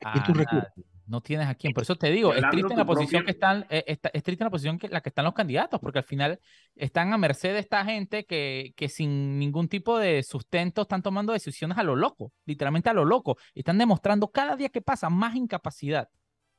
¿A 0.00 0.12
quién 0.12 0.24
tú 0.24 0.34
recurres? 0.34 0.68
No 1.06 1.20
tienes 1.20 1.46
a 1.48 1.54
quién. 1.54 1.72
Por 1.72 1.82
eso 1.82 1.96
te 1.96 2.10
digo, 2.10 2.32
es 2.34 2.42
triste 2.50 2.72
en 2.72 2.78
la 2.78 2.86
posición 2.86 3.24
que 3.24 3.32
están, 3.32 3.66
eh, 3.68 3.84
es, 3.86 4.22
triste 4.22 4.42
en 4.42 4.46
la 4.46 4.50
posición 4.50 4.78
que 4.78 4.88
la 4.88 5.00
que 5.00 5.10
están 5.10 5.24
los 5.24 5.34
candidatos, 5.34 5.80
porque 5.80 5.98
al 5.98 6.04
final 6.04 6.40
están 6.74 7.12
a 7.12 7.18
merced 7.18 7.52
de 7.52 7.58
esta 7.58 7.84
gente 7.84 8.24
que, 8.24 8.72
que 8.76 8.88
sin 8.88 9.38
ningún 9.38 9.68
tipo 9.68 9.98
de 9.98 10.22
sustento 10.22 10.82
están 10.82 11.02
tomando 11.02 11.32
decisiones 11.32 11.78
a 11.78 11.82
lo 11.82 11.96
loco, 11.96 12.32
literalmente 12.46 12.88
a 12.88 12.94
lo 12.94 13.04
loco. 13.04 13.36
Y 13.54 13.60
están 13.60 13.78
demostrando 13.78 14.28
cada 14.28 14.56
día 14.56 14.70
que 14.70 14.80
pasa 14.80 15.10
más 15.10 15.34
incapacidad. 15.34 16.08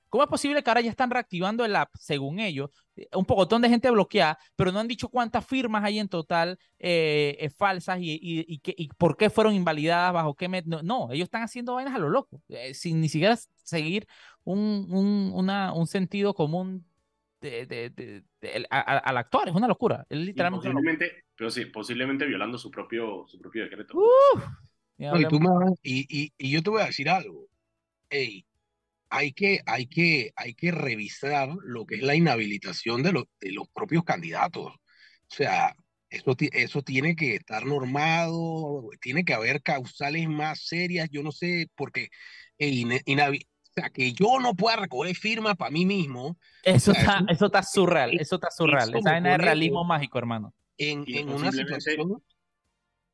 ¿Cómo 0.09 0.23
es 0.23 0.29
posible 0.29 0.63
que 0.63 0.69
ahora 0.69 0.81
ya 0.81 0.89
están 0.89 1.09
reactivando 1.11 1.65
el 1.65 1.75
app, 1.75 1.89
según 1.99 2.39
ellos? 2.39 2.69
Eh, 2.95 3.07
un 3.13 3.25
pocotón 3.25 3.61
de 3.61 3.69
gente 3.69 3.89
bloqueada, 3.91 4.37
pero 4.55 4.71
no 4.71 4.79
han 4.79 4.87
dicho 4.87 5.09
cuántas 5.09 5.45
firmas 5.45 5.83
hay 5.83 5.99
en 5.99 6.07
total 6.07 6.57
eh, 6.79 7.35
eh, 7.39 7.49
falsas 7.49 7.99
y, 7.99 8.13
y, 8.21 8.61
y, 8.63 8.87
por 8.97 9.17
qué 9.17 9.29
fueron 9.29 9.53
invalidadas, 9.53 10.13
bajo 10.13 10.35
qué... 10.35 10.47
No, 10.65 11.11
ellos 11.11 11.25
están 11.25 11.43
haciendo 11.43 11.75
vainas 11.75 11.95
a 11.95 11.99
lo 11.99 12.09
loco, 12.09 12.41
sin 12.73 13.01
ni 13.01 13.09
siquiera 13.09 13.37
seguir 13.63 14.07
un, 14.43 14.87
un, 14.89 15.31
una, 15.33 15.73
un 15.73 15.87
sentido 15.87 16.33
común 16.33 16.85
de, 17.41 17.65
de, 17.65 18.23
de, 18.41 18.67
al 18.69 19.17
actuar. 19.17 19.49
Es 19.49 19.55
una 19.55 19.67
locura. 19.67 20.05
Es 20.09 20.17
literalmente 20.17 20.69
posiblemente, 20.69 21.25
pero 21.35 21.51
sí, 21.51 21.65
posiblemente 21.65 22.25
violando 22.25 22.57
su 22.57 22.71
propio, 22.71 23.25
su 23.27 23.37
propio 23.39 23.63
decreto. 23.63 23.97
y, 25.83 26.31
y, 26.37 26.49
yo 26.49 26.63
te 26.63 26.69
voy 26.69 26.81
a 26.81 26.85
decir 26.85 27.09
algo. 27.09 27.47
Ey, 28.09 28.45
hay 29.09 29.33
que, 29.33 29.61
hay 29.65 29.87
que, 29.87 30.31
hay 30.35 30.53
que 30.53 30.71
revisar 30.71 31.49
lo 31.63 31.85
que 31.85 31.95
es 31.95 32.01
la 32.01 32.15
inhabilitación 32.15 33.03
de, 33.03 33.11
los 33.11 33.25
de 33.39 33.51
los 33.51 33.67
propios 33.69 34.03
candidatos. 34.03 34.67
O 34.67 35.35
sea, 35.35 35.75
eso, 36.09 36.35
eso 36.37 36.81
tiene 36.81 37.15
que 37.15 37.35
estar 37.35 37.65
normado, 37.65 38.89
tiene 39.01 39.25
que 39.25 39.33
haber 39.33 39.61
causales 39.61 40.27
más 40.27 40.65
serias, 40.65 41.09
yo 41.11 41.23
no 41.23 41.31
sé, 41.31 41.67
porque 41.75 42.09
o 42.59 43.73
sea, 43.73 43.89
que 43.89 44.13
yo 44.13 44.39
no 44.39 44.55
pueda 44.55 44.77
recoger 44.77 45.15
firmas 45.15 45.57
para 45.57 45.71
mí 45.71 45.85
mismo. 45.85 46.37
Eso, 46.63 46.91
está, 46.91 47.23
eso, 47.27 47.47
está 47.47 47.63
surreal, 47.63 48.17
eso 48.19 48.35
está 48.35 48.49
surreal. 48.49 48.95
Esa 48.95 49.17
es 49.17 49.25
el 49.25 49.39
realismo 49.39 49.83
mágico, 49.83 50.17
hermano. 50.17 50.53
En, 50.77 51.03
en 51.07 51.29
una 51.29 51.51
situación 51.51 52.21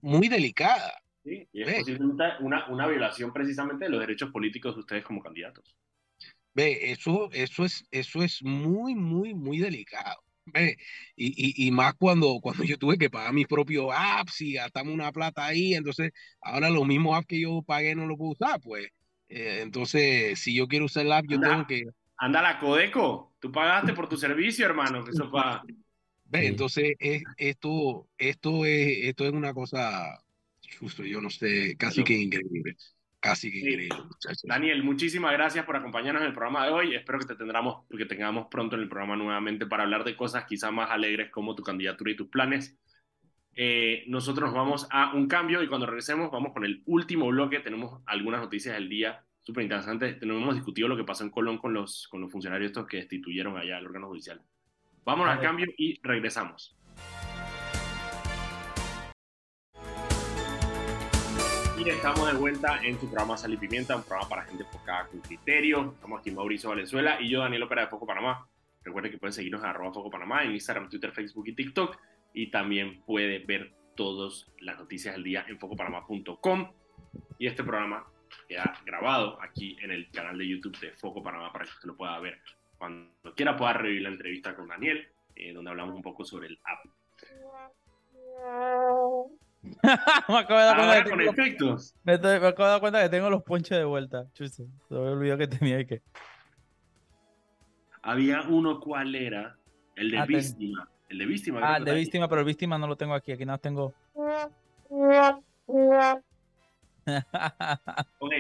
muy 0.02 0.28
delicada. 0.28 1.01
Sí, 1.24 1.48
y 1.54 1.62
es 1.62 1.88
una, 2.00 2.68
una 2.68 2.88
violación 2.88 3.32
precisamente 3.32 3.86
de 3.86 3.92
los 3.92 4.00
derechos 4.00 4.32
políticos 4.32 4.76
de 4.76 4.80
ustedes 4.82 5.04
como 5.04 5.22
candidatos. 5.22 5.76
Ve, 6.54 6.92
eso, 6.92 7.30
eso, 7.32 7.64
es, 7.64 7.84
eso 7.92 8.24
es 8.24 8.44
muy, 8.44 8.96
muy, 8.96 9.34
muy 9.34 9.60
delicado. 9.60 10.22
Y, 11.16 11.68
y, 11.68 11.72
más 11.72 11.94
cuando, 11.94 12.40
cuando 12.42 12.64
yo 12.64 12.78
tuve 12.78 12.98
que 12.98 13.10
pagar 13.10 13.32
mis 13.32 13.48
propios 13.48 13.88
apps 13.96 14.42
y 14.42 14.54
gastamos 14.54 14.94
una 14.94 15.12
plata 15.12 15.46
ahí, 15.46 15.76
entonces 15.76 16.12
ahora 16.42 16.70
los 16.70 16.86
mismos 16.86 17.18
apps 17.18 17.28
que 17.28 17.42
yo 17.42 17.62
pagué 17.62 17.96
no 17.96 18.08
los 18.08 18.18
puedo 18.18 18.32
usar, 18.32 18.60
pues. 18.60 18.90
Eh, 19.30 19.60
entonces, 19.62 20.40
si 20.40 20.54
yo 20.54 20.68
quiero 20.68 20.86
usar 20.86 21.06
el 21.06 21.14
app, 21.14 21.26
yo 21.28 21.40
tengo 21.40 21.66
que... 21.68 21.84
Anda 22.18 22.42
la 22.42 22.60
Codeco, 22.60 23.34
tú 23.40 23.52
pagaste 23.52 23.94
por 23.94 24.10
tu 24.10 24.18
servicio, 24.18 24.66
hermano, 24.66 25.06
eso 25.08 25.32
Entonces, 26.34 26.96
es, 27.00 27.24
esto, 27.38 28.08
esto, 28.18 28.66
es, 28.66 29.06
esto 29.06 29.26
es 29.26 29.32
una 29.32 29.54
cosa, 29.54 30.22
justo, 30.82 31.04
yo 31.04 31.22
no 31.22 31.30
sé, 31.30 31.78
casi 31.78 32.04
que 32.04 32.14
increíble. 32.14 32.76
Casi 33.20 33.52
que 33.52 33.60
increíble, 33.60 33.90
Daniel, 34.44 34.84
muchísimas 34.84 35.32
gracias 35.34 35.64
por 35.64 35.76
acompañarnos 35.76 36.24
en 36.24 36.30
el 36.30 36.34
programa 36.34 36.66
de 36.66 36.72
hoy. 36.72 36.96
Espero 36.96 37.20
que 37.20 37.28
te 37.28 37.36
tendremos, 37.36 37.86
que 37.96 38.06
tengamos 38.08 38.48
pronto 38.50 38.76
en 38.76 38.82
el 38.82 38.90
programa 38.90 39.16
nuevamente 39.16 39.68
para 39.68 39.84
hablar 39.84 40.04
de 40.04 40.16
cosas 40.16 40.46
quizás 40.46 40.74
más 40.74 40.90
alegres 40.90 41.30
como 41.30 41.54
tu 41.54 41.62
candidatura 41.62 42.12
y 42.12 42.16
tus 42.16 42.30
planes. 42.30 42.76
Eh, 43.54 44.06
nosotros 44.08 44.52
vamos 44.52 44.88
a 44.90 45.14
un 45.14 45.28
cambio 45.28 45.62
y 45.62 45.68
cuando 45.68 45.86
regresemos 45.86 46.32
vamos 46.32 46.52
con 46.52 46.66
el 46.66 46.82
último 46.88 47.28
bloque. 47.28 47.60
Tenemos 47.60 48.02
algunas 48.08 48.42
noticias 48.42 48.74
del 48.74 48.90
día 48.90 49.24
súper 49.44 49.64
interesantes. 49.64 50.20
Tenemos 50.20 50.42
hemos 50.42 50.56
discutido 50.56 50.88
lo 50.88 50.98
que 50.98 51.04
pasó 51.04 51.24
en 51.24 51.30
Colón 51.30 51.60
con 51.60 51.74
los, 51.74 52.08
con 52.08 52.22
los 52.22 52.32
funcionarios 52.32 52.70
estos 52.72 52.88
que 52.88 52.98
destituyeron 52.98 53.56
allá 53.56 53.78
el 53.78 53.86
órgano 53.86 54.08
judicial. 54.08 54.42
Vamos 55.06 55.28
al 55.30 55.40
cambio 55.40 55.68
y 55.78 56.00
regresamos. 56.02 56.76
Estamos 61.90 62.32
de 62.32 62.38
vuelta 62.38 62.80
en 62.84 63.00
su 63.00 63.08
programa 63.08 63.38
Sal 63.38 63.54
y 63.54 63.58
Pimienta, 63.58 63.96
un 63.96 64.04
programa 64.04 64.30
para 64.30 64.44
gente 64.44 64.64
enfocada 64.64 65.08
con 65.08 65.20
criterio. 65.20 65.94
Estamos 65.96 66.20
aquí 66.20 66.30
Mauricio 66.30 66.70
Valenzuela 66.70 67.20
y 67.20 67.30
yo, 67.30 67.40
Daniel 67.42 67.64
Opera 67.64 67.82
de 67.82 67.88
Foco 67.88 68.06
Panamá. 68.06 68.48
Recuerden 68.84 69.12
que 69.12 69.18
pueden 69.18 69.34
seguirnos 69.34 69.64
en 69.64 69.94
Foco 69.94 70.10
Panamá 70.12 70.44
en 70.44 70.52
Instagram, 70.52 70.90
Twitter, 70.90 71.12
Facebook 71.12 71.48
y 71.48 71.54
TikTok. 71.54 71.98
Y 72.34 72.52
también 72.52 73.02
puede 73.02 73.40
ver 73.40 73.74
todas 73.96 74.48
las 74.60 74.78
noticias 74.78 75.16
del 75.16 75.24
día 75.24 75.44
en 75.48 75.58
focopanamá.com. 75.58 76.72
Y 77.40 77.48
este 77.48 77.64
programa 77.64 78.06
queda 78.48 78.80
grabado 78.86 79.42
aquí 79.42 79.76
en 79.82 79.90
el 79.92 80.10
canal 80.12 80.38
de 80.38 80.48
YouTube 80.48 80.80
de 80.80 80.92
Foco 80.92 81.24
Panamá 81.24 81.52
para 81.52 81.66
que 81.66 81.72
usted 81.72 81.88
lo 81.88 81.98
pueda 81.98 82.20
ver 82.20 82.40
cuando 82.78 83.12
quiera 83.36 83.58
pueda 83.58 83.74
revivir 83.74 84.04
la 84.04 84.10
entrevista 84.10 84.56
con 84.56 84.68
Daniel, 84.68 85.08
eh, 85.36 85.52
donde 85.52 85.72
hablamos 85.72 85.96
un 85.96 86.02
poco 86.02 86.24
sobre 86.26 86.48
el 86.48 86.60
app. 86.64 86.86
me 89.84 90.40
acabo 90.40 90.60
de 90.60 90.66
dar 90.66 90.76
cuenta 90.76 91.10
con 91.10 91.22
efectos. 91.22 91.96
Me, 92.04 92.14
acabo 92.14 92.50
de 92.50 92.72
dar 92.72 92.80
cuenta 92.80 93.04
que 93.04 93.10
tengo 93.10 93.30
los 93.30 93.44
ponches 93.44 93.78
de 93.78 93.84
vuelta. 93.84 94.26
Chusto. 94.34 94.64
Se 94.88 94.96
me 94.96 95.00
olvidó 95.00 95.38
que 95.38 95.48
tenía 95.48 95.80
y 95.80 95.86
que. 95.86 96.02
Había 98.02 98.42
uno, 98.42 98.80
¿cuál 98.80 99.14
era? 99.14 99.56
El 99.96 100.12
de 100.12 100.18
ah, 100.18 100.26
Víctima. 100.26 100.90
El 101.10 101.18
de 101.20 101.26
Víctima. 101.26 101.60
Ah, 101.62 101.78
el 101.78 101.86
de 101.86 101.94
Víctima, 101.94 102.28
pero 102.28 102.42
el 102.42 102.48
Víctima 102.48 102.78
no 102.78 102.88
lo 102.88 102.96
tengo 102.96 103.14
aquí. 103.14 103.32
Aquí 103.32 103.46
no 103.46 103.58
tengo. 103.60 103.94
ok. 108.20 108.34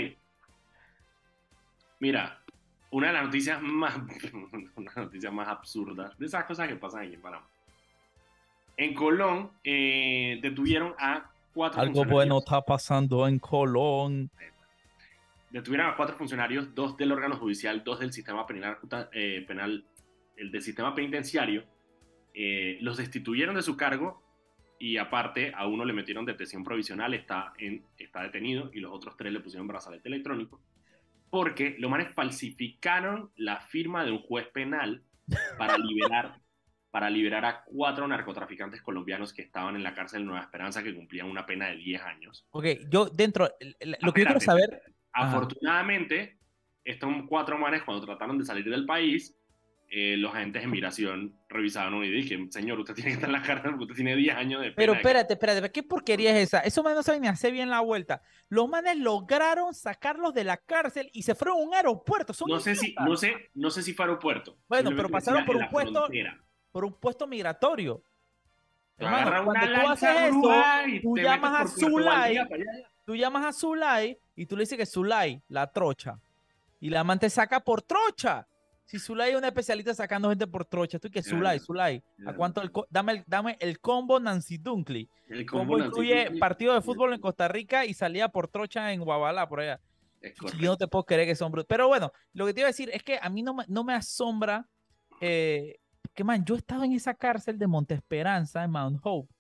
Mira, 2.00 2.42
una 2.90 3.08
de 3.08 3.14
las 3.14 3.26
noticias 3.26 3.62
más, 3.62 3.96
una 4.76 4.92
noticia 4.96 5.30
más 5.30 5.48
absurdas 5.48 6.18
de 6.18 6.26
esas 6.26 6.46
cosas 6.46 6.68
que 6.68 6.76
pasan 6.76 7.04
aquí 7.04 7.14
en 7.14 7.22
Panamá. 7.22 7.48
En 8.78 8.94
Colón 8.94 9.52
eh, 9.64 10.40
detuvieron 10.42 10.94
a 10.98 11.32
cuatro 11.54 11.82
Algo 11.82 12.06
bueno 12.06 12.40
está 12.40 12.62
pasando 12.62 13.28
en 13.28 13.40
Colón. 13.40 14.30
Detuvieron 15.50 15.88
a 15.88 15.96
cuatro 15.96 16.18
funcionarios, 16.18 16.74
dos 16.74 16.96
del 16.98 17.12
órgano 17.12 17.36
judicial, 17.36 17.84
dos 17.84 18.00
del 18.00 18.14
sistema 18.14 18.46
penal, 18.48 18.78
eh, 19.12 19.44
penal 19.48 19.86
el 20.38 20.52
del 20.52 20.62
sistema 20.62 20.96
penitenciario. 20.96 21.66
Eh, 22.34 22.78
los 22.82 22.98
destituyeron 22.98 23.56
de 23.56 23.62
su 23.62 23.76
cargo 23.76 24.24
y 24.80 24.98
aparte 24.98 25.52
a 25.54 25.68
uno 25.68 25.84
le 25.84 25.94
metieron 25.94 26.26
detención 26.26 26.64
provisional, 26.64 27.14
está, 27.14 27.54
en, 27.58 27.84
está 27.98 28.24
detenido 28.24 28.72
y 28.74 28.80
los 28.80 28.94
otros 28.94 29.18
tres 29.18 29.34
le 29.34 29.42
pusieron 29.42 29.68
brazalete 29.68 30.08
electrónico 30.08 30.62
porque 31.32 31.78
los 31.80 31.90
manes 31.90 32.14
falsificaron 32.14 33.32
la 33.38 33.62
firma 33.62 34.04
de 34.04 34.12
un 34.12 34.22
juez 34.22 34.48
penal 34.50 35.02
para 35.58 35.78
liberar 35.78 36.40
para 36.92 37.10
liberar 37.10 37.46
a 37.46 37.64
cuatro 37.64 38.08
narcotraficantes 38.08 38.82
colombianos 38.82 39.34
que 39.34 39.42
estaban 39.42 39.76
en 39.76 39.84
la 39.84 39.96
cárcel 39.96 40.22
de 40.22 40.26
Nueva 40.26 40.42
Esperanza 40.42 40.84
que 40.84 40.94
cumplían 40.94 41.30
una 41.30 41.46
pena 41.46 41.70
de 41.70 41.78
10 41.78 42.02
años. 42.04 42.46
Ok, 42.52 42.66
yo 42.90 43.06
dentro, 43.06 43.50
lo 44.02 44.14
que 44.14 44.22
yo 44.22 44.26
quiero 44.28 44.40
saber... 44.40 44.84
Afortunadamente, 45.14 46.38
estos 46.84 47.10
cuatro 47.28 47.58
manes 47.58 47.84
cuando 47.84 48.06
trataron 48.06 48.38
de 48.38 48.46
salir 48.46 48.70
del 48.70 48.86
país, 48.86 49.36
eh, 49.94 50.16
los 50.16 50.34
agentes 50.34 50.62
de 50.62 50.70
migración 50.70 51.38
revisaron 51.50 52.02
y 52.04 52.10
dije, 52.10 52.40
señor, 52.50 52.80
usted 52.80 52.94
tiene 52.94 53.10
que 53.10 53.16
estar 53.16 53.30
en 53.30 53.34
la 53.34 53.42
cárcel 53.42 53.72
porque 53.72 53.84
usted 53.84 53.96
tiene 53.96 54.16
10 54.16 54.36
años 54.38 54.62
de 54.62 54.68
pena. 54.68 54.76
Pero 54.78 54.94
espérate, 54.94 55.34
espérate, 55.34 55.72
¿qué 55.72 55.84
porquería 55.84 56.32
es 56.32 56.48
esa? 56.48 56.60
Eso 56.62 56.82
manes 56.82 56.98
no 56.98 57.04
saben 57.04 57.22
ni 57.22 57.28
hacer 57.28 57.52
bien 57.52 57.70
la 57.70 57.82
vuelta. 57.82 58.22
Los 58.48 58.70
manes 58.70 58.98
lograron 58.98 59.74
sacarlos 59.74 60.34
de 60.34 60.46
la 60.46 60.58
cárcel 60.58 61.10
y 61.12 61.24
se 61.24 61.36
fueron 61.36 61.58
a 61.58 61.62
un 61.62 61.74
aeropuerto. 61.74 62.34
no, 62.48 62.60
sé 62.62 62.76
si, 62.76 62.96
no, 63.06 63.18
sé, 63.18 63.50
no 63.54 63.70
sé 63.70 63.84
si 63.84 63.94
fue 63.94 64.06
aeropuerto. 64.06 64.58
Bueno, 64.70 64.92
pero 64.96 65.10
pasaron 65.10 65.46
por 65.46 65.58
un 65.58 65.70
puesto 65.70 66.08
por 66.72 66.86
un 66.86 66.94
puesto 66.94 67.28
migratorio. 67.28 68.04
Hermano, 68.98 69.46
cuando 69.46 69.66
tú 69.68 69.88
haces 69.88 70.10
eso, 70.10 71.02
tú 71.02 71.18
llamas 71.18 71.62
a 71.62 71.68
Zulay, 71.68 72.40
tú 73.06 73.16
llamas 73.16 73.46
a 73.46 73.52
Zulay 73.52 74.18
y 74.36 74.46
tú 74.46 74.56
le 74.56 74.64
dices 74.64 74.78
que 74.78 74.86
Zulay, 74.86 75.42
la 75.48 75.72
trocha, 75.72 76.20
y 76.80 76.90
la 76.90 77.00
amante 77.00 77.30
saca 77.30 77.60
por 77.60 77.82
trocha. 77.82 78.48
Si 78.86 79.00
Zulay 79.00 79.32
es 79.32 79.38
una 79.38 79.48
especialista 79.48 79.94
sacando 79.94 80.30
gente 80.30 80.46
por 80.48 80.66
trocha, 80.66 81.00
tú 81.00 81.10
que 81.10 81.24
Zulay, 81.24 81.60
Zulay, 81.60 82.04
¿a 82.26 82.34
cuánto 82.34 82.62
el 82.62 82.72
dame, 82.90 83.14
el, 83.14 83.24
dame 83.26 83.58
el 83.60 83.80
combo 83.80 84.20
Nancy 84.20 84.58
Dunkley? 84.58 85.10
El 85.30 85.46
combo, 85.46 85.80
incluye 85.80 86.38
partido 86.40 86.74
de 86.74 86.82
fútbol 86.82 87.14
en 87.14 87.22
Costa 87.22 87.48
Rica 87.48 87.86
y 87.86 87.94
salía 87.94 88.28
por 88.28 88.50
trocha 88.50 88.92
en 88.92 89.02
Guabalá, 89.02 89.48
por 89.48 89.62
allá. 89.62 89.80
Yo 90.60 90.72
no 90.72 90.78
te 90.78 90.88
puedo 90.88 91.06
creer 91.06 91.28
que 91.28 91.36
son 91.36 91.52
brutos. 91.52 91.68
Pero 91.68 91.88
bueno, 91.88 92.12
lo 92.34 92.46
que 92.46 92.54
te 92.54 92.60
iba 92.60 92.68
a 92.68 92.72
decir 92.72 92.90
es 92.94 93.02
que 93.02 93.18
a 93.20 93.30
mí 93.30 93.42
no, 93.42 93.56
no 93.68 93.84
me 93.84 93.94
asombra 93.94 94.68
eh, 95.20 95.80
que 96.14 96.24
man, 96.24 96.44
yo 96.46 96.56
he 96.56 96.58
estado 96.58 96.84
en 96.84 96.94
esa 96.94 97.14
cárcel 97.14 97.58
de 97.58 97.68
Monte 97.68 97.94
Esperanza, 97.94 98.64
en 98.64 98.72
Mount 98.72 99.00
Hope. 99.04 99.34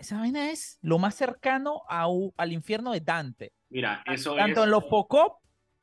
esa 0.00 0.18
vaina 0.18 0.50
es 0.50 0.78
lo 0.82 0.98
más 0.98 1.14
cercano 1.14 1.82
al 1.88 2.52
infierno 2.52 2.92
de 2.92 3.00
Dante. 3.00 3.52
Mira, 3.70 4.02
eso 4.06 4.34
Tanto 4.34 4.64
en 4.64 4.70
los 4.70 4.84
Pocop 4.84 5.38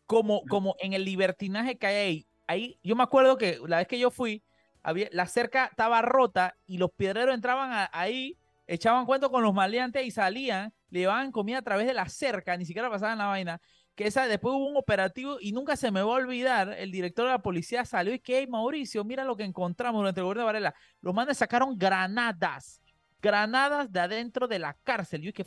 como, 0.05 0.43
como 0.45 0.75
en 0.79 0.93
el 0.93 1.03
libertinaje 1.03 1.77
que 1.77 1.87
hay 1.87 1.95
ahí. 1.95 2.27
ahí. 2.47 2.79
Yo 2.83 2.95
me 2.95 3.03
acuerdo 3.03 3.37
que 3.37 3.59
la 3.67 3.77
vez 3.77 3.87
que 3.87 3.99
yo 3.99 4.11
fui, 4.11 4.43
había, 4.83 5.09
la 5.11 5.25
cerca 5.25 5.65
estaba 5.65 6.01
rota 6.01 6.55
y 6.67 6.77
los 6.77 6.91
piedreros 6.91 7.33
entraban 7.33 7.87
ahí, 7.91 8.37
echaban 8.67 9.05
cuento 9.05 9.31
con 9.31 9.43
los 9.43 9.53
maleantes 9.53 10.05
y 10.05 10.11
salían, 10.11 10.73
le 10.89 10.99
llevaban 10.99 11.31
comida 11.31 11.59
a 11.59 11.63
través 11.63 11.87
de 11.87 11.93
la 11.93 12.07
cerca, 12.07 12.55
ni 12.57 12.65
siquiera 12.65 12.89
pasaban 12.89 13.17
la 13.17 13.25
vaina 13.25 13.59
que 13.95 14.07
esa, 14.07 14.27
después 14.27 14.53
hubo 14.53 14.67
un 14.67 14.77
operativo 14.77 15.37
y 15.39 15.53
nunca 15.53 15.75
se 15.77 15.89
me 15.89 16.01
va 16.01 16.11
a 16.11 16.17
olvidar, 16.17 16.75
el 16.77 16.91
director 16.91 17.25
de 17.25 17.31
la 17.31 17.41
policía 17.41 17.85
salió 17.85 18.13
y 18.13 18.19
que, 18.19 18.45
Mauricio, 18.45 19.03
mira 19.05 19.23
lo 19.23 19.37
que 19.37 19.43
encontramos 19.43 20.01
durante 20.01 20.19
el 20.19 20.25
gobierno 20.25 20.41
de 20.41 20.45
Varela. 20.45 20.75
Los 21.01 21.13
manes 21.13 21.37
sacaron 21.37 21.77
granadas, 21.77 22.81
granadas 23.21 23.91
de 23.91 23.99
adentro 24.01 24.47
de 24.47 24.59
la 24.59 24.73
cárcel. 24.83 25.21
Yo 25.21 25.31
que 25.31 25.45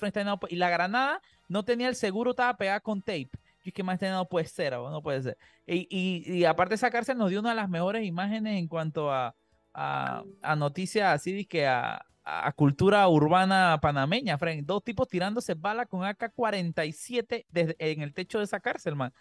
y 0.48 0.56
la 0.56 0.70
granada 0.70 1.20
no 1.48 1.64
tenía 1.64 1.88
el 1.88 1.94
seguro, 1.94 2.30
estaba 2.30 2.56
pegada 2.56 2.80
con 2.80 3.02
tape. 3.02 3.30
Yo 3.64 3.72
que 3.72 3.82
más 3.82 4.00
no 4.00 4.26
puede 4.26 4.46
ser, 4.46 4.72
no 4.72 5.02
puede 5.02 5.22
ser. 5.22 5.38
Y, 5.66 5.86
y, 5.90 6.38
y, 6.38 6.44
aparte 6.46 6.74
esa 6.74 6.90
cárcel 6.90 7.18
nos 7.18 7.28
dio 7.28 7.40
una 7.40 7.50
de 7.50 7.56
las 7.56 7.68
mejores 7.68 8.04
imágenes 8.06 8.58
en 8.58 8.66
cuanto 8.66 9.12
a, 9.12 9.34
a, 9.74 10.22
a 10.40 10.56
noticias 10.56 11.12
así, 11.12 11.44
que 11.44 11.66
a, 11.66 12.02
a 12.28 12.52
cultura 12.52 13.08
urbana 13.08 13.78
panameña, 13.80 14.36
Frank. 14.36 14.64
Dos 14.64 14.84
tipos 14.84 15.08
tirándose 15.08 15.54
bala 15.54 15.86
con 15.86 16.04
AK-47 16.04 17.46
en 17.52 18.02
el 18.02 18.12
techo 18.12 18.38
de 18.38 18.44
esa 18.44 18.60
cárcel, 18.60 18.96
man. 18.96 19.12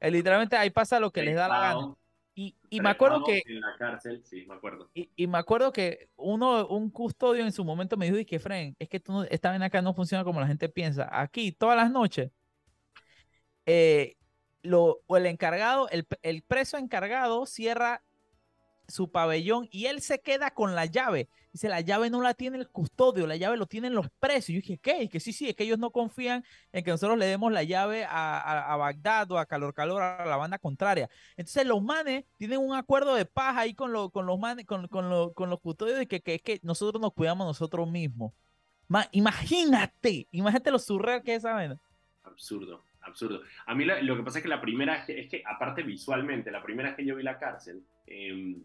Eh, 0.00 0.10
literalmente 0.10 0.56
ahí 0.56 0.70
pasa 0.70 0.98
lo 0.98 1.12
que 1.12 1.22
les 1.22 1.36
da 1.36 1.48
la 1.48 1.60
gana. 1.60 1.94
Y, 2.34 2.56
y 2.70 2.80
me 2.80 2.90
acuerdo 2.90 3.24
que... 3.24 3.42
En 3.46 3.60
la 3.60 3.76
cárcel, 3.78 4.22
sí, 4.24 4.44
me 4.46 4.54
acuerdo. 4.54 4.90
Y, 4.94 5.10
y, 5.16 5.26
me 5.26 5.38
acuerdo 5.38 5.72
que 5.72 6.08
uno, 6.16 6.66
un 6.68 6.88
custodio 6.90 7.44
en 7.44 7.50
su 7.50 7.64
momento 7.64 7.96
me 7.96 8.06
dijo, 8.06 8.18
y 8.18 8.24
que 8.24 8.38
Frank, 8.38 8.76
es 8.78 8.88
que 8.88 9.00
tú 9.00 9.26
esta 9.28 9.50
ven 9.50 9.62
acá 9.62 9.82
no 9.82 9.92
funciona 9.92 10.22
como 10.22 10.40
la 10.40 10.46
gente 10.46 10.68
piensa. 10.68 11.08
Aquí, 11.10 11.50
todas 11.50 11.76
las 11.76 11.90
noches, 11.90 12.30
eh, 13.66 14.16
lo, 14.62 15.00
el 15.08 15.26
encargado, 15.26 15.88
el, 15.90 16.06
el 16.22 16.42
preso 16.42 16.76
encargado 16.76 17.44
cierra 17.44 18.04
su 18.88 19.10
pabellón 19.10 19.68
y 19.70 19.86
él 19.86 20.00
se 20.00 20.20
queda 20.20 20.50
con 20.50 20.74
la 20.74 20.86
llave. 20.86 21.28
Dice, 21.52 21.68
la 21.68 21.80
llave 21.80 22.10
no 22.10 22.22
la 22.22 22.34
tiene 22.34 22.58
el 22.58 22.68
custodio, 22.68 23.26
la 23.26 23.36
llave 23.36 23.56
lo 23.56 23.66
tienen 23.66 23.94
los 23.94 24.08
presos. 24.18 24.48
yo 24.48 24.56
dije, 24.56 24.78
¿qué? 24.78 25.02
Y 25.04 25.08
que 25.08 25.20
sí, 25.20 25.32
sí, 25.32 25.48
es 25.48 25.54
que 25.54 25.64
ellos 25.64 25.78
no 25.78 25.90
confían 25.90 26.44
en 26.72 26.84
que 26.84 26.90
nosotros 26.90 27.18
le 27.18 27.26
demos 27.26 27.52
la 27.52 27.62
llave 27.62 28.04
a, 28.04 28.72
a, 28.72 28.76
Bagdad 28.76 29.30
o 29.30 29.38
a 29.38 29.46
Calor 29.46 29.74
Calor, 29.74 30.02
a 30.02 30.24
la 30.24 30.36
banda 30.36 30.58
contraria. 30.58 31.08
Entonces 31.36 31.66
los 31.66 31.82
manes 31.82 32.24
tienen 32.38 32.60
un 32.60 32.74
acuerdo 32.74 33.14
de 33.14 33.26
paz 33.26 33.56
ahí 33.56 33.74
con, 33.74 33.92
lo, 33.92 34.10
con 34.10 34.26
los 34.26 34.38
manes, 34.38 34.66
con, 34.66 34.88
con, 34.88 35.32
con 35.34 35.50
los 35.50 35.60
custodios 35.60 35.98
de 35.98 36.06
que, 36.06 36.22
es 36.24 36.42
que 36.42 36.60
nosotros 36.62 37.00
nos 37.00 37.12
cuidamos 37.12 37.46
nosotros 37.46 37.90
mismos. 37.90 38.32
imagínate, 39.12 40.26
imagínate 40.30 40.70
lo 40.70 40.78
surreal 40.78 41.22
que 41.22 41.32
es 41.34 41.38
esa 41.38 41.52
vaina. 41.52 41.78
Absurdo 42.24 42.82
absurdo. 43.08 43.42
A 43.66 43.74
mí 43.74 43.84
lo 43.84 44.16
que 44.16 44.22
pasa 44.22 44.38
es 44.38 44.42
que 44.42 44.48
la 44.48 44.60
primera 44.60 45.04
es 45.06 45.28
que, 45.30 45.42
aparte 45.46 45.82
visualmente, 45.82 46.50
la 46.50 46.62
primera 46.62 46.90
vez 46.90 46.96
que 46.96 47.06
yo 47.06 47.16
vi 47.16 47.22
la 47.22 47.38
cárcel, 47.38 47.82
eh, 48.06 48.56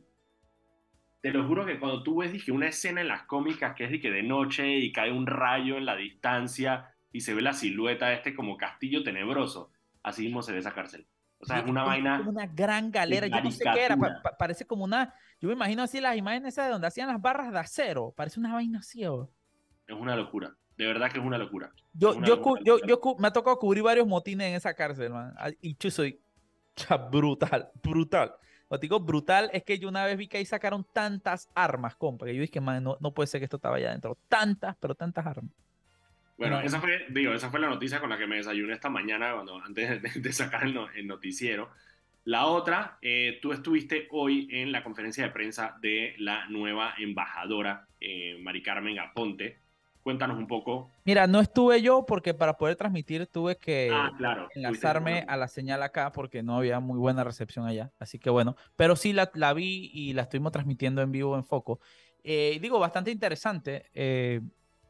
te 1.24 1.32
lo 1.32 1.48
juro 1.48 1.66
que 1.66 1.80
cuando 1.80 2.04
tú 2.04 2.18
ves 2.18 2.34
dije, 2.34 2.52
una 2.52 2.68
escena 2.68 3.00
en 3.00 3.08
las 3.08 3.24
cómicas 3.24 3.76
que 3.76 3.86
es 3.86 3.92
de 3.92 4.02
que 4.02 4.12
de 4.12 4.24
noche 4.24 4.80
y 4.80 4.92
cae 4.92 5.10
un 5.10 5.26
rayo 5.26 5.78
en 5.78 5.86
la 5.86 5.96
distancia 5.96 6.94
y 7.14 7.22
se 7.22 7.34
ve 7.34 7.42
la 7.42 7.54
silueta 7.54 8.10
de 8.10 8.16
este 8.16 8.36
como 8.36 8.58
castillo 8.58 9.04
tenebroso, 9.04 9.72
así 10.04 10.24
mismo 10.24 10.44
se 10.44 10.52
ve 10.52 10.60
esa 10.60 10.74
cárcel. 10.74 11.08
O 11.40 11.46
sea, 11.46 11.60
es 11.60 11.66
una 11.66 11.84
vaina. 11.84 12.22
Una 12.28 12.46
gran 12.48 12.92
galera. 12.92 13.28
Yo 13.28 13.42
no 13.42 13.52
sé 13.52 13.64
qué 13.74 13.86
era. 13.86 13.98
parece 14.38 14.68
como 14.68 14.84
una. 14.84 15.14
Yo 15.40 15.48
me 15.48 15.54
imagino 15.54 15.84
así 15.84 16.02
las 16.02 16.18
imágenes 16.18 16.56
esas 16.56 16.66
de 16.66 16.72
donde 16.74 16.88
hacían 16.88 17.08
las 17.08 17.22
barras 17.22 17.54
de 17.54 17.60
acero. 17.60 18.14
Parece 18.18 18.42
una 18.42 18.54
vaina 18.54 18.80
así. 18.80 19.04
Es 19.04 19.96
una 19.98 20.18
locura. 20.18 20.54
De 20.78 20.86
verdad 20.86 21.10
que 21.10 21.20
es 21.20 21.26
una 21.26 21.38
locura. 21.38 21.72
Yo, 21.94 22.22
yo, 22.22 22.42
yo, 22.66 22.80
yo, 22.86 23.00
me 23.18 23.28
ha 23.28 23.32
tocado 23.32 23.58
cubrir 23.60 23.84
varios 23.84 24.08
motines 24.08 24.48
en 24.48 24.56
esa 24.56 24.74
cárcel, 24.74 25.12
man. 25.12 25.34
Y 25.62 25.78
yo 25.78 25.90
soy 25.90 26.20
brutal, 27.12 27.72
brutal. 27.82 28.34
Lo 28.74 28.80
digo 28.80 29.00
brutal 29.00 29.52
es 29.54 29.64
que 29.64 29.78
yo 29.78 29.88
una 29.88 30.04
vez 30.04 30.18
vi 30.18 30.28
que 30.28 30.38
ahí 30.38 30.46
sacaron 30.46 30.84
tantas 30.94 31.48
armas, 31.54 31.96
compa, 31.96 32.26
que 32.26 32.34
yo 32.34 32.42
dije, 32.42 32.60
man, 32.60 32.84
no, 32.84 32.98
no 33.00 33.14
puede 33.14 33.28
ser 33.28 33.40
que 33.40 33.44
esto 33.44 33.58
estaba 33.58 33.76
allá 33.76 33.90
adentro. 33.90 34.18
Tantas, 34.28 34.76
pero 34.78 34.96
tantas 34.96 35.28
armas. 35.28 35.52
Bueno, 36.40 36.60
esa 36.60 36.82
fue, 36.82 37.06
digo, 37.10 37.34
esa 37.34 37.52
fue 37.52 37.60
la 37.60 37.70
noticia 37.70 38.00
con 38.00 38.10
la 38.10 38.18
que 38.18 38.26
me 38.26 38.38
desayuné 38.38 38.74
esta 38.74 38.90
mañana 38.90 39.34
cuando, 39.34 39.62
antes 39.62 40.02
de, 40.24 40.34
sacar 40.34 40.64
el, 40.64 41.06
noticiero. 41.06 41.70
La 42.26 42.48
otra, 42.48 42.98
eh, 43.04 43.38
tú 43.44 43.54
estuviste 43.54 44.08
hoy 44.10 44.48
en 44.50 44.72
la 44.72 44.84
conferencia 44.84 45.24
de 45.24 45.30
prensa 45.30 45.78
de 45.80 46.16
la 46.18 46.48
nueva 46.50 46.96
embajadora, 46.98 47.86
eh, 48.02 48.40
Mari 48.42 48.64
Carmen 48.64 48.98
Aponte. 48.98 49.60
Cuéntanos 50.04 50.38
un 50.38 50.48
poco. 50.48 50.90
Mira, 51.06 51.28
no 51.28 51.40
estuve 51.40 51.82
yo 51.82 52.06
porque 52.06 52.34
para 52.34 52.58
poder 52.58 52.76
transmitir 52.76 53.26
tuve 53.28 53.56
que 53.58 53.90
ah, 53.94 54.12
enlazarme 54.54 55.24
a 55.30 55.38
la 55.38 55.48
señal 55.48 55.82
acá 55.82 56.12
porque 56.12 56.44
no 56.44 56.58
había 56.58 56.82
muy 56.82 57.00
buena 57.00 57.24
recepción 57.24 57.66
allá. 57.66 57.92
Así 58.00 58.20
que 58.20 58.30
bueno, 58.30 58.58
pero 58.76 58.98
sí 58.98 59.14
la, 59.14 59.32
la 59.34 59.54
vi 59.54 59.90
y 59.94 60.12
la 60.12 60.24
estuvimos 60.24 60.52
transmitiendo 60.52 61.02
en 61.02 61.12
vivo 61.12 61.38
en 61.38 61.46
Foco. 61.46 61.80
Eh, 62.24 62.60
digo, 62.62 62.80
bastante 62.80 63.12
interesante. 63.12 63.90
Eh, 63.94 64.42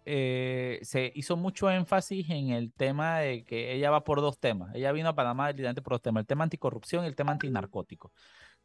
eh, 0.06 0.80
se 0.82 1.12
hizo 1.16 1.38
mucho 1.38 1.70
énfasis 1.70 2.30
en 2.30 2.50
el 2.50 2.74
tema 2.74 3.20
de 3.20 3.46
que 3.46 3.74
ella 3.74 3.90
va 3.90 4.04
por 4.04 4.20
dos 4.20 4.40
temas. 4.40 4.74
Ella 4.76 4.92
vino 4.92 5.10
a 5.10 5.16
Panamá 5.16 5.52
por 5.84 5.94
dos 5.94 6.02
temas, 6.02 6.22
el 6.22 6.28
tema 6.28 6.44
anticorrupción 6.44 7.06
y 7.06 7.08
el 7.08 7.16
tema 7.16 7.32
antinarcótico, 7.32 8.12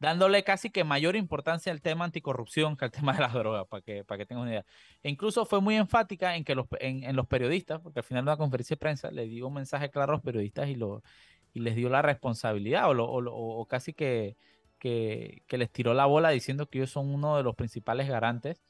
dándole 0.01 0.45
casi 0.45 0.71
que 0.71 0.85
mayor 0.85 1.17
importancia 1.17 1.73
al 1.73 1.81
tema 1.81 2.05
anticorrupción 2.05 2.77
que 2.77 2.85
al 2.85 2.91
tema 2.91 3.13
de 3.13 3.21
las 3.21 3.33
drogas, 3.35 3.67
para 3.69 3.83
que, 3.83 4.05
para 4.05 4.19
que 4.19 4.27
tengan 4.27 4.43
una 4.43 4.51
idea. 4.53 4.67
E 5.03 5.11
incluso 5.11 5.45
fue 5.45 5.61
muy 5.61 5.77
enfática 5.77 6.37
en 6.37 6.45
que 6.45 6.55
los, 6.55 6.67
en, 6.81 7.17
los 7.17 7.27
periodistas, 7.27 7.81
porque 7.81 8.01
al 8.01 8.05
final 8.05 8.25
de 8.25 8.31
una 8.31 8.37
conferencia 8.37 8.75
de 8.75 8.79
prensa 8.81 9.11
le 9.11 9.27
dio 9.27 9.49
un 9.49 9.55
mensaje 9.55 9.91
claro 9.91 10.13
a 10.13 10.17
los 10.17 10.25
periodistas 10.25 10.69
y, 10.69 10.75
lo, 10.75 11.03
y 11.53 11.61
les 11.61 11.75
dio 11.75 11.89
la 11.89 12.03
responsabilidad 12.03 12.91
o, 12.91 13.05
o, 13.05 13.67
casi 13.67 13.93
que, 13.93 14.37
que, 14.79 15.43
que, 15.47 15.59
les 15.59 15.71
tiró 15.71 15.95
la 15.95 16.07
bola 16.07 16.31
diciendo 16.31 16.69
que 16.69 16.79
ellos 16.79 16.91
son 16.91 17.13
uno 17.13 17.37
de 17.37 17.43
los 17.43 17.57
principales 17.57 18.09
garantes 18.09 18.63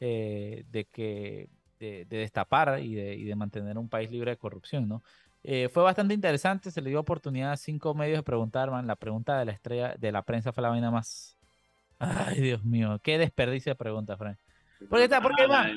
eh, 0.00 0.64
de 0.70 0.84
que 0.84 1.48
de, 1.78 2.04
destapar 2.04 2.80
y 2.82 2.94
de, 2.94 3.14
y 3.14 3.24
de, 3.24 3.34
mantener 3.36 3.78
un 3.78 3.88
país 3.88 4.10
libre 4.10 4.30
de 4.32 4.36
corrupción, 4.36 4.88
¿no? 4.88 5.02
Eh, 5.48 5.68
fue 5.68 5.84
bastante 5.84 6.12
interesante, 6.12 6.72
se 6.72 6.80
le 6.80 6.90
dio 6.90 6.98
oportunidad 6.98 7.52
a 7.52 7.56
cinco 7.56 7.94
medios 7.94 8.18
de 8.18 8.24
preguntar, 8.24 8.68
man. 8.68 8.84
La 8.84 8.96
pregunta 8.96 9.38
de 9.38 9.44
la 9.44 9.52
estrella 9.52 9.94
de 9.96 10.10
la 10.10 10.22
prensa 10.22 10.52
fue 10.52 10.60
la 10.60 10.70
vaina 10.70 10.90
más. 10.90 11.38
Ay, 12.00 12.40
Dios 12.40 12.64
mío, 12.64 12.98
qué 13.00 13.16
desperdicio 13.16 13.70
de 13.70 13.76
pregunta, 13.76 14.16
Frank. 14.16 14.38
Porque 14.90 15.04
está, 15.04 15.22
porque, 15.22 15.46
man, 15.46 15.70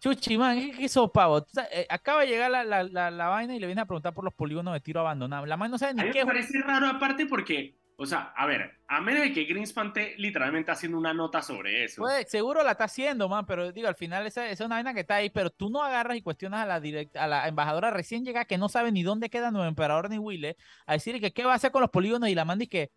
Chuchi, 0.00 0.36
man, 0.36 0.72
¿qué, 0.76 0.86
es 0.86 0.98
pavo? 1.14 1.46
Eh, 1.70 1.86
acaba 1.88 2.22
de 2.22 2.26
llegar 2.26 2.50
la, 2.50 2.64
la, 2.64 3.10
la, 3.12 3.28
vaina 3.28 3.54
y 3.54 3.60
le 3.60 3.66
viene 3.66 3.82
a 3.82 3.86
preguntar 3.86 4.12
por 4.12 4.24
los 4.24 4.34
polígonos 4.34 4.74
de 4.74 4.80
tiro 4.80 4.98
abandonado. 4.98 5.46
La 5.46 5.56
mano 5.56 5.70
no 5.70 5.78
sabe 5.78 5.94
ni 5.94 6.10
qué. 6.10 6.24
Me 6.24 6.32
parece 6.32 6.60
raro, 6.60 6.88
aparte, 6.88 7.26
porque 7.26 7.76
o 7.96 8.06
sea, 8.06 8.32
a 8.36 8.46
ver, 8.46 8.78
a 8.88 9.00
menos 9.00 9.22
de 9.22 9.32
que 9.32 9.44
Greenspan 9.44 9.88
esté 9.88 10.14
literalmente 10.18 10.70
haciendo 10.70 10.98
una 10.98 11.14
nota 11.14 11.42
sobre 11.42 11.84
eso. 11.84 12.02
Pues 12.02 12.28
seguro 12.28 12.62
la 12.62 12.72
está 12.72 12.84
haciendo, 12.84 13.28
man, 13.28 13.46
pero 13.46 13.70
digo, 13.70 13.88
al 13.88 13.94
final 13.94 14.26
esa, 14.26 14.48
es 14.48 14.60
una 14.60 14.76
vaina 14.76 14.94
que 14.94 15.00
está 15.00 15.16
ahí, 15.16 15.30
pero 15.30 15.50
tú 15.50 15.70
no 15.70 15.82
agarras 15.82 16.16
y 16.16 16.22
cuestionas 16.22 16.62
a 16.62 16.66
la 16.66 16.82
a 17.14 17.26
la 17.26 17.48
embajadora 17.48 17.90
recién 17.90 18.24
llega 18.24 18.44
que 18.44 18.58
no 18.58 18.68
sabe 18.68 18.92
ni 18.92 19.02
dónde 19.02 19.30
queda 19.30 19.50
nuevo 19.50 19.68
emperador 19.68 20.10
ni 20.10 20.18
Wille, 20.18 20.56
a 20.86 20.94
decir 20.94 21.20
que 21.20 21.32
qué 21.32 21.44
va 21.44 21.52
a 21.52 21.56
hacer 21.56 21.70
con 21.70 21.80
los 21.80 21.90
polígonos 21.90 22.28
y 22.28 22.34
la 22.34 22.44
manda 22.44 22.64
y 22.64 22.68
que 22.68 22.90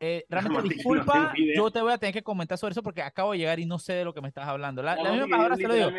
eh, 0.00 0.26
realmente 0.28 0.74
disculpa, 0.74 1.32
yo 1.54 1.70
te 1.70 1.80
voy 1.80 1.92
a 1.92 1.98
tener 1.98 2.12
que 2.12 2.22
comentar 2.22 2.58
sobre 2.58 2.72
eso 2.72 2.82
porque 2.82 3.02
acabo 3.02 3.32
de 3.32 3.38
llegar 3.38 3.58
y 3.60 3.66
no 3.66 3.78
sé 3.78 3.94
de 3.94 4.04
lo 4.04 4.12
que 4.12 4.20
me 4.20 4.28
estás 4.28 4.46
hablando. 4.46 4.82
La, 4.82 4.96
misma 4.96 5.24
embajadora 5.24 5.56
se 5.56 5.68
lo 5.68 5.74
digo. 5.74 5.90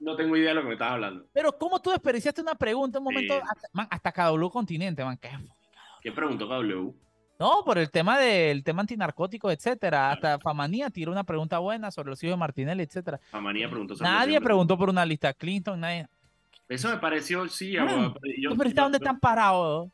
No 0.00 0.16
tengo 0.16 0.36
idea 0.36 0.50
de 0.50 0.54
lo 0.56 0.62
que 0.62 0.68
me 0.68 0.74
estás 0.74 0.92
hablando. 0.92 1.26
Pero 1.32 1.56
¿cómo 1.56 1.80
tú 1.80 1.90
desperdiciaste 1.90 2.42
una 2.42 2.54
pregunta 2.54 2.98
un 2.98 3.04
momento 3.04 3.34
hasta, 3.34 3.68
man, 3.72 3.86
hasta 3.90 4.12
KW 4.12 4.48
Continente, 4.48 5.04
man? 5.04 5.16
¿Qué, 5.16 5.30
¿Qué 6.02 6.12
preguntó 6.12 6.46
KW? 6.46 6.94
No, 7.38 7.62
por 7.64 7.78
el 7.78 7.90
tema 7.90 8.18
del 8.18 8.62
tema 8.62 8.82
antinarcótico, 8.82 9.50
etcétera. 9.50 10.12
Hasta 10.12 10.38
Famanía 10.38 10.90
tiró 10.90 11.10
una 11.10 11.24
pregunta 11.24 11.58
buena 11.58 11.90
sobre 11.90 12.10
los 12.10 12.22
hijos 12.22 12.34
de 12.34 12.38
Martinelli, 12.38 12.82
etcétera. 12.82 13.18
Famanía 13.30 13.68
preguntó 13.68 13.96
sobre 13.96 14.08
Nadie 14.08 14.40
preguntó 14.40 14.78
por 14.78 14.88
una 14.88 15.04
lista. 15.04 15.32
Clinton, 15.32 15.80
nadie. 15.80 16.06
Eso 16.68 16.88
me 16.88 16.98
pareció, 16.98 17.46
sí. 17.48 17.76
Ah, 17.76 18.14
yo, 18.38 18.56
pero 18.56 18.70
¿dónde 18.70 18.98
están 18.98 19.18
parados? 19.18 19.90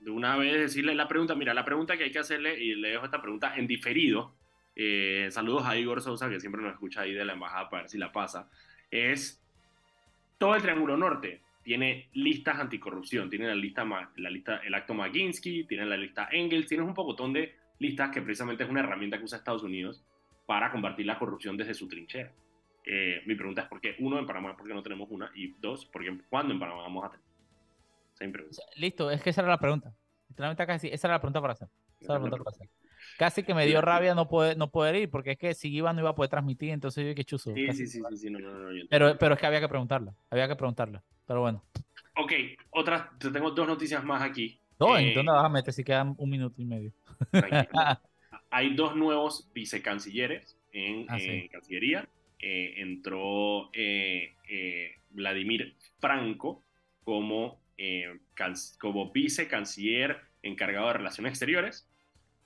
De 0.00 0.10
una 0.10 0.36
vez 0.36 0.58
decirle 0.58 0.94
la 0.94 1.06
pregunta, 1.06 1.34
mira, 1.34 1.52
la 1.52 1.64
pregunta 1.64 1.96
que 1.96 2.04
hay 2.04 2.12
que 2.12 2.18
hacerle, 2.18 2.58
y 2.58 2.74
le 2.74 2.88
dejo 2.88 3.04
esta 3.04 3.20
pregunta 3.20 3.54
en 3.56 3.66
diferido. 3.66 4.32
Eh, 4.74 5.28
saludos 5.30 5.66
a 5.66 5.76
Igor 5.76 6.00
Sousa, 6.00 6.30
que 6.30 6.40
siempre 6.40 6.62
nos 6.62 6.72
escucha 6.72 7.02
ahí 7.02 7.12
de 7.12 7.24
la 7.24 7.34
embajada 7.34 7.68
para 7.68 7.82
ver 7.82 7.90
si 7.90 7.98
la 7.98 8.10
pasa. 8.10 8.48
Es 8.90 9.40
todo 10.38 10.54
el 10.54 10.62
Triángulo 10.62 10.96
Norte 10.96 11.42
tiene 11.70 12.08
listas 12.14 12.58
anticorrupción, 12.58 13.30
tiene 13.30 13.46
la 13.46 13.54
lista, 13.54 13.84
la 14.16 14.28
lista 14.28 14.56
el 14.56 14.74
acto 14.74 14.92
McGinsky, 14.92 15.68
tiene 15.68 15.86
la 15.86 15.96
lista 15.96 16.28
Engels, 16.32 16.66
tienes 16.66 16.84
un 16.84 16.94
pocotón 16.94 17.32
de 17.32 17.54
listas 17.78 18.10
que 18.10 18.22
precisamente 18.22 18.64
es 18.64 18.68
una 18.68 18.80
herramienta 18.80 19.16
que 19.16 19.22
usa 19.22 19.38
Estados 19.38 19.62
Unidos 19.62 20.02
para 20.46 20.72
combatir 20.72 21.06
la 21.06 21.16
corrupción 21.16 21.56
desde 21.56 21.74
su 21.74 21.86
trinchera. 21.86 22.32
Eh, 22.84 23.22
mi 23.24 23.36
pregunta 23.36 23.62
es 23.62 23.68
por 23.68 23.80
qué, 23.80 23.94
uno, 24.00 24.18
en 24.18 24.26
Panamá, 24.26 24.56
¿por 24.56 24.66
qué 24.66 24.74
no 24.74 24.82
tenemos 24.82 25.08
una? 25.12 25.30
Y 25.32 25.54
dos, 25.60 25.84
¿por 25.84 26.02
qué, 26.02 26.18
¿cuándo 26.28 26.52
en 26.52 26.58
Panamá 26.58 26.82
vamos 26.82 27.04
a 27.04 27.10
tener? 27.10 27.24
Listo, 28.74 29.08
es 29.08 29.22
que 29.22 29.30
esa 29.30 29.42
era 29.42 29.50
la 29.50 29.58
pregunta. 29.58 29.94
Literalmente 30.28 30.66
casi, 30.66 30.88
esa 30.88 31.06
era 31.06 31.14
la 31.14 31.20
pregunta 31.20 31.40
para 31.40 31.52
hacer. 31.52 31.68
Esa 32.00 32.14
era 32.14 32.14
la 32.14 32.20
pregunta 32.30 32.44
para 32.50 32.56
hacer. 32.56 32.79
Casi 33.18 33.42
que 33.42 33.54
me 33.54 33.66
dio 33.66 33.80
rabia 33.80 34.14
no 34.14 34.28
poder, 34.28 34.56
no 34.56 34.70
poder 34.70 34.94
ir, 34.96 35.10
porque 35.10 35.32
es 35.32 35.38
que 35.38 35.54
si 35.54 35.72
iba 35.72 35.92
no 35.92 36.00
iba 36.00 36.10
a 36.10 36.14
poder 36.14 36.30
transmitir, 36.30 36.70
entonces 36.70 37.06
yo 37.06 37.14
que 37.14 37.24
chuzo. 37.24 37.52
Sí, 37.54 37.66
sí, 37.72 37.86
sí, 37.86 38.00
sí, 38.16 38.30
no, 38.30 38.38
no, 38.38 38.72
no, 38.72 38.84
pero, 38.88 39.16
pero 39.18 39.34
es 39.34 39.40
que 39.40 39.46
había 39.46 39.60
que 39.60 39.68
preguntarla, 39.68 40.14
había 40.30 40.48
que 40.48 40.56
preguntarla, 40.56 41.02
pero 41.26 41.40
bueno. 41.40 41.64
Ok, 42.16 42.32
otras, 42.70 43.06
tengo 43.18 43.50
dos 43.50 43.66
noticias 43.66 44.04
más 44.04 44.22
aquí. 44.22 44.60
No, 44.78 44.96
eh, 44.96 45.12
¿en 45.12 45.26
vas 45.26 45.44
a 45.44 45.48
meter 45.48 45.74
si 45.74 45.84
quedan 45.84 46.14
un 46.16 46.30
minuto 46.30 46.60
y 46.60 46.64
medio? 46.64 46.92
Hay 48.50 48.74
dos 48.74 48.96
nuevos 48.96 49.48
vicecancilleres 49.52 50.56
en 50.72 51.06
ah, 51.08 51.18
Cancillería. 51.52 52.08
Eh, 52.42 52.74
entró 52.78 53.68
eh, 53.74 54.32
Vladimir 55.10 55.76
Franco 56.00 56.62
como, 57.04 57.60
como 58.78 59.12
vicecanciller 59.12 60.22
encargado 60.42 60.86
de 60.86 60.92
Relaciones 60.94 61.32
Exteriores 61.32 61.89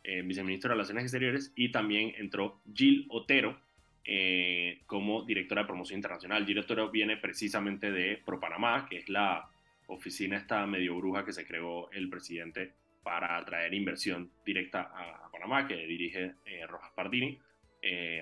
eh, 0.07 0.21
viceministro 0.21 0.69
de 0.69 0.75
Relaciones 0.75 1.05
Exteriores, 1.05 1.53
y 1.57 1.73
también 1.73 2.13
entró 2.19 2.61
Jill 2.75 3.07
Otero 3.09 3.59
eh, 4.05 4.83
como 4.85 5.23
directora 5.23 5.63
de 5.63 5.67
promoción 5.67 5.97
internacional. 5.97 6.45
Jill 6.45 6.59
Otero 6.59 6.91
viene 6.91 7.17
precisamente 7.17 7.91
de 7.91 8.19
ProPanamá, 8.19 8.87
que 8.87 8.99
es 8.99 9.09
la 9.09 9.49
oficina 9.87 10.37
esta 10.37 10.67
medio 10.67 10.95
bruja 10.97 11.25
que 11.25 11.33
se 11.33 11.47
creó 11.47 11.91
el 11.91 12.11
presidente 12.11 12.75
para 13.03 13.39
atraer 13.39 13.73
inversión 13.73 14.31
directa 14.45 14.93
a, 14.95 15.31
Panamá, 15.33 15.67
que 15.67 15.87
dirige 15.87 16.35
eh, 16.45 16.67
Rojas 16.67 16.93
Pardini. 16.95 17.39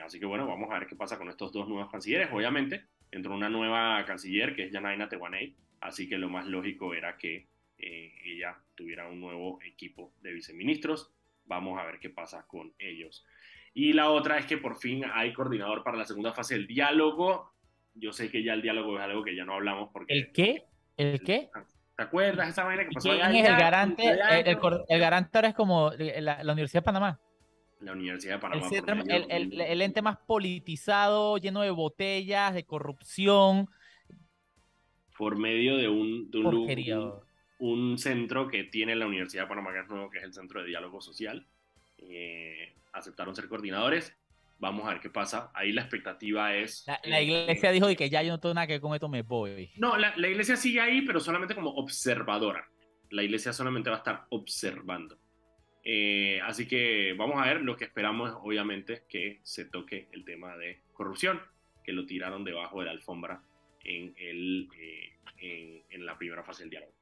así 0.05 0.21
que 0.21 0.27
bueno, 0.27 0.47
vamos 0.47 0.71
a 0.71 0.79
ver 0.79 0.87
qué 0.87 0.95
pasa 0.95 1.19
con 1.19 1.29
estos 1.31 1.53
dos 1.53 1.69
nuevos 1.69 1.91
cancilleres. 1.91 2.29
Obviamente, 2.31 2.85
entró 3.11 3.35
una 3.35 3.49
nueva 3.49 4.05
canciller 4.05 4.55
que 4.55 4.67
es 4.67 4.73
Janaina 4.73 5.09
Tewaney, 5.09 5.57
así 5.81 6.09
que 6.09 6.17
lo 6.17 6.29
más 6.29 6.47
lógico 6.47 6.95
era 6.95 7.17
que 7.17 7.49
ella 7.77 8.57
tuviera 8.77 9.09
un 9.09 9.19
nuevo 9.19 9.59
equipo 9.63 10.13
de 10.23 10.33
viceministros 10.33 11.11
vamos 11.45 11.79
a 11.79 11.85
ver 11.85 11.99
qué 11.99 12.11
pasa 12.11 12.47
con 12.47 12.73
ellos. 12.79 13.25
Y 13.75 13.93
la 13.93 14.11
otra 14.11 14.39
es 14.39 14.47
que 14.47 14.59
por 14.59 14.77
fin 14.77 15.05
hay 15.13 15.33
coordinador 15.33 15.83
para 15.83 15.97
la 15.97 16.05
segunda 16.05 16.33
fase 16.33 16.55
del 16.55 16.67
diálogo. 16.67 17.53
Yo 17.95 18.13
sé 18.13 18.31
que 18.31 18.43
ya 18.43 18.55
el 18.55 18.63
diálogo 18.63 18.99
es 18.99 19.05
algo 19.05 19.23
que 19.23 19.35
ya 19.35 19.45
no 19.45 19.55
hablamos 19.55 19.91
porque... 19.93 20.13
¿El 20.15 20.33
qué? 20.33 20.65
¿El 20.97 21.21
qué? 21.23 21.51
¿Te 21.97 22.03
acuerdas 22.03 22.49
esa 22.49 22.65
manera 22.65 22.85
que 22.85 22.95
pasó 22.95 23.11
¿Quién 23.11 23.37
es 23.37 23.49
el 23.49 23.57
garante? 23.57 24.03
El, 24.09 24.17
garante 25.01 25.39
ahora 25.39 25.49
es 25.49 25.55
como 25.55 25.91
la, 25.99 26.41
Universidad 26.53 26.83
de 26.83 26.85
Panamá. 26.85 27.21
La 27.81 27.93
Universidad 27.93 28.35
de 28.35 28.41
Panamá. 28.41 28.69
El, 29.31 29.61
el, 29.61 29.83
ente 29.83 30.01
más 30.01 30.19
politizado, 30.19 31.37
lleno 31.39 31.63
de 31.63 31.71
botellas, 31.71 32.55
de 32.55 32.65
corrupción. 32.65 33.69
Por 35.19 35.39
medio 35.39 35.77
de 35.77 35.89
un, 35.89 36.31
de 36.31 36.39
un, 36.39 36.47
un 36.47 36.67
centro 37.99 38.49
que 38.49 38.65
tiene 38.65 38.97
la 38.97 39.07
Universidad 39.07 39.45
de 39.45 39.49
Panamá, 39.49 39.73
que 39.73 39.81
es 39.81 39.89
nuevo, 39.89 40.11
que 40.11 40.19
es 40.19 40.25
el 40.25 40.35
Centro 40.35 40.61
de 40.61 40.69
Diálogo 40.69 41.01
Social. 41.01 41.47
Eh, 41.99 42.75
aceptaron 42.93 43.37
ser 43.37 43.49
coordinadores. 43.49 44.17
Vamos 44.59 44.87
a 44.87 44.91
ver 44.91 45.01
qué 45.01 45.11
pasa. 45.11 45.51
Ahí 45.55 45.73
la 45.73 45.83
expectativa 45.83 46.55
es... 46.55 46.87
La, 47.05 47.21
iglesia 47.21 47.71
dijo 47.71 47.89
que 47.97 48.11
ya 48.11 48.23
yo 48.23 48.31
no 48.31 48.41
tengo 48.41 48.55
nada 48.55 48.67
que 48.67 48.81
con 48.81 48.95
esto, 48.95 49.09
me 49.09 49.23
voy. 49.23 49.71
No, 49.77 49.97
la, 49.97 50.13
la, 50.17 50.29
iglesia 50.29 50.57
sigue 50.57 50.81
ahí, 50.81 51.03
pero 51.03 51.21
solamente 51.21 51.55
como 51.55 51.71
observadora. 51.71 52.69
La 53.11 53.23
iglesia 53.23 53.53
solamente 53.53 53.91
va 53.91 53.97
a 53.97 53.99
estar 53.99 54.27
observando. 54.31 55.19
Eh, 55.85 56.41
así 56.45 56.67
que 56.67 57.15
vamos 57.17 57.43
a 57.43 57.47
ver, 57.47 57.63
lo 57.63 57.77
que 57.77 57.85
esperamos 57.85 58.31
es 58.31 58.37
obviamente 58.41 59.03
que 59.09 59.41
se 59.43 59.65
toque 59.65 60.09
el 60.13 60.25
tema 60.25 60.57
de 60.57 60.81
corrupción, 60.93 61.41
que 61.85 61.93
lo 61.93 62.07
tiraron 62.07 62.45
debajo 62.45 62.81
de 62.81 62.87
la 62.87 62.93
alfombra 62.93 63.43
en, 63.85 64.15
el, 64.17 64.69
eh, 64.79 65.13
en, 65.39 65.83
en 65.91 66.07
la 66.07 66.17
primera 66.17 66.45
fase 66.45 66.63
del 66.63 66.71
diálogo. 66.71 67.02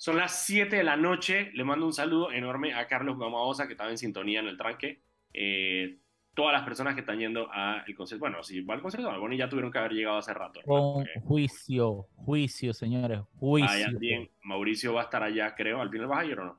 Son 0.00 0.16
las 0.16 0.46
7 0.46 0.76
de 0.76 0.82
la 0.82 0.96
noche. 0.96 1.50
Le 1.52 1.62
mando 1.62 1.84
un 1.84 1.92
saludo 1.92 2.32
enorme 2.32 2.72
a 2.72 2.86
Carlos 2.86 3.18
Gamaosa, 3.18 3.66
que 3.66 3.74
estaba 3.74 3.90
en 3.90 3.98
sintonía 3.98 4.40
en 4.40 4.46
el 4.46 4.56
tranque. 4.56 5.02
Eh, 5.34 5.98
todas 6.32 6.54
las 6.54 6.62
personas 6.62 6.94
que 6.94 7.00
están 7.00 7.18
yendo 7.18 7.52
al 7.52 7.84
concierto. 7.94 8.24
Bueno, 8.24 8.42
si 8.42 8.62
va 8.62 8.72
al 8.72 8.80
concierto 8.80 9.10
de 9.10 9.14
Alboni 9.14 9.36
ya 9.36 9.50
tuvieron 9.50 9.70
que 9.70 9.76
haber 9.76 9.92
llegado 9.92 10.16
hace 10.16 10.32
rato. 10.32 10.60
Con 10.64 11.04
juicio, 11.26 12.06
juicio, 12.16 12.72
señores, 12.72 13.20
juicio. 13.38 13.68
Vayan 13.68 13.98
bien. 13.98 14.30
Mauricio 14.42 14.94
va 14.94 15.02
a 15.02 15.04
estar 15.04 15.22
allá, 15.22 15.54
creo. 15.54 15.82
¿Al 15.82 15.90
final 15.90 16.06
vas 16.06 16.20
a 16.20 16.24
ir 16.24 16.38
o 16.38 16.46
no? 16.46 16.58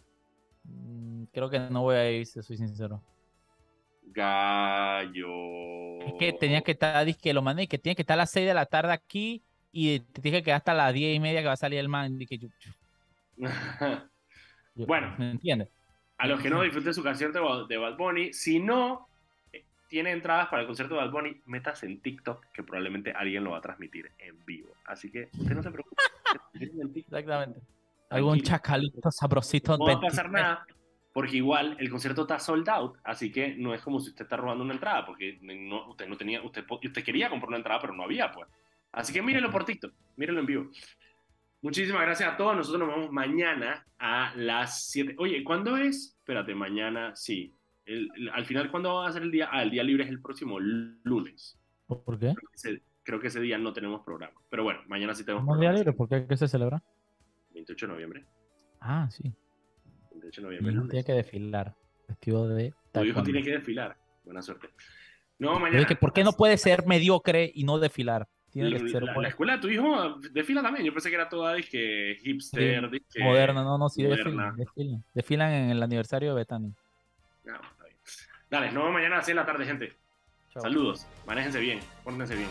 Mm, 0.65 1.23
creo 1.33 1.49
que 1.49 1.59
no 1.61 1.81
voy 1.81 1.95
a 1.95 2.11
ir, 2.11 2.27
si 2.27 2.43
soy 2.43 2.57
sincero. 2.57 3.01
Gallo. 4.03 5.29
Es 6.01 6.13
que 6.19 6.31
tenía 6.33 6.61
que 6.61 6.73
estar, 6.73 7.07
que 7.17 7.33
lo 7.33 7.41
mandé, 7.41 7.65
que 7.65 7.79
tiene 7.79 7.95
que 7.95 8.03
estar 8.03 8.13
a 8.13 8.17
las 8.17 8.29
6 8.29 8.45
de 8.45 8.53
la 8.53 8.67
tarde 8.67 8.93
aquí 8.93 9.41
y 9.71 10.01
te 10.01 10.21
dije 10.21 10.43
que 10.43 10.53
hasta 10.53 10.75
las 10.75 10.93
10 10.93 11.15
y 11.15 11.19
media 11.19 11.41
que 11.41 11.47
va 11.47 11.53
a 11.53 11.57
salir 11.57 11.79
el 11.79 11.89
man. 11.89 12.19
Dije, 12.19 12.37
yo, 12.37 12.47
bueno, 14.75 15.15
¿me 15.17 15.31
entiendes? 15.31 15.69
A 16.17 16.27
los 16.27 16.41
que 16.41 16.49
no 16.49 16.61
disfruten 16.61 16.93
su 16.93 17.03
concierto 17.03 17.65
de 17.65 17.77
Bad 17.77 17.97
Bunny, 17.97 18.33
si 18.33 18.59
no 18.59 19.07
eh, 19.51 19.65
tiene 19.89 20.11
entradas 20.11 20.49
para 20.49 20.61
el 20.61 20.67
concierto 20.67 20.95
de 20.95 21.01
Bad 21.01 21.11
Bunny, 21.11 21.41
metas 21.45 21.83
en 21.83 21.99
TikTok, 21.99 22.45
que 22.53 22.63
probablemente 22.63 23.11
alguien 23.11 23.43
lo 23.43 23.51
va 23.51 23.57
a 23.57 23.61
transmitir 23.61 24.11
en 24.19 24.43
vivo. 24.45 24.71
Así 24.85 25.11
que 25.11 25.29
usted 25.33 25.55
no 25.55 25.63
se 25.63 25.71
preocupe. 25.71 26.01
Exactamente. 26.95 27.59
Algún 28.09 28.41
chacalito 28.41 29.09
sabrosito. 29.09 29.77
No 29.77 29.85
va 29.85 29.93
a 29.93 30.01
pasar 30.01 30.29
nada, 30.29 30.65
porque 31.13 31.37
igual 31.37 31.77
el 31.79 31.89
concierto 31.89 32.21
está 32.21 32.39
sold 32.39 32.69
out, 32.69 32.97
así 33.03 33.31
que 33.31 33.55
no 33.55 33.73
es 33.73 33.81
como 33.81 33.99
si 33.99 34.09
usted 34.09 34.25
está 34.25 34.37
robando 34.37 34.63
una 34.63 34.73
entrada, 34.73 35.05
porque 35.05 35.39
no, 35.41 35.89
usted 35.89 36.07
no 36.07 36.17
tenía, 36.17 36.41
usted, 36.43 36.65
usted 36.69 37.03
quería 37.03 37.29
comprar 37.29 37.47
una 37.49 37.57
entrada, 37.57 37.81
pero 37.81 37.93
no 37.93 38.03
había, 38.03 38.31
pues. 38.31 38.47
Así 38.91 39.13
que 39.13 39.21
mírenlo 39.21 39.49
por 39.49 39.65
TikTok, 39.65 39.93
mírenlo 40.17 40.41
en 40.41 40.45
vivo. 40.45 40.69
Muchísimas 41.61 42.01
gracias 42.01 42.33
a 42.33 42.37
todos. 42.37 42.55
Nosotros 42.55 42.87
nos 42.87 42.95
vemos 42.95 43.11
mañana 43.11 43.85
a 43.99 44.33
las 44.35 44.87
7. 44.89 45.15
Oye, 45.19 45.43
¿cuándo 45.43 45.77
es? 45.77 46.15
Espérate, 46.17 46.55
mañana, 46.55 47.15
sí. 47.15 47.53
al 48.33 48.45
final, 48.45 48.71
¿cuándo 48.71 48.95
va 48.95 49.07
a 49.07 49.11
ser 49.11 49.21
el 49.21 49.31
día? 49.31 49.49
Ah, 49.51 49.61
el 49.61 49.69
día 49.69 49.83
libre 49.83 50.03
es 50.03 50.09
el 50.09 50.21
próximo 50.21 50.59
lunes. 50.59 51.59
¿Por 51.85 52.17
qué? 52.17 52.33
Creo 53.03 53.19
que 53.19 53.27
ese, 53.27 53.39
día 53.39 53.57
no 53.59 53.73
tenemos 53.73 54.01
programa. 54.01 54.33
Pero 54.49 54.63
bueno, 54.63 54.79
mañana 54.87 55.13
sí 55.13 55.23
tenemos 55.23 55.45
programa. 55.45 55.65
¿El 55.65 55.75
día 55.75 55.83
libre? 55.83 55.93
¿Por 55.95 56.09
qué? 56.09 56.25
¿Qué 56.27 56.37
se 56.37 56.47
celebra? 56.47 56.81
28 57.53 57.85
de 57.85 57.93
noviembre. 57.93 58.25
Ah, 58.79 59.07
sí. 59.11 59.31
28 60.11 60.41
de 60.41 60.45
noviembre. 60.45 60.73
Mi 60.73 60.89
tiene 60.89 61.03
que 61.03 61.13
desfilar. 61.13 61.75
Vestido 62.07 62.47
de. 62.47 62.73
Tu 62.91 63.03
hijo 63.03 63.21
tiene 63.21 63.43
que 63.43 63.51
desfilar. 63.51 63.97
Buena 64.23 64.41
suerte. 64.41 64.69
No, 65.37 65.59
mañana. 65.59 65.87
¿Por 65.99 66.13
qué 66.13 66.23
no 66.23 66.31
puede 66.33 66.57
ser 66.57 66.87
mediocre 66.87 67.51
y 67.53 67.63
no 67.65 67.77
desfilar? 67.77 68.27
La, 68.53 69.27
escuela 69.27 69.55
de 69.55 69.61
tu 69.61 69.69
hijo 69.69 70.19
desfila 70.31 70.61
también. 70.61 70.85
Yo 70.85 70.93
pensé 70.93 71.09
que 71.09 71.15
era 71.15 71.29
toda 71.29 71.55
que 71.61 72.17
hipster, 72.21 72.89
moderna, 73.19 73.63
no, 73.63 73.77
no, 73.77 73.89
sí, 73.89 74.03
desfilan, 74.03 75.03
desfilan, 75.13 75.51
en 75.51 75.69
el 75.69 75.83
aniversario 75.83 76.29
de 76.29 76.35
Betani. 76.35 76.73
No, 77.45 77.55
está 77.55 77.85
bien. 77.85 77.97
Dale, 78.49 78.65
nos 78.67 78.75
vemos 78.75 78.93
mañana 78.93 79.17
a 79.19 79.21
6 79.23 79.27
de 79.27 79.33
la 79.35 79.45
tarde, 79.45 79.65
gente. 79.65 79.93
Saludos, 80.53 81.07
manéjense 81.25 81.59
bien, 81.59 81.79
pórtense 82.03 82.35
bien. 82.35 82.49